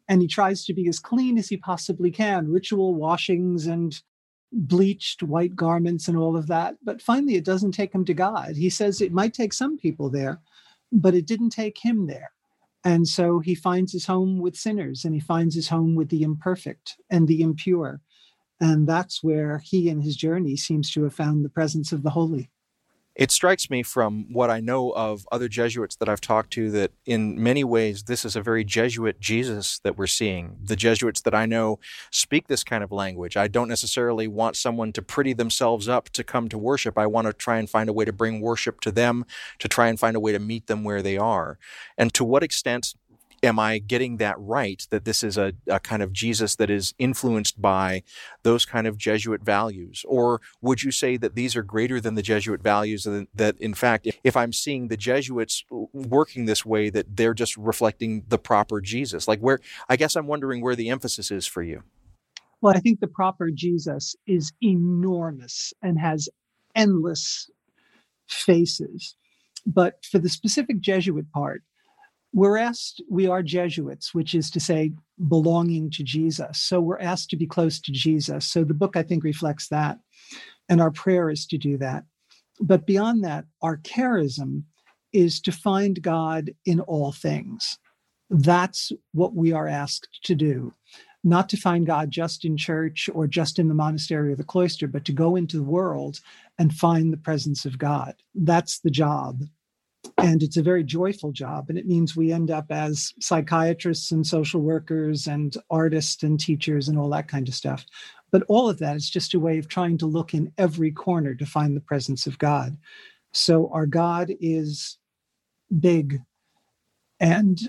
and 0.10 0.22
he 0.22 0.28
tries 0.28 0.66
to 0.66 0.74
be 0.74 0.88
as 0.88 0.99
clean 0.99 1.38
as 1.38 1.47
he 1.47 1.58
possibly 1.58 2.12
can, 2.12 2.51
ritual 2.51 2.93
washings 2.95 3.66
and 3.66 3.99
bleached 4.51 5.24
white 5.24 5.56
garments 5.56 6.08
and 6.08 6.18
all 6.18 6.36
of 6.36 6.47
that. 6.47 6.76
But 6.84 7.01
finally, 7.01 7.36
it 7.36 7.45
doesn't 7.45 7.72
take 7.72 7.95
him 7.95 8.06
to 8.06 8.14
God. 8.14 8.56
He 8.56 8.70
says 8.70 9.01
it 9.01 9.14
might 9.14 9.34
take 9.34 9.54
some 9.54 9.78
people 9.78 10.10
there, 10.10 10.41
but 10.91 11.16
it 11.16 11.26
didn't 11.26 11.51
take 11.51 11.78
him 11.78 12.08
there. 12.08 12.32
And 12.86 13.08
so 13.08 13.40
he 13.40 13.56
finds 13.56 13.94
his 13.94 14.06
home 14.06 14.40
with 14.40 14.56
sinners 14.56 15.06
and 15.06 15.14
he 15.14 15.20
finds 15.20 15.56
his 15.56 15.70
home 15.70 15.96
with 15.96 16.10
the 16.10 16.24
imperfect 16.24 16.98
and 17.10 17.28
the 17.28 17.42
impure. 17.42 18.02
And 18.60 18.88
that's 18.88 19.24
where 19.24 19.60
he 19.60 19.90
in 19.90 20.02
his 20.02 20.16
journey 20.16 20.56
seems 20.58 20.92
to 20.92 21.04
have 21.04 21.14
found 21.14 21.44
the 21.44 21.50
presence 21.50 21.92
of 21.92 22.04
the 22.04 22.12
holy. 22.12 22.50
It 23.16 23.30
strikes 23.30 23.70
me 23.70 23.84
from 23.84 24.34
what 24.34 24.49
I 24.49 24.59
know 24.59 24.91
of 24.91 25.28
other 25.32 25.47
Jesuits 25.47 25.95
that 25.97 26.09
I've 26.09 26.22
talked 26.22 26.51
to 26.53 26.72
that 26.72 26.91
in 27.05 27.41
many 27.41 27.64
ways 27.64 28.03
this 28.03 28.26
is 28.26 28.36
a 28.36 28.41
very 28.41 28.64
Jesuit 28.64 29.20
Jesus 29.20 29.80
that 29.84 29.97
we're 29.97 30.07
seeing. 30.07 30.57
The 30.64 30.76
Jesuits 30.76 31.22
that 31.22 31.36
I 31.36 31.45
know 31.45 31.80
speak 32.11 32.47
this 32.47 32.64
kind 32.64 32.84
of 32.84 32.91
language. 32.91 33.38
I 33.38 33.47
don't 33.47 33.70
necessarily 33.70 34.28
want 34.28 34.55
someone 34.55 34.91
to 34.93 35.03
pretty 35.03 35.34
themselves 35.34 35.88
up 35.88 36.09
to 36.09 36.24
come 36.24 36.49
to 36.49 36.57
worship. 36.57 36.97
I 36.97 37.05
want 37.05 37.28
to 37.28 37.34
try 37.34 37.57
and 37.57 37.70
find 37.70 37.88
a 37.88 37.93
way 37.93 38.05
to 38.05 38.14
bring 38.14 38.41
worship 38.41 38.82
to 38.82 38.91
them, 38.91 39.26
to 39.59 39.68
try 39.68 39.89
and 39.89 39.99
find 39.99 40.16
a 40.16 40.20
way 40.20 40.32
to 40.32 40.39
meet 40.39 40.66
them 40.66 40.84
where 40.84 41.03
they 41.03 41.18
are. 41.18 41.59
And 41.97 42.11
to 42.16 42.24
what 42.24 42.41
extent 42.41 42.95
am 43.44 43.60
I 43.60 43.78
getting 43.80 44.18
that 44.18 44.36
right? 44.39 44.86
That 44.89 45.06
this 45.06 45.24
is 45.24 45.38
a, 45.38 45.54
a, 45.68 45.80
kind 45.80 46.02
of 46.02 46.14
Jesus 46.14 46.56
that 46.56 46.70
is 46.70 46.94
influenced 46.98 47.62
by 47.62 48.04
those 48.44 48.66
kind 48.66 48.88
of 48.88 48.98
Jesuit 48.98 49.44
values? 49.44 50.06
Or 50.08 50.41
would 50.62 50.84
you 50.84 50.91
say 50.91 51.18
that 51.18 51.36
these 51.36 51.56
are 51.56 51.64
greater 51.64 52.00
than 52.00 52.16
the 52.16 52.22
Jesuit 52.22 52.64
values? 52.64 53.06
And 53.06 53.28
that, 53.36 53.60
in 53.60 53.74
fact, 53.74 54.08
if 54.24 54.38
I'm 54.38 54.54
seeing 54.54 54.88
the 54.88 54.98
Jesuits 54.98 55.66
working 55.70 56.46
this 56.46 56.66
way, 56.66 56.89
that 56.89 57.18
they're 57.18 57.34
just 57.34 57.58
reflecting 57.58 58.24
the 58.28 58.39
proper 58.39 58.80
Jesus? 58.80 59.28
Like, 59.28 59.39
where, 59.39 59.60
I 59.89 59.98
guess 59.98 60.16
I'm 60.16 60.28
wondering 60.28 60.62
where 60.62 60.76
the 60.76 60.89
emphasis 60.89 61.30
is 61.30 61.46
for 61.46 61.62
you. 61.62 61.84
Well, 62.62 62.76
I 62.76 62.80
think 62.80 63.02
the 63.02 63.08
proper 63.08 63.52
Jesus 63.52 64.16
is 64.26 64.54
enormous 64.62 65.74
and 65.82 66.00
has 66.00 66.30
endless 66.76 67.50
faces. 68.30 69.16
But 69.66 70.04
for 70.10 70.20
the 70.20 70.30
specific 70.30 70.80
Jesuit 70.80 71.30
part, 71.34 71.64
we're 72.34 72.58
asked, 72.58 73.02
we 73.10 73.28
are 73.28 73.44
Jesuits, 73.44 74.14
which 74.14 74.34
is 74.34 74.50
to 74.52 74.60
say, 74.60 74.92
belonging 75.28 75.92
to 75.92 76.04
Jesus. 76.04 76.58
So 76.58 76.82
we're 76.82 77.00
asked 77.00 77.30
to 77.30 77.38
be 77.38 77.46
close 77.46 77.80
to 77.82 77.92
Jesus. 77.92 78.46
So 78.46 78.64
the 78.64 78.74
book, 78.74 78.98
I 78.98 79.04
think, 79.04 79.24
reflects 79.24 79.68
that. 79.70 80.00
And 80.68 80.82
our 80.82 80.92
prayer 80.92 81.30
is 81.30 81.46
to 81.48 81.58
do 81.58 81.78
that. 81.78 82.04
But 82.60 82.88
beyond 82.88 83.24
that, 83.24 83.46
our 83.62 83.78
charism 83.78 84.64
is 85.12 85.40
to 85.42 85.52
find 85.52 86.02
God 86.02 86.52
in 86.66 86.80
all 86.82 87.12
things. 87.12 87.78
That's 88.32 88.92
what 89.14 89.36
we 89.36 89.54
are 89.54 89.68
asked 89.68 90.08
to 90.24 90.34
do. 90.34 90.74
Not 91.24 91.50
to 91.50 91.58
find 91.58 91.86
God 91.86 92.10
just 92.10 92.46
in 92.46 92.58
church 92.58 93.10
or 93.14 93.28
just 93.28 93.60
in 93.60 93.68
the 93.68 93.76
monastery 93.76 94.32
or 94.32 94.36
the 94.36 94.44
cloister, 94.44 94.88
but 94.88 95.06
to 95.06 95.14
go 95.14 95.36
into 95.36 95.58
the 95.58 95.64
world 95.64 96.20
and 96.58 96.74
find 96.74 97.14
the 97.14 97.18
presence 97.18 97.64
of 97.64 97.78
God. 97.78 98.16
That's 98.34 98.80
the 98.80 98.90
job 98.90 99.44
and 100.18 100.43
it's 100.43 100.58
a 100.58 100.64
very 100.64 100.84
joyful 100.84 101.32
job 101.32 101.70
and 101.70 101.78
it 101.78 101.88
means 101.88 102.16
we 102.16 102.32
end 102.32 102.51
up 102.51 102.66
as 102.70 103.14
psychiatrists 103.20 104.12
and 104.12 104.26
social 104.26 104.62
workers 104.62 105.28
and 105.28 105.58
artists 105.70 106.24
and 106.24 106.39
teachers 106.39 106.88
and 106.88 106.97
all 106.97 107.10
that 107.10 107.28
kind 107.28 107.47
of 107.47 107.54
stuff. 107.54 107.86
But 108.32 108.43
all 108.47 108.70
of 108.70 108.80
that 108.80 108.95
is 108.95 109.10
just 109.10 109.34
a 109.34 109.39
way 109.39 109.58
of 109.58 109.68
trying 109.68 109.97
to 109.99 110.06
look 110.06 110.34
in 110.34 110.51
every 110.58 110.91
corner 110.91 111.36
to 111.36 111.45
find 111.45 111.76
the 111.76 111.82
presence 111.82 112.28
of 112.28 112.38
god. 112.38 112.78
So 113.32 113.70
our 113.70 113.86
god 113.86 114.32
is 114.39 114.97
big 115.80 116.22
and 117.20 117.60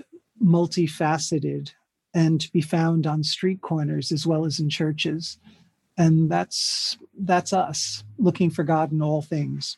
multifaceted 0.43 1.71
and 2.13 2.39
to 2.41 2.51
be 2.51 2.61
found 2.61 3.07
on 3.07 3.23
street 3.23 3.61
corners 3.61 4.11
as 4.11 4.25
well 4.25 4.45
as 4.45 4.59
in 4.59 4.69
churches. 4.69 5.37
And 5.97 6.29
that's 6.29 6.97
that's 7.17 7.53
us 7.53 8.03
looking 8.17 8.49
for 8.49 8.63
god 8.63 8.91
in 8.91 9.01
all 9.01 9.21
things 9.21 9.77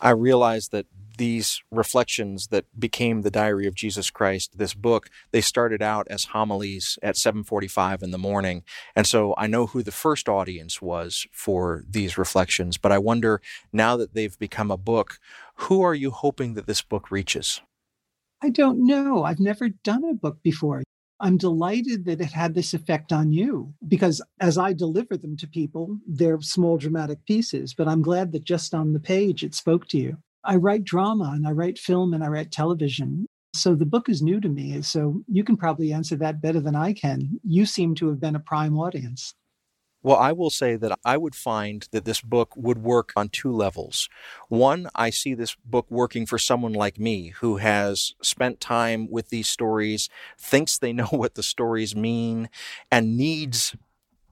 I 0.00 0.10
realized 0.10 0.72
that 0.72 0.86
these 1.18 1.62
reflections 1.70 2.48
that 2.48 2.64
became 2.78 3.20
the 3.20 3.30
diary 3.30 3.66
of 3.66 3.74
jesus 3.74 4.10
christ 4.10 4.56
this 4.56 4.72
book 4.72 5.10
they 5.30 5.42
started 5.42 5.82
out 5.82 6.06
as 6.08 6.24
homilies 6.24 6.98
at 7.02 7.16
7.45 7.16 8.02
in 8.02 8.12
the 8.12 8.18
morning. 8.18 8.64
And 8.96 9.06
so 9.06 9.34
i 9.36 9.46
know 9.46 9.66
who 9.66 9.82
the 9.82 9.92
first 9.92 10.26
audience 10.26 10.80
was 10.80 11.26
for 11.30 11.84
these 11.88 12.16
reflections 12.16 12.78
but 12.78 12.92
i 12.92 12.98
wonder 12.98 13.42
now 13.74 13.94
that 13.98 14.14
they've 14.14 14.38
become 14.38 14.70
a 14.70 14.78
book 14.78 15.18
who 15.56 15.82
are 15.82 15.94
you 15.94 16.10
hoping 16.10 16.54
that 16.54 16.66
this 16.66 16.82
book 16.82 17.10
reaches? 17.10 17.60
I 18.42 18.50
don't 18.50 18.84
know. 18.84 19.22
I've 19.22 19.38
never 19.38 19.68
done 19.68 20.04
a 20.04 20.14
book 20.14 20.42
before 20.42 20.82
I'm 21.22 21.36
delighted 21.36 22.04
that 22.06 22.20
it 22.20 22.32
had 22.32 22.52
this 22.52 22.74
effect 22.74 23.12
on 23.12 23.32
you 23.32 23.72
because 23.86 24.20
as 24.40 24.58
I 24.58 24.72
deliver 24.72 25.16
them 25.16 25.36
to 25.36 25.46
people, 25.46 25.96
they're 26.04 26.40
small 26.40 26.78
dramatic 26.78 27.24
pieces, 27.26 27.74
but 27.74 27.86
I'm 27.86 28.02
glad 28.02 28.32
that 28.32 28.44
just 28.44 28.74
on 28.74 28.92
the 28.92 28.98
page 28.98 29.44
it 29.44 29.54
spoke 29.54 29.86
to 29.88 29.98
you. 29.98 30.16
I 30.42 30.56
write 30.56 30.82
drama 30.82 31.30
and 31.32 31.46
I 31.46 31.52
write 31.52 31.78
film 31.78 32.12
and 32.12 32.24
I 32.24 32.26
write 32.26 32.50
television. 32.50 33.26
So 33.54 33.76
the 33.76 33.86
book 33.86 34.08
is 34.08 34.20
new 34.20 34.40
to 34.40 34.48
me. 34.48 34.82
So 34.82 35.22
you 35.28 35.44
can 35.44 35.56
probably 35.56 35.92
answer 35.92 36.16
that 36.16 36.42
better 36.42 36.58
than 36.58 36.74
I 36.74 36.92
can. 36.92 37.38
You 37.44 37.66
seem 37.66 37.94
to 37.96 38.08
have 38.08 38.20
been 38.20 38.34
a 38.34 38.40
prime 38.40 38.76
audience. 38.76 39.32
Well, 40.02 40.16
I 40.16 40.32
will 40.32 40.50
say 40.50 40.76
that 40.76 40.98
I 41.04 41.16
would 41.16 41.34
find 41.34 41.86
that 41.92 42.04
this 42.04 42.20
book 42.20 42.54
would 42.56 42.78
work 42.78 43.12
on 43.14 43.28
two 43.28 43.52
levels. 43.52 44.08
One, 44.48 44.88
I 44.94 45.10
see 45.10 45.34
this 45.34 45.54
book 45.64 45.86
working 45.90 46.26
for 46.26 46.38
someone 46.38 46.72
like 46.72 46.98
me 46.98 47.28
who 47.40 47.58
has 47.58 48.14
spent 48.20 48.60
time 48.60 49.08
with 49.10 49.28
these 49.28 49.48
stories, 49.48 50.08
thinks 50.38 50.76
they 50.78 50.92
know 50.92 51.06
what 51.06 51.34
the 51.36 51.42
stories 51.42 51.94
mean, 51.94 52.48
and 52.90 53.16
needs 53.16 53.76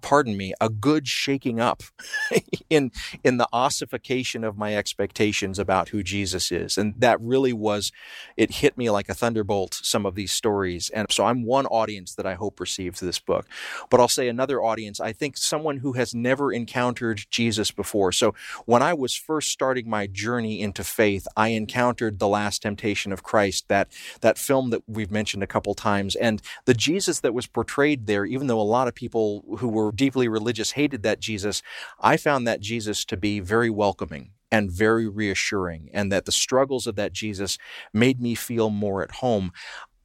pardon 0.00 0.36
me, 0.36 0.54
a 0.60 0.68
good 0.68 1.06
shaking 1.08 1.60
up 1.60 1.82
in 2.70 2.92
in 3.24 3.36
the 3.36 3.48
ossification 3.52 4.44
of 4.44 4.56
my 4.56 4.76
expectations 4.76 5.58
about 5.58 5.90
who 5.90 6.02
Jesus 6.02 6.52
is. 6.52 6.78
And 6.78 6.94
that 6.98 7.20
really 7.20 7.52
was 7.52 7.92
it 8.36 8.56
hit 8.56 8.76
me 8.76 8.90
like 8.90 9.08
a 9.08 9.14
thunderbolt 9.14 9.80
some 9.82 10.06
of 10.06 10.14
these 10.14 10.32
stories. 10.32 10.90
And 10.90 11.10
so 11.10 11.24
I'm 11.24 11.44
one 11.44 11.66
audience 11.66 12.14
that 12.14 12.26
I 12.26 12.34
hope 12.34 12.60
receives 12.60 13.00
this 13.00 13.18
book. 13.18 13.46
But 13.90 14.00
I'll 14.00 14.08
say 14.08 14.28
another 14.28 14.62
audience, 14.62 15.00
I 15.00 15.12
think 15.12 15.36
someone 15.36 15.78
who 15.78 15.92
has 15.92 16.14
never 16.14 16.52
encountered 16.52 17.24
Jesus 17.30 17.70
before. 17.70 18.12
So 18.12 18.34
when 18.66 18.82
I 18.82 18.94
was 18.94 19.14
first 19.14 19.50
starting 19.50 19.88
my 19.88 20.06
journey 20.06 20.60
into 20.60 20.84
faith, 20.84 21.26
I 21.36 21.48
encountered 21.48 22.18
The 22.18 22.28
Last 22.28 22.62
Temptation 22.62 23.12
of 23.12 23.22
Christ, 23.22 23.68
that 23.68 23.88
that 24.20 24.38
film 24.38 24.70
that 24.70 24.82
we've 24.86 25.10
mentioned 25.10 25.42
a 25.42 25.46
couple 25.46 25.74
times 25.74 26.16
and 26.16 26.42
the 26.64 26.74
Jesus 26.74 27.20
that 27.20 27.34
was 27.34 27.46
portrayed 27.46 28.06
there 28.06 28.24
even 28.24 28.46
though 28.46 28.60
a 28.60 28.62
lot 28.62 28.88
of 28.88 28.94
people 28.94 29.44
who 29.58 29.68
were 29.68 29.89
deeply 29.90 30.28
religious 30.28 30.72
hated 30.72 31.02
that 31.02 31.20
Jesus, 31.20 31.62
I 32.00 32.16
found 32.16 32.46
that 32.46 32.60
Jesus 32.60 33.04
to 33.06 33.16
be 33.16 33.40
very 33.40 33.70
welcoming 33.70 34.32
and 34.52 34.70
very 34.70 35.08
reassuring, 35.08 35.90
and 35.92 36.10
that 36.10 36.24
the 36.24 36.32
struggles 36.32 36.86
of 36.86 36.96
that 36.96 37.12
Jesus 37.12 37.56
made 37.94 38.20
me 38.20 38.34
feel 38.34 38.68
more 38.68 39.02
at 39.02 39.12
home. 39.16 39.52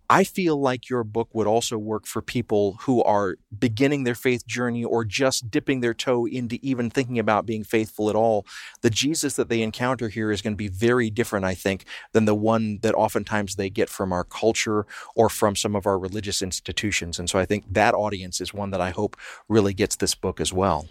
I 0.10 0.24
feel 0.24 0.60
like 0.60 0.90
your 0.90 1.04
book 1.04 1.30
would 1.34 1.48
also 1.48 1.78
work 1.78 2.06
for 2.06 2.22
people 2.22 2.78
who 2.82 3.02
are 3.04 3.38
beginning 3.58 4.04
their 4.04 4.16
faith 4.16 4.46
journey 4.46 4.84
or 4.84 5.04
just 5.04 5.50
dipping 5.50 5.80
their 5.80 5.94
toe 5.94 6.26
into 6.26 6.60
even 6.62 6.90
thinking 6.90 7.18
about 7.18 7.46
being 7.46 7.64
faithful 7.64 8.10
at 8.10 8.16
all. 8.16 8.46
The 8.82 8.90
Jesus 8.90 9.36
that 9.36 9.50
they 9.50 9.62
encounter 9.62 10.10
here 10.10 10.32
is 10.32 10.42
going 10.42 10.54
to 10.54 10.58
be 10.58 10.68
very 10.68 11.10
different, 11.10 11.46
I 11.46 11.56
think, 11.56 11.86
than 12.12 12.26
the 12.26 12.36
one 12.36 12.80
that 12.82 12.94
oftentimes 12.94 13.56
they 13.56 13.70
get 13.70 13.90
from 13.90 14.14
our 14.14 14.24
culture 14.24 14.86
or 15.16 15.30
from 15.30 15.56
some 15.56 15.76
of 15.76 15.88
our 15.88 15.98
religious 15.98 16.42
institutions. 16.42 17.18
And 17.18 17.30
so 17.30 17.40
I 17.40 17.46
think 17.46 17.66
that 17.72 17.94
audience 17.94 18.40
is 18.40 18.54
one 18.54 18.72
that 18.72 18.82
I 18.82 18.92
hope 18.92 19.18
really 19.50 19.74
gets 19.74 19.96
this 19.96 20.14
book 20.14 20.40
as 20.40 20.54
well. 20.54 20.88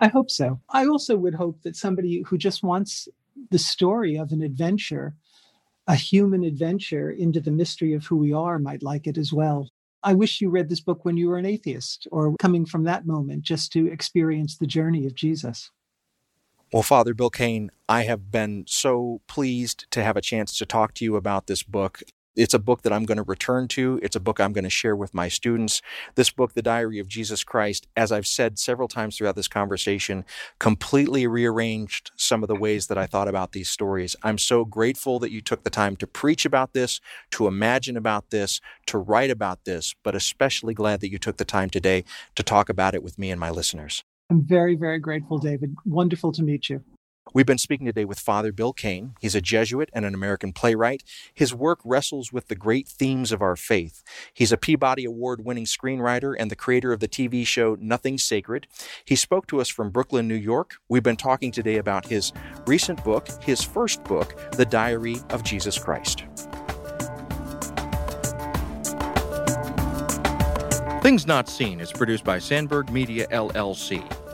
I 0.00 0.08
hope 0.08 0.30
so. 0.30 0.60
I 0.68 0.86
also 0.86 1.16
would 1.16 1.34
hope 1.34 1.62
that 1.62 1.76
somebody 1.76 2.22
who 2.26 2.38
just 2.38 2.62
wants 2.62 3.08
the 3.50 3.58
story 3.58 4.16
of 4.16 4.32
an 4.32 4.42
adventure 4.42 5.14
a 5.90 5.96
human 5.96 6.44
adventure 6.44 7.10
into 7.10 7.40
the 7.40 7.50
mystery 7.50 7.94
of 7.94 8.06
who 8.06 8.14
we 8.14 8.32
are 8.32 8.60
might 8.60 8.80
like 8.80 9.08
it 9.08 9.18
as 9.18 9.32
well. 9.32 9.68
I 10.04 10.14
wish 10.14 10.40
you 10.40 10.48
read 10.48 10.68
this 10.68 10.80
book 10.80 11.04
when 11.04 11.16
you 11.16 11.28
were 11.28 11.36
an 11.36 11.44
atheist 11.44 12.06
or 12.12 12.36
coming 12.38 12.64
from 12.64 12.84
that 12.84 13.08
moment 13.08 13.42
just 13.42 13.72
to 13.72 13.88
experience 13.88 14.56
the 14.56 14.68
journey 14.68 15.04
of 15.04 15.16
Jesus. 15.16 15.72
Well, 16.72 16.84
Father 16.84 17.12
Bill 17.12 17.28
Cain, 17.28 17.72
I 17.88 18.02
have 18.02 18.30
been 18.30 18.66
so 18.68 19.20
pleased 19.26 19.90
to 19.90 20.04
have 20.04 20.16
a 20.16 20.20
chance 20.20 20.56
to 20.58 20.64
talk 20.64 20.94
to 20.94 21.04
you 21.04 21.16
about 21.16 21.48
this 21.48 21.64
book. 21.64 22.04
It's 22.36 22.54
a 22.54 22.58
book 22.58 22.82
that 22.82 22.92
I'm 22.92 23.04
going 23.04 23.16
to 23.16 23.24
return 23.24 23.66
to. 23.68 23.98
It's 24.02 24.14
a 24.14 24.20
book 24.20 24.40
I'm 24.40 24.52
going 24.52 24.64
to 24.64 24.70
share 24.70 24.94
with 24.94 25.12
my 25.12 25.28
students. 25.28 25.82
This 26.14 26.30
book, 26.30 26.54
The 26.54 26.62
Diary 26.62 26.98
of 26.98 27.08
Jesus 27.08 27.42
Christ, 27.42 27.88
as 27.96 28.12
I've 28.12 28.26
said 28.26 28.58
several 28.58 28.86
times 28.86 29.16
throughout 29.16 29.34
this 29.36 29.48
conversation, 29.48 30.24
completely 30.58 31.26
rearranged 31.26 32.12
some 32.16 32.42
of 32.42 32.48
the 32.48 32.54
ways 32.54 32.86
that 32.86 32.98
I 32.98 33.06
thought 33.06 33.26
about 33.26 33.52
these 33.52 33.68
stories. 33.68 34.14
I'm 34.22 34.38
so 34.38 34.64
grateful 34.64 35.18
that 35.18 35.32
you 35.32 35.40
took 35.40 35.64
the 35.64 35.70
time 35.70 35.96
to 35.96 36.06
preach 36.06 36.44
about 36.44 36.72
this, 36.72 37.00
to 37.32 37.48
imagine 37.48 37.96
about 37.96 38.30
this, 38.30 38.60
to 38.86 38.98
write 38.98 39.30
about 39.30 39.64
this, 39.64 39.94
but 40.04 40.14
especially 40.14 40.74
glad 40.74 41.00
that 41.00 41.10
you 41.10 41.18
took 41.18 41.36
the 41.36 41.44
time 41.44 41.68
today 41.68 42.04
to 42.36 42.42
talk 42.42 42.68
about 42.68 42.94
it 42.94 43.02
with 43.02 43.18
me 43.18 43.30
and 43.30 43.40
my 43.40 43.50
listeners. 43.50 44.04
I'm 44.30 44.46
very, 44.46 44.76
very 44.76 45.00
grateful, 45.00 45.38
David. 45.38 45.74
Wonderful 45.84 46.30
to 46.32 46.42
meet 46.44 46.70
you. 46.70 46.84
We've 47.32 47.46
been 47.46 47.58
speaking 47.58 47.86
today 47.86 48.04
with 48.04 48.18
Father 48.18 48.50
Bill 48.50 48.72
Cain. 48.72 49.14
He's 49.20 49.36
a 49.36 49.40
Jesuit 49.40 49.88
and 49.92 50.04
an 50.04 50.14
American 50.14 50.52
playwright. 50.52 51.04
His 51.32 51.54
work 51.54 51.78
wrestles 51.84 52.32
with 52.32 52.48
the 52.48 52.56
great 52.56 52.88
themes 52.88 53.30
of 53.30 53.40
our 53.40 53.54
faith. 53.54 54.02
He's 54.34 54.50
a 54.50 54.56
Peabody 54.56 55.04
Award 55.04 55.44
winning 55.44 55.64
screenwriter 55.64 56.34
and 56.36 56.50
the 56.50 56.56
creator 56.56 56.92
of 56.92 56.98
the 56.98 57.06
TV 57.06 57.46
show 57.46 57.76
Nothing 57.80 58.18
Sacred. 58.18 58.66
He 59.04 59.14
spoke 59.14 59.46
to 59.46 59.60
us 59.60 59.68
from 59.68 59.90
Brooklyn, 59.90 60.26
New 60.26 60.34
York. 60.34 60.78
We've 60.88 61.04
been 61.04 61.16
talking 61.16 61.52
today 61.52 61.76
about 61.76 62.06
his 62.06 62.32
recent 62.66 63.04
book, 63.04 63.28
his 63.40 63.62
first 63.62 64.02
book, 64.02 64.36
The 64.52 64.66
Diary 64.66 65.18
of 65.30 65.44
Jesus 65.44 65.78
Christ. 65.78 66.24
Things 71.00 71.28
Not 71.28 71.48
Seen 71.48 71.80
is 71.80 71.92
produced 71.92 72.24
by 72.24 72.40
Sandberg 72.40 72.90
Media 72.90 73.28
LLC. 73.28 74.04